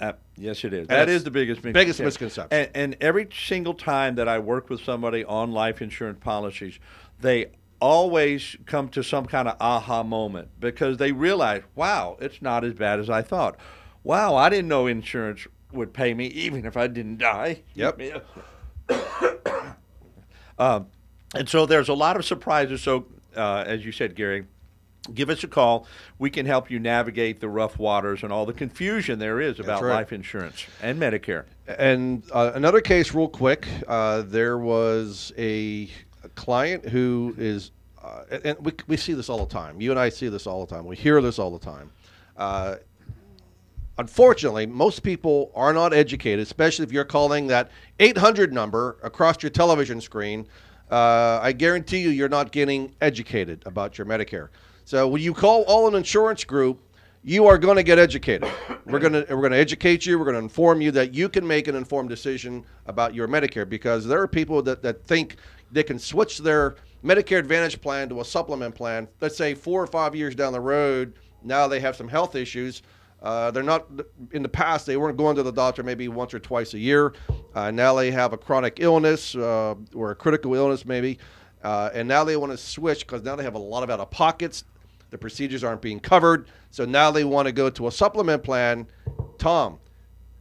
Uh, 0.00 0.12
yes, 0.36 0.64
it 0.64 0.72
is. 0.74 0.88
That 0.88 1.08
is 1.08 1.24
the 1.24 1.30
biggest 1.30 1.62
biggest 1.62 2.00
misconception. 2.00 2.58
And, 2.58 2.70
and 2.74 2.96
every 3.00 3.28
single 3.32 3.74
time 3.74 4.16
that 4.16 4.28
I 4.28 4.38
work 4.38 4.68
with 4.68 4.80
somebody 4.80 5.24
on 5.24 5.52
life 5.52 5.80
insurance 5.80 6.18
policies, 6.20 6.78
they 7.20 7.46
always 7.80 8.56
come 8.66 8.88
to 8.90 9.02
some 9.02 9.26
kind 9.26 9.48
of 9.48 9.56
aha 9.60 10.02
moment 10.02 10.48
because 10.60 10.98
they 10.98 11.12
realize, 11.12 11.62
wow, 11.74 12.16
it's 12.20 12.42
not 12.42 12.64
as 12.64 12.74
bad 12.74 13.00
as 13.00 13.08
I 13.08 13.22
thought. 13.22 13.56
Wow, 14.02 14.36
I 14.36 14.48
didn't 14.48 14.68
know 14.68 14.86
insurance 14.86 15.46
would 15.72 15.92
pay 15.92 16.14
me 16.14 16.26
even 16.26 16.64
if 16.64 16.76
I 16.76 16.86
didn't 16.86 17.18
die. 17.18 17.62
Yep. 17.74 18.00
Um, 20.58 20.86
and 21.34 21.46
so 21.50 21.66
there's 21.66 21.90
a 21.90 21.92
lot 21.92 22.16
of 22.16 22.24
surprises. 22.24 22.80
So, 22.80 23.06
uh, 23.36 23.64
as 23.66 23.84
you 23.84 23.92
said, 23.92 24.14
Gary, 24.14 24.46
give 25.14 25.30
us 25.30 25.44
a 25.44 25.48
call. 25.48 25.86
We 26.18 26.30
can 26.30 26.46
help 26.46 26.70
you 26.70 26.78
navigate 26.78 27.40
the 27.40 27.48
rough 27.48 27.78
waters 27.78 28.22
and 28.22 28.32
all 28.32 28.46
the 28.46 28.52
confusion 28.52 29.18
there 29.18 29.40
is 29.40 29.60
about 29.60 29.82
right. 29.82 29.94
life 29.94 30.12
insurance 30.12 30.66
and 30.82 31.00
Medicare. 31.00 31.44
And 31.66 32.22
uh, 32.32 32.52
another 32.54 32.80
case, 32.80 33.14
real 33.14 33.28
quick, 33.28 33.66
uh, 33.88 34.22
there 34.22 34.58
was 34.58 35.32
a, 35.36 35.88
a 36.22 36.28
client 36.30 36.88
who 36.88 37.34
is, 37.38 37.72
uh, 38.02 38.22
and 38.44 38.58
we, 38.60 38.72
we 38.86 38.96
see 38.96 39.14
this 39.14 39.28
all 39.28 39.38
the 39.38 39.52
time. 39.52 39.80
You 39.80 39.90
and 39.90 39.98
I 39.98 40.08
see 40.08 40.28
this 40.28 40.46
all 40.46 40.64
the 40.64 40.74
time. 40.74 40.86
We 40.86 40.96
hear 40.96 41.20
this 41.20 41.38
all 41.38 41.50
the 41.50 41.64
time. 41.64 41.90
Uh, 42.36 42.76
unfortunately, 43.98 44.66
most 44.66 45.02
people 45.02 45.50
are 45.54 45.72
not 45.72 45.92
educated, 45.92 46.40
especially 46.40 46.84
if 46.84 46.92
you're 46.92 47.04
calling 47.04 47.46
that 47.48 47.70
800 47.98 48.52
number 48.52 48.98
across 49.02 49.42
your 49.42 49.50
television 49.50 50.00
screen. 50.00 50.46
Uh, 50.90 51.40
I 51.42 51.52
guarantee 51.52 51.98
you, 51.98 52.10
you're 52.10 52.28
not 52.28 52.52
getting 52.52 52.94
educated 53.00 53.62
about 53.66 53.98
your 53.98 54.06
Medicare. 54.06 54.50
So 54.86 55.08
when 55.08 55.20
you 55.20 55.34
call 55.34 55.64
Owen 55.66 55.96
Insurance 55.96 56.44
Group, 56.44 56.80
you 57.24 57.44
are 57.48 57.58
going 57.58 57.74
to 57.74 57.82
get 57.82 57.98
educated. 57.98 58.48
We're 58.84 59.00
going 59.00 59.14
to 59.14 59.26
we're 59.30 59.40
going 59.40 59.50
to 59.50 59.58
educate 59.58 60.06
you. 60.06 60.16
We're 60.16 60.26
going 60.26 60.36
to 60.36 60.42
inform 60.42 60.80
you 60.80 60.92
that 60.92 61.12
you 61.12 61.28
can 61.28 61.44
make 61.44 61.66
an 61.66 61.74
informed 61.74 62.08
decision 62.08 62.64
about 62.86 63.12
your 63.12 63.26
Medicare 63.26 63.68
because 63.68 64.06
there 64.06 64.22
are 64.22 64.28
people 64.28 64.62
that, 64.62 64.82
that 64.82 65.04
think 65.04 65.38
they 65.72 65.82
can 65.82 65.98
switch 65.98 66.38
their 66.38 66.76
Medicare 67.04 67.40
Advantage 67.40 67.80
plan 67.80 68.08
to 68.10 68.20
a 68.20 68.24
supplement 68.24 68.76
plan. 68.76 69.08
Let's 69.20 69.36
say 69.36 69.54
four 69.54 69.82
or 69.82 69.88
five 69.88 70.14
years 70.14 70.36
down 70.36 70.52
the 70.52 70.60
road, 70.60 71.14
now 71.42 71.66
they 71.66 71.80
have 71.80 71.96
some 71.96 72.06
health 72.06 72.36
issues. 72.36 72.82
Uh, 73.20 73.50
they're 73.50 73.64
not 73.64 73.88
in 74.30 74.44
the 74.44 74.48
past. 74.48 74.86
They 74.86 74.96
weren't 74.96 75.16
going 75.16 75.34
to 75.34 75.42
the 75.42 75.50
doctor 75.50 75.82
maybe 75.82 76.06
once 76.06 76.32
or 76.32 76.38
twice 76.38 76.74
a 76.74 76.78
year. 76.78 77.12
Uh, 77.56 77.72
now 77.72 77.92
they 77.96 78.12
have 78.12 78.32
a 78.32 78.38
chronic 78.38 78.78
illness 78.78 79.34
uh, 79.34 79.74
or 79.96 80.12
a 80.12 80.14
critical 80.14 80.54
illness 80.54 80.84
maybe, 80.84 81.18
uh, 81.64 81.90
and 81.92 82.06
now 82.06 82.22
they 82.22 82.36
want 82.36 82.52
to 82.52 82.58
switch 82.58 83.04
because 83.04 83.24
now 83.24 83.34
they 83.34 83.42
have 83.42 83.56
a 83.56 83.58
lot 83.58 83.82
of 83.82 83.90
out 83.90 83.98
of 83.98 84.12
pockets. 84.12 84.62
The 85.10 85.18
procedures 85.18 85.62
aren't 85.62 85.82
being 85.82 86.00
covered, 86.00 86.48
so 86.70 86.84
now 86.84 87.10
they 87.10 87.24
want 87.24 87.46
to 87.46 87.52
go 87.52 87.70
to 87.70 87.86
a 87.86 87.92
supplement 87.92 88.42
plan. 88.42 88.86
Tom, 89.38 89.78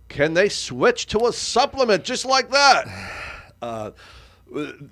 can 0.10 0.34
they 0.34 0.50
switch 0.50 1.08
to 1.08 1.28
a 1.28 1.34
supplement 1.34 2.04
just 2.04 2.26
like 2.26 2.50
that? 2.52 2.86
Uh, 3.62 3.92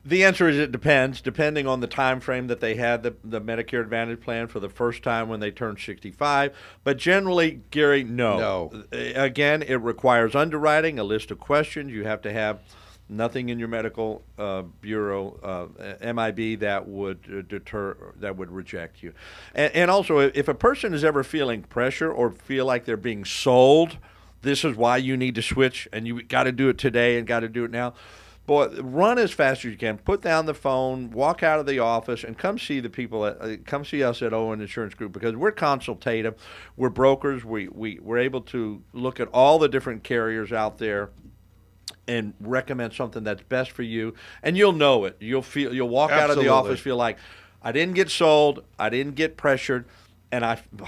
the 0.03 0.23
answer 0.23 0.49
is 0.49 0.57
it 0.57 0.71
depends, 0.71 1.21
depending 1.21 1.67
on 1.67 1.79
the 1.79 1.87
time 1.87 2.19
frame 2.19 2.47
that 2.47 2.59
they 2.59 2.75
had 2.75 3.03
the, 3.03 3.15
the 3.23 3.39
Medicare 3.39 3.81
Advantage 3.81 4.19
plan 4.19 4.47
for 4.47 4.59
the 4.59 4.69
first 4.69 5.03
time 5.03 5.29
when 5.29 5.39
they 5.39 5.51
turned 5.51 5.79
65. 5.79 6.57
But 6.83 6.97
generally, 6.97 7.61
Gary, 7.69 8.03
no. 8.03 8.39
No. 8.39 8.83
Again, 8.91 9.61
it 9.61 9.75
requires 9.75 10.35
underwriting, 10.35 10.97
a 10.97 11.03
list 11.03 11.29
of 11.29 11.39
questions. 11.39 11.91
You 11.91 12.03
have 12.03 12.21
to 12.23 12.33
have 12.33 12.61
nothing 13.09 13.49
in 13.49 13.59
your 13.59 13.67
medical 13.67 14.23
uh, 14.37 14.63
bureau 14.81 15.37
uh, 15.43 16.13
MIB 16.13 16.59
that 16.59 16.87
would 16.87 17.19
uh, 17.29 17.41
deter 17.41 18.13
that 18.19 18.37
would 18.37 18.51
reject 18.51 19.03
you. 19.03 19.13
And, 19.53 19.73
and 19.75 19.91
also, 19.91 20.19
if 20.19 20.47
a 20.47 20.53
person 20.53 20.93
is 20.93 21.03
ever 21.03 21.23
feeling 21.23 21.63
pressure 21.63 22.11
or 22.11 22.31
feel 22.31 22.65
like 22.65 22.85
they're 22.85 22.97
being 22.97 23.25
sold, 23.25 23.97
this 24.41 24.63
is 24.63 24.75
why 24.75 24.97
you 24.97 25.17
need 25.17 25.35
to 25.35 25.41
switch, 25.41 25.87
and 25.93 26.07
you 26.07 26.23
got 26.23 26.43
to 26.43 26.51
do 26.51 26.69
it 26.69 26.77
today 26.77 27.17
and 27.17 27.27
got 27.27 27.41
to 27.41 27.49
do 27.49 27.65
it 27.65 27.71
now. 27.71 27.93
Boy, 28.45 28.67
run 28.81 29.17
as 29.19 29.31
fast 29.31 29.59
as 29.59 29.71
you 29.71 29.77
can. 29.77 29.97
Put 29.97 30.21
down 30.21 30.47
the 30.47 30.53
phone, 30.53 31.11
walk 31.11 31.43
out 31.43 31.59
of 31.59 31.65
the 31.65 31.79
office, 31.79 32.25
and 32.25 32.37
come 32.37 32.59
see 32.59 32.81
the 32.81 32.89
people. 32.89 33.25
At, 33.25 33.41
uh, 33.41 33.55
come 33.65 33.85
see 33.85 34.03
us 34.03 34.21
at 34.21 34.33
Owen 34.33 34.59
Insurance 34.59 34.95
Group 34.95 35.13
because 35.13 35.33
we're 35.33 35.51
consultative. 35.51 36.35
We're 36.75 36.89
brokers. 36.89 37.45
We 37.45 37.69
we 37.69 37.99
we're 38.01 38.17
able 38.17 38.41
to 38.41 38.83
look 38.91 39.21
at 39.21 39.29
all 39.29 39.59
the 39.59 39.69
different 39.69 40.03
carriers 40.03 40.51
out 40.51 40.77
there 40.77 41.11
and 42.07 42.33
recommend 42.39 42.93
something 42.93 43.23
that's 43.23 43.43
best 43.43 43.71
for 43.71 43.83
you. 43.83 44.13
And 44.41 44.57
you'll 44.57 44.73
know 44.73 45.05
it. 45.05 45.17
You'll 45.19 45.41
feel. 45.41 45.73
You'll 45.73 45.89
walk 45.89 46.11
out 46.11 46.29
of 46.29 46.37
the 46.37 46.49
office 46.49 46.79
feel 46.79 46.97
like 46.97 47.17
I 47.61 47.71
didn't 47.71 47.95
get 47.95 48.09
sold. 48.09 48.63
I 48.77 48.89
didn't 48.89 49.15
get 49.15 49.37
pressured, 49.37 49.85
and 50.31 50.45
I. 50.45 50.61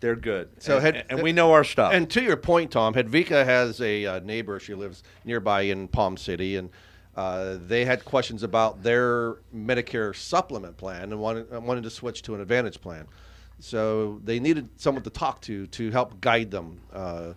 They're 0.00 0.14
good. 0.14 0.50
So 0.60 0.76
and, 0.76 0.94
had- 0.94 1.06
and 1.10 1.22
we 1.22 1.32
know 1.32 1.50
our 1.50 1.64
stuff. 1.64 1.92
And 1.92 2.08
to 2.10 2.22
your 2.22 2.36
point, 2.36 2.70
Tom, 2.70 2.94
Hedvika 2.94 3.44
has 3.44 3.80
a 3.80 4.06
uh, 4.06 4.18
neighbor. 4.20 4.60
She 4.60 4.72
lives 4.74 5.02
nearby 5.24 5.62
in 5.62 5.88
Palm 5.88 6.16
City, 6.16 6.54
and 6.54 6.70
uh, 7.16 7.56
they 7.66 7.84
had 7.84 8.04
questions 8.04 8.44
about 8.44 8.84
their 8.84 9.38
Medicare 9.52 10.14
supplement 10.14 10.76
plan 10.76 11.10
and 11.10 11.18
wanted, 11.18 11.50
wanted 11.64 11.82
to 11.82 11.90
switch 11.90 12.22
to 12.22 12.36
an 12.36 12.40
Advantage 12.40 12.80
plan. 12.80 13.08
So 13.58 14.20
they 14.22 14.38
needed 14.38 14.68
someone 14.76 15.02
to 15.02 15.10
talk 15.10 15.40
to 15.42 15.66
to 15.66 15.90
help 15.90 16.20
guide 16.20 16.52
them 16.52 16.80
uh, 16.92 17.32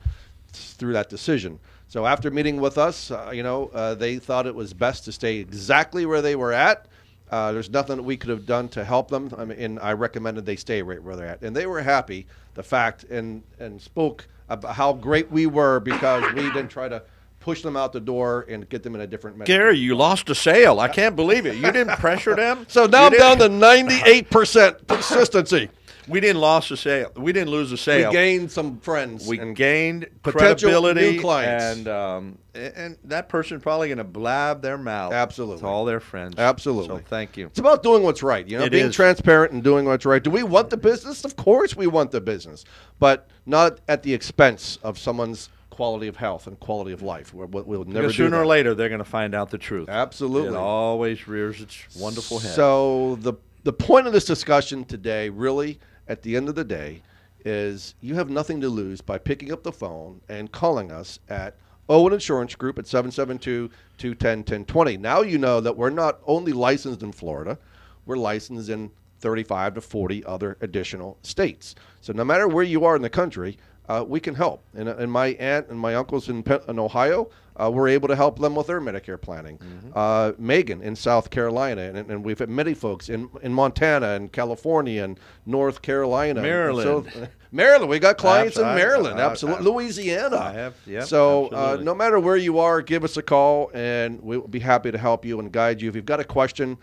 through 0.54 0.94
that 0.94 1.10
decision. 1.10 1.60
So 1.92 2.06
after 2.06 2.32
meeting 2.32 2.62
with 2.62 2.78
us, 2.78 3.12
uh, 3.12 3.32
you 3.34 3.44
know, 3.44 3.70
uh, 3.74 3.96
they 3.96 4.18
thought 4.18 4.48
it 4.48 4.56
was 4.56 4.74
best 4.74 5.04
to 5.04 5.12
stay 5.12 5.40
exactly 5.40 6.06
where 6.06 6.22
they 6.22 6.38
were 6.38 6.54
at. 6.54 6.86
Uh, 7.30 7.52
there's 7.52 7.70
nothing 7.70 7.98
that 7.98 8.04
we 8.04 8.16
could 8.16 8.30
have 8.30 8.46
done 8.46 8.70
to 8.70 8.86
help 8.86 9.10
them. 9.10 9.30
I 9.38 9.44
mean, 9.44 9.60
and 9.60 9.78
I 9.78 9.92
recommended 9.92 10.46
they 10.46 10.56
stay 10.56 10.82
right 10.82 11.04
where 11.04 11.18
they're 11.18 11.28
at, 11.28 11.42
and 11.42 11.54
they 11.54 11.66
were 11.66 11.82
happy. 11.82 12.28
The 12.54 12.64
fact 12.64 13.04
and 13.04 13.44
and 13.60 13.82
spoke 13.82 14.26
about 14.48 14.74
how 14.74 14.94
great 14.94 15.30
we 15.32 15.48
were 15.48 15.82
because 15.82 16.24
we 16.34 16.44
didn't 16.44 16.70
try 16.70 16.88
to 16.88 17.04
push 17.42 17.62
them 17.62 17.76
out 17.76 17.92
the 17.92 18.00
door 18.00 18.46
and 18.48 18.70
get 18.70 18.84
them 18.84 18.96
in 18.96 19.02
a 19.02 19.08
different. 19.08 19.38
Medicare. 19.40 19.46
Gary, 19.46 19.78
you 19.78 19.94
lost 19.94 20.30
a 20.30 20.36
sale. 20.36 20.80
I 20.80 20.88
can't 20.88 21.18
believe 21.18 21.46
it. 21.46 21.58
You 21.58 21.74
didn't 21.74 21.98
pressure 22.00 22.38
them. 22.38 22.66
So 22.70 22.86
now 22.86 23.02
You 23.02 23.08
I'm 23.08 23.38
down 23.38 23.38
to 23.40 23.50
98 23.50 24.30
percent 24.30 24.88
consistency. 24.88 25.70
We 26.08 26.20
didn't 26.20 26.42
lose 26.42 26.72
a 26.72 26.78
sale. 26.78 27.12
We 27.16 27.32
didn't 27.34 27.50
lose 27.50 27.72
a 27.72 27.78
sale. 27.78 28.10
We 28.10 28.16
gained 28.16 28.52
some 28.52 28.80
friends. 28.80 29.28
We 29.28 29.38
gained 29.54 30.08
potential 30.24 30.70
credibility, 30.70 31.14
new 31.14 31.22
clients. 31.22 31.64
and 31.64 31.88
um, 31.88 32.38
and 32.54 32.98
that 33.06 33.30
person's 33.30 33.62
probably 33.64 33.88
going 33.88 33.98
to 34.00 34.04
blab 34.04 34.62
their 34.62 34.78
mouth. 34.78 35.14
Absolutely. 35.14 35.62
to 35.62 35.68
all 35.68 35.86
their 35.86 36.00
friends. 36.00 36.36
Absolutely. 36.38 36.98
So 36.98 37.04
thank 37.08 37.38
you. 37.38 37.48
It's 37.48 37.60
about 37.60 37.84
doing 37.84 38.04
what's 38.04 38.24
right, 38.24 38.46
you 38.48 38.58
know, 38.58 38.66
It 38.66 38.72
being 38.72 38.88
is. 38.88 38.96
transparent 38.96 39.54
and 39.54 39.64
doing 39.64 39.86
what's 39.86 40.06
right. 40.06 40.22
Do 40.24 40.30
we 40.32 40.44
want 40.44 40.70
the 40.70 40.78
business? 40.78 41.24
Of 41.24 41.36
course 41.36 41.76
we 41.76 41.88
want 41.88 42.12
the 42.12 42.22
business, 42.22 42.66
but 43.00 43.28
not 43.46 43.80
at 43.88 44.04
the 44.04 44.14
expense 44.14 44.80
of 44.84 44.98
someone's 44.98 45.50
quality 45.70 46.08
of 46.08 46.18
health 46.18 46.48
and 46.48 46.60
quality 46.60 46.92
of 46.92 47.02
life. 47.02 47.34
We'll, 47.34 47.48
we'll 47.48 47.86
never 47.86 48.02
Because 48.08 48.18
do 48.18 48.26
sooner 48.26 48.38
or 48.38 48.46
later 48.46 48.76
they're 48.76 48.90
going 48.90 49.00
to 49.00 49.06
find 49.06 49.34
out 49.34 49.50
the 49.50 49.58
truth. 49.58 49.88
Absolutely. 49.90 50.50
It 50.50 50.56
always 50.56 51.28
rears 51.28 51.62
its 51.62 51.78
wonderful 51.98 52.40
head. 52.40 52.54
So 52.54 53.18
the 53.22 53.34
the 53.64 53.74
point 53.74 54.08
of 54.08 54.14
this 54.14 54.26
discussion 54.26 54.84
today, 54.86 55.30
really, 55.30 55.80
at 56.12 56.22
the 56.24 56.36
end 56.36 56.50
of 56.50 56.56
the 56.56 56.66
day, 56.66 57.02
is 57.46 57.96
you 58.02 58.16
have 58.16 58.30
nothing 58.30 58.60
to 58.62 58.70
lose 58.70 59.02
by 59.02 59.18
picking 59.18 59.52
up 59.52 59.64
the 59.64 59.72
phone 59.72 60.22
and 60.30 60.52
calling 60.52 60.92
us 60.92 61.18
at 61.30 61.56
Owen 61.90 62.14
Insurance 62.14 62.54
Group 62.54 62.78
at 62.78 62.86
772-210-1020. 62.86 65.00
Now 65.00 65.22
you 65.22 65.38
know 65.38 65.62
that 65.62 65.78
we're 65.78 65.90
not 65.90 66.20
only 66.28 66.52
licensed 66.52 67.02
in 67.02 67.14
Florida, 67.14 67.58
we're 68.06 68.18
licensed 68.18 68.70
in 68.70 68.92
35 69.20 69.76
to 69.76 69.82
40 69.82 70.26
other 70.26 70.58
additional 70.62 71.18
states. 71.24 71.76
So 72.02 72.14
no 72.14 72.26
matter 72.26 72.48
where 72.48 72.64
you 72.64 72.86
are 72.86 72.96
in 72.96 73.02
the 73.02 73.10
country, 73.10 73.58
uh, 73.88 74.06
we 74.08 74.20
can 74.20 74.36
help. 74.36 74.64
And, 74.76 74.88
uh, 74.90 74.98
and 74.98 75.12
my 75.12 75.28
aunt 75.28 75.70
and 75.70 75.80
my 75.80 75.96
uncles 75.96 76.30
in, 76.30 76.44
in 76.68 76.78
Ohio, 76.78 77.32
uh, 77.62 77.70
we're 77.70 77.88
able 77.90 78.08
to 78.08 78.16
help 78.16 78.40
them 78.40 78.56
with 78.56 78.68
their 78.68 78.82
Medicare 78.82 79.22
planning. 79.22 79.60
Uh, 79.96 80.32
Megan 80.38 80.82
in 80.82 80.96
South 80.96 81.30
Carolina, 81.30 81.82
and, 81.82 81.98
and 82.10 82.24
we've 82.24 82.40
had 82.40 82.50
many 82.50 82.74
folks 82.74 83.10
in, 83.10 83.30
in 83.42 83.54
Montana 83.54 84.10
and 84.12 84.32
California 84.32 85.04
and 85.04 85.20
North 85.46 85.82
Carolina. 85.82 86.42
Maryland. 86.42 87.10
so- 87.14 87.28
Maryland, 87.54 87.90
we 87.90 88.00
got 88.00 88.18
clients 88.18 88.56
in 88.58 88.64
Abs- 88.64 88.72
I- 88.72 88.76
Maryland, 88.76 89.20
I- 89.20 89.24
I- 89.24 89.30
absolutely. 89.30 89.66
Louisiana. 89.66 90.38
I 90.38 90.54
have- 90.54 90.76
yep, 90.88 91.04
so 91.04 91.48
uh, 91.50 91.78
no 91.82 91.94
matter 91.94 92.20
where 92.20 92.38
you 92.38 92.60
are, 92.60 92.82
give 92.82 93.04
us 93.04 93.18
a 93.18 93.22
call, 93.22 93.70
and 93.74 94.22
we'll 94.22 94.48
be 94.48 94.60
happy 94.60 94.90
to 94.92 94.98
help 94.98 95.26
you 95.26 95.40
and 95.40 95.52
guide 95.52 95.82
you. 95.82 95.90
If 95.90 95.96
you've 95.96 96.06
got 96.06 96.20
a 96.22 96.26
question, 96.26 96.78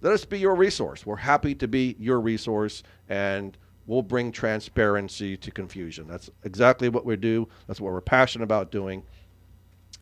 let 0.00 0.12
us 0.14 0.24
be 0.24 0.38
your 0.38 0.54
resource. 0.54 1.04
We're 1.06 1.16
happy 1.16 1.54
to 1.56 1.68
be 1.68 1.96
your 1.98 2.20
resource, 2.20 2.82
and 3.10 3.56
we'll 3.86 4.02
bring 4.02 4.32
transparency 4.32 5.36
to 5.36 5.50
confusion. 5.50 6.08
That's 6.08 6.30
exactly 6.44 6.88
what 6.88 7.04
we 7.04 7.16
do. 7.16 7.46
That's 7.66 7.80
what 7.80 7.92
we're 7.92 8.00
passionate 8.00 8.44
about 8.44 8.70
doing. 8.72 9.02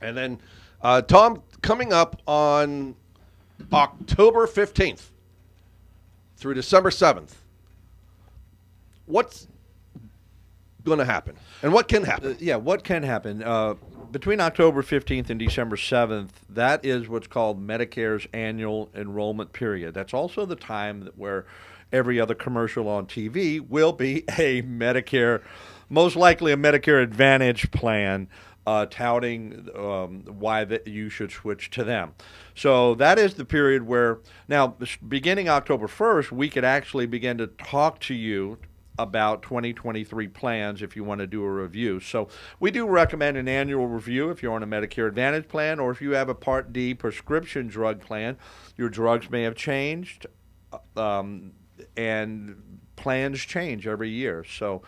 And 0.01 0.17
then, 0.17 0.41
uh, 0.83 1.03
Tom, 1.03 1.43
coming 1.63 1.93
up 1.93 2.21
on 2.27 2.95
October 3.73 4.47
15th 4.47 5.11
through 6.37 6.55
December 6.55 6.91
7th, 6.91 7.35
what's 9.07 9.47
going 10.85 10.99
to 10.99 11.05
happen? 11.05 11.37
And 11.63 11.73
what 11.73 11.89
can 11.89 12.05
happen? 12.05 12.33
Uh, 12.33 12.37
yeah, 12.39 12.57
what 12.57 12.85
can 12.85 13.03
happen? 13.03 13.43
Uh, 13.43 13.75
between 14.11 14.41
October 14.41 14.83
15th 14.83 15.31
and 15.31 15.41
December 15.41 15.77
7th, 15.77 16.31
that 16.51 16.85
is 16.85 17.09
what's 17.09 17.27
called 17.27 17.61
Medicare's 17.61 18.29
annual 18.33 18.91
enrollment 18.95 19.53
period. 19.53 19.95
That's 19.95 20.15
also 20.15 20.47
the 20.47 20.57
time 20.57 21.09
where 21.17 21.47
every 21.93 22.21
other 22.21 22.35
commercial 22.35 22.89
on 22.89 23.07
TV 23.07 23.61
will 23.67 23.93
be 23.93 24.19
a 24.39 24.63
Medicare, 24.63 25.43
most 25.89 26.17
likely 26.17 26.53
a 26.53 26.57
Medicare 26.57 27.03
Advantage 27.03 27.71
plan. 27.71 28.29
Uh, 28.67 28.87
touting 28.87 29.69
um, 29.77 30.25
why 30.27 30.65
that 30.65 30.87
you 30.87 31.11
should 31.11 31.31
switch 31.31 31.69
to 31.69 31.85
them. 31.85 32.15
So 32.55 32.95
that 32.95 33.19
is 33.19 33.35
the 33.35 33.45
period 33.45 33.87
where 33.87 34.21
now, 34.49 34.77
beginning 35.07 35.51
October 35.51 35.87
1st, 35.87 36.33
we 36.33 36.49
could 36.49 36.65
actually 36.65 37.05
begin 37.05 37.37
to 37.37 37.47
talk 37.47 38.01
to 38.01 38.15
you 38.15 38.59
about 38.99 39.43
2023 39.43 40.29
plans 40.29 40.83
if 40.83 40.95
you 40.95 41.03
want 41.03 41.19
to 41.21 41.27
do 41.27 41.43
a 41.43 41.51
review. 41.51 41.99
So 42.01 42.29
we 42.61 42.71
do 42.71 42.87
recommend 42.87 43.37
an 43.37 43.49
annual 43.49 43.87
review 43.87 44.31
if 44.31 44.43
you're 44.43 44.55
on 44.55 44.63
a 44.63 44.67
Medicare 44.67 45.09
Advantage 45.09 45.49
plan 45.49 45.81
or 45.81 45.91
if 45.91 46.01
you 46.01 46.13
have 46.13 46.29
a 46.29 46.35
Part 46.35 46.73
D 46.73 46.95
prescription 46.95 47.67
drug 47.67 48.01
plan. 48.01 48.37
Your 48.77 48.89
drugs 48.89 49.31
may 49.31 49.43
have 49.43 49.57
changed, 49.57 50.27
um, 50.97 51.53
and 51.97 52.81
plans 52.97 53.41
change 53.41 53.87
every 53.87 54.11
year. 54.11 54.45
So 54.45 54.83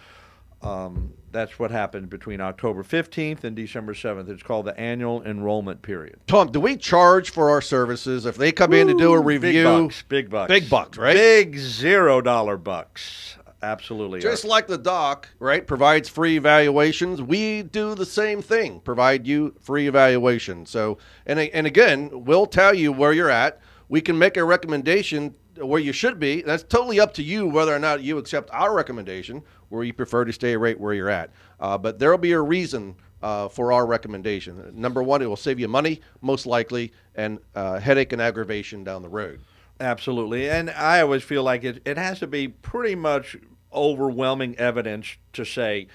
um, 0.63 1.13
that's 1.33 1.59
what 1.59 1.71
happened 1.71 2.09
between 2.09 2.41
October 2.41 2.83
15th 2.83 3.45
and 3.45 3.55
December 3.55 3.93
7th. 3.93 4.29
It's 4.29 4.43
called 4.43 4.67
the 4.67 4.79
annual 4.81 5.23
enrollment 5.23 5.83
period. 5.83 6.19
Tom, 6.27 6.51
do 6.51 6.61
we 6.61 6.77
charge 6.77 7.31
for 7.31 7.51
our 7.51 7.61
services 7.61 8.25
if 8.27 8.37
they 8.37 8.53
come 8.53 8.73
in 8.73 8.87
to 8.87 8.95
do 8.95 9.13
a 9.13 9.21
review? 9.21 9.53
Big 9.53 9.65
bucks, 9.65 10.03
big 10.09 10.31
bucks, 10.31 10.49
Big 10.49 10.71
bucks, 10.71 10.99
right? 10.99 11.15
Big 11.15 11.59
zero 11.59 12.21
dollar 12.21 12.57
bucks. 12.57 13.37
Absolutely. 13.63 14.21
Just 14.21 14.45
like 14.45 14.67
the 14.67 14.79
doc, 14.79 15.29
right, 15.39 15.67
provides 15.67 16.09
free 16.09 16.37
evaluations, 16.37 17.23
we 17.23 17.63
do 17.63 17.95
the 17.95 18.07
same 18.07 18.41
thing, 18.43 18.81
provide 18.81 19.27
you 19.27 19.55
free 19.61 19.89
evaluation. 19.89 20.67
So, 20.67 20.99
and 21.27 21.39
and 21.39 21.67
again, 21.67 22.11
we'll 22.13 22.47
tell 22.47 22.75
you 22.75 22.93
where 22.93 23.13
you're 23.13 23.31
at. 23.31 23.61
We 23.89 24.01
can 24.01 24.19
make 24.19 24.37
a 24.37 24.45
recommendation 24.45 25.35
where 25.59 25.81
you 25.81 25.93
should 25.93 26.19
be. 26.19 26.43
That's 26.43 26.63
totally 26.63 27.01
up 27.01 27.15
to 27.15 27.23
you 27.23 27.47
whether 27.47 27.75
or 27.75 27.79
not 27.79 28.03
you 28.03 28.19
accept 28.19 28.51
our 28.53 28.75
recommendation, 28.75 29.43
where 29.69 29.85
you 29.85 29.93
prefer 29.93 30.25
to 30.25 30.33
stay 30.33 30.57
right 30.57 30.79
where 30.79 30.95
you're 30.95 31.11
at. 31.11 31.31
Uh, 31.61 31.79
but 31.79 31.99
there 31.99 32.11
will 32.11 32.19
be 32.19 32.33
a 32.33 32.41
reason 32.41 32.97
uh, 33.23 33.49
for 33.49 33.73
our 33.73 33.87
recommendation. 33.87 34.73
Number 34.75 35.03
one, 35.03 35.23
it 35.23 35.27
will 35.27 35.37
save 35.37 35.59
you 35.59 35.69
money, 35.69 36.01
most 36.21 36.47
likely, 36.47 36.93
and 37.15 37.39
uh, 37.55 37.79
headache 37.81 38.13
and 38.13 38.23
aggravation 38.23 38.85
down 38.85 39.03
the 39.03 39.09
road. 39.09 39.41
Absolutely. 39.81 40.49
And 40.49 40.71
I 40.71 41.01
always 41.01 41.23
feel 41.23 41.43
like 41.43 41.65
it, 41.65 41.83
it 41.85 41.99
has 41.99 42.19
to 42.21 42.27
be 42.27 42.49
pretty 42.49 42.95
much 42.95 43.37
overwhelming 43.73 44.57
evidence 44.59 45.17
to 45.35 45.45
say, 45.45 45.89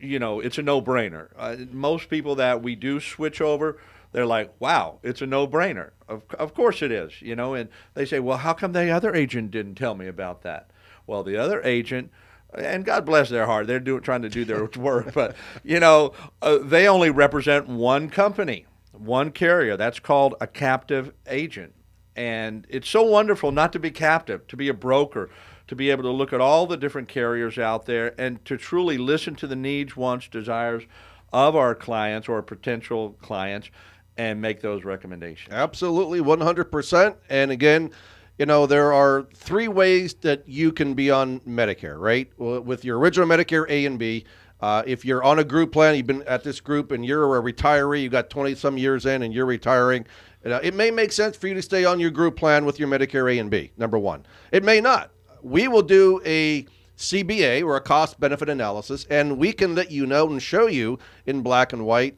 you 0.00 0.18
know, 0.18 0.40
it's 0.40 0.58
a 0.58 0.62
no 0.62 0.80
brainer. 0.80 1.28
Uh, 1.36 1.56
most 1.70 2.08
people 2.08 2.34
that 2.36 2.62
we 2.62 2.74
do 2.74 3.00
switch 3.00 3.40
over, 3.40 3.78
they're 4.12 4.26
like, 4.26 4.52
wow, 4.58 4.98
it's 5.02 5.22
a 5.22 5.26
no 5.26 5.46
brainer. 5.46 5.90
Of, 6.08 6.22
of 6.38 6.54
course 6.54 6.82
it 6.82 6.92
is, 6.92 7.20
you 7.20 7.36
know, 7.36 7.54
and 7.54 7.68
they 7.94 8.04
say, 8.04 8.20
well, 8.20 8.38
how 8.38 8.52
come 8.52 8.72
the 8.72 8.90
other 8.90 9.14
agent 9.14 9.50
didn't 9.50 9.74
tell 9.74 9.94
me 9.94 10.06
about 10.06 10.42
that? 10.42 10.70
Well, 11.06 11.22
the 11.22 11.36
other 11.36 11.60
agent, 11.62 12.10
and 12.54 12.84
God 12.84 13.04
bless 13.04 13.28
their 13.28 13.46
heart, 13.46 13.66
they're 13.66 13.80
doing, 13.80 14.02
trying 14.02 14.22
to 14.22 14.28
do 14.28 14.44
their 14.44 14.64
work, 14.76 15.12
but, 15.12 15.36
you 15.62 15.80
know, 15.80 16.12
uh, 16.42 16.58
they 16.58 16.88
only 16.88 17.10
represent 17.10 17.68
one 17.68 18.08
company, 18.08 18.66
one 18.92 19.30
carrier. 19.30 19.76
That's 19.76 20.00
called 20.00 20.34
a 20.40 20.46
captive 20.46 21.12
agent. 21.26 21.74
And 22.14 22.66
it's 22.70 22.88
so 22.88 23.02
wonderful 23.02 23.52
not 23.52 23.72
to 23.74 23.78
be 23.78 23.90
captive, 23.90 24.46
to 24.46 24.56
be 24.56 24.68
a 24.68 24.74
broker, 24.74 25.28
to 25.68 25.76
be 25.76 25.90
able 25.90 26.04
to 26.04 26.10
look 26.10 26.32
at 26.32 26.40
all 26.40 26.66
the 26.66 26.76
different 26.76 27.08
carriers 27.08 27.58
out 27.58 27.86
there 27.86 28.18
and 28.18 28.42
to 28.44 28.56
truly 28.56 28.96
listen 28.96 29.34
to 29.36 29.46
the 29.46 29.56
needs, 29.56 29.96
wants, 29.96 30.28
desires 30.28 30.84
of 31.32 31.56
our 31.56 31.74
clients 31.74 32.28
or 32.28 32.40
potential 32.40 33.16
clients 33.20 33.70
and 34.18 34.40
make 34.40 34.60
those 34.60 34.84
recommendations. 34.84 35.52
Absolutely, 35.52 36.20
100%. 36.20 37.16
And 37.28 37.50
again, 37.50 37.90
you 38.38 38.46
know, 38.46 38.66
there 38.66 38.92
are 38.92 39.26
three 39.34 39.68
ways 39.68 40.14
that 40.14 40.46
you 40.46 40.72
can 40.72 40.94
be 40.94 41.10
on 41.10 41.40
Medicare, 41.40 41.98
right? 41.98 42.30
With 42.38 42.84
your 42.84 42.98
original 42.98 43.26
Medicare 43.26 43.68
A 43.68 43.86
and 43.86 43.98
B, 43.98 44.24
uh, 44.60 44.82
if 44.86 45.04
you're 45.04 45.22
on 45.22 45.38
a 45.38 45.44
group 45.44 45.72
plan, 45.72 45.96
you've 45.96 46.06
been 46.06 46.22
at 46.22 46.42
this 46.42 46.60
group 46.60 46.92
and 46.92 47.04
you're 47.04 47.36
a 47.36 47.42
retiree, 47.42 48.02
you 48.02 48.08
got 48.08 48.30
20 48.30 48.54
some 48.54 48.78
years 48.78 49.06
in 49.06 49.22
and 49.22 49.32
you're 49.32 49.46
retiring, 49.46 50.06
you 50.44 50.50
know, 50.50 50.58
it 50.62 50.74
may 50.74 50.90
make 50.90 51.12
sense 51.12 51.36
for 51.36 51.48
you 51.48 51.54
to 51.54 51.62
stay 51.62 51.84
on 51.84 51.98
your 52.00 52.10
group 52.10 52.36
plan 52.36 52.64
with 52.64 52.78
your 52.78 52.88
Medicare 52.88 53.34
A 53.34 53.38
and 53.38 53.50
B, 53.50 53.72
number 53.76 53.98
one. 53.98 54.24
It 54.52 54.64
may 54.64 54.80
not. 54.80 55.10
We 55.42 55.68
will 55.68 55.82
do 55.82 56.20
a 56.24 56.66
CBA 56.96 57.62
or 57.64 57.76
a 57.76 57.80
cost 57.80 58.18
benefit 58.18 58.48
analysis, 58.48 59.06
and 59.10 59.38
we 59.38 59.52
can 59.52 59.74
let 59.74 59.90
you 59.90 60.06
know 60.06 60.30
and 60.30 60.42
show 60.42 60.66
you 60.66 60.98
in 61.26 61.42
black 61.42 61.72
and 61.72 61.84
white 61.84 62.16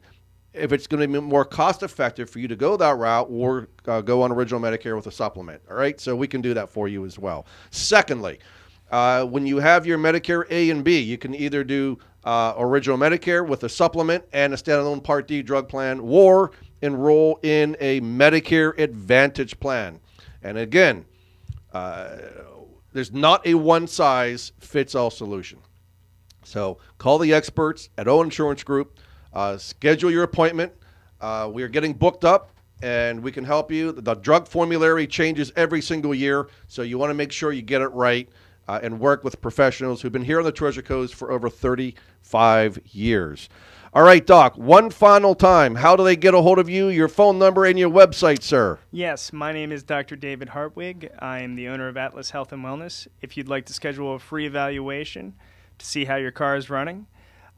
if 0.53 0.71
it's 0.71 0.87
going 0.87 1.01
to 1.01 1.07
be 1.07 1.25
more 1.25 1.45
cost 1.45 1.83
effective 1.83 2.29
for 2.29 2.39
you 2.39 2.47
to 2.47 2.55
go 2.55 2.75
that 2.77 2.97
route 2.97 3.27
or 3.29 3.67
uh, 3.87 4.01
go 4.01 4.21
on 4.23 4.31
original 4.31 4.59
Medicare 4.59 4.95
with 4.95 5.07
a 5.07 5.11
supplement. 5.11 5.61
All 5.69 5.77
right, 5.77 5.99
so 5.99 6.15
we 6.15 6.27
can 6.27 6.41
do 6.41 6.53
that 6.55 6.69
for 6.69 6.87
you 6.87 7.05
as 7.05 7.19
well. 7.19 7.45
Secondly, 7.71 8.39
uh, 8.91 9.25
when 9.25 9.45
you 9.45 9.57
have 9.59 9.85
your 9.85 9.99
Medicare 9.99 10.45
A 10.49 10.69
and 10.71 10.83
B, 10.83 10.99
you 10.99 11.17
can 11.17 11.35
either 11.35 11.63
do 11.63 11.99
uh, 12.23 12.53
original 12.57 12.97
Medicare 12.97 13.47
with 13.47 13.63
a 13.63 13.69
supplement 13.69 14.23
and 14.33 14.53
a 14.53 14.57
standalone 14.57 15.03
Part 15.03 15.27
D 15.27 15.41
drug 15.41 15.69
plan, 15.69 15.99
or 15.99 16.51
enroll 16.81 17.39
in 17.43 17.77
a 17.79 18.01
Medicare 18.01 18.77
Advantage 18.79 19.59
plan. 19.59 19.99
And 20.41 20.57
again, 20.57 21.05
uh, 21.73 22.17
there's 22.93 23.11
not 23.11 23.45
a 23.45 23.53
one 23.53 23.87
size 23.87 24.51
fits 24.59 24.95
all 24.95 25.11
solution. 25.11 25.59
So 26.43 26.79
call 26.97 27.19
the 27.19 27.33
experts 27.33 27.89
at 27.97 28.07
Owen 28.07 28.27
Insurance 28.27 28.63
Group. 28.63 28.99
Uh, 29.33 29.57
schedule 29.57 30.11
your 30.11 30.23
appointment. 30.23 30.71
Uh, 31.21 31.49
we 31.51 31.63
are 31.63 31.67
getting 31.67 31.93
booked 31.93 32.25
up, 32.25 32.51
and 32.81 33.21
we 33.21 33.31
can 33.31 33.43
help 33.43 33.71
you. 33.71 33.91
The 33.91 34.15
drug 34.15 34.47
formulary 34.47 35.05
changes 35.07 35.51
every 35.55 35.81
single 35.81 36.15
year, 36.15 36.49
so 36.67 36.81
you 36.81 36.97
want 36.97 37.09
to 37.09 37.15
make 37.15 37.31
sure 37.31 37.51
you 37.51 37.61
get 37.61 37.81
it 37.81 37.89
right 37.89 38.29
uh, 38.67 38.79
and 38.81 38.99
work 38.99 39.23
with 39.23 39.41
professionals 39.41 40.01
who've 40.01 40.11
been 40.11 40.23
here 40.23 40.39
on 40.39 40.45
the 40.45 40.51
Treasure 40.51 40.81
Coast 40.81 41.15
for 41.15 41.31
over 41.31 41.49
35 41.49 42.79
years. 42.91 43.49
All 43.91 44.03
right, 44.03 44.23
Doc. 44.23 44.55
One 44.55 44.91
final 44.91 45.33
time. 45.33 45.73
How 45.73 45.95
do 45.95 46.03
they 46.03 46.15
get 46.15 46.35
a 46.35 46.41
hold 46.43 46.59
of 46.59 46.69
you? 46.69 46.89
Your 46.89 47.07
phone 47.07 47.39
number 47.39 47.65
and 47.65 47.79
your 47.79 47.89
website, 47.89 48.43
sir. 48.43 48.77
Yes, 48.91 49.33
my 49.33 49.51
name 49.51 49.71
is 49.71 49.81
Dr. 49.81 50.15
David 50.15 50.49
Hartwig. 50.49 51.09
I 51.17 51.39
am 51.39 51.55
the 51.55 51.67
owner 51.67 51.87
of 51.87 51.97
Atlas 51.97 52.29
Health 52.29 52.53
and 52.53 52.63
Wellness. 52.63 53.07
If 53.21 53.35
you'd 53.35 53.49
like 53.49 53.65
to 53.65 53.73
schedule 53.73 54.13
a 54.13 54.19
free 54.19 54.45
evaluation 54.45 55.33
to 55.79 55.85
see 55.85 56.05
how 56.05 56.17
your 56.17 56.29
car 56.29 56.55
is 56.55 56.69
running, 56.69 57.07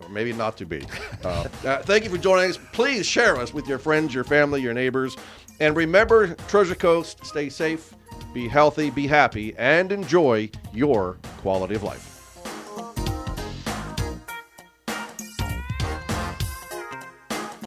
Or 0.00 0.08
maybe 0.08 0.32
not 0.32 0.56
to 0.58 0.64
be. 0.64 0.86
Uh, 1.24 1.48
uh, 1.64 1.82
thank 1.82 2.04
you 2.04 2.10
for 2.10 2.18
joining 2.18 2.50
us. 2.50 2.58
Please 2.72 3.06
share 3.06 3.36
us 3.36 3.52
with 3.52 3.68
your 3.68 3.78
friends, 3.78 4.14
your 4.14 4.24
family, 4.24 4.60
your 4.60 4.74
neighbors. 4.74 5.16
And 5.60 5.76
remember, 5.76 6.34
Treasure 6.48 6.74
Coast, 6.74 7.24
stay 7.24 7.48
safe, 7.48 7.94
be 8.32 8.48
healthy, 8.48 8.90
be 8.90 9.06
happy, 9.06 9.54
and 9.58 9.92
enjoy 9.92 10.50
your 10.72 11.18
quality 11.38 11.74
of 11.74 11.82
life. 11.82 12.11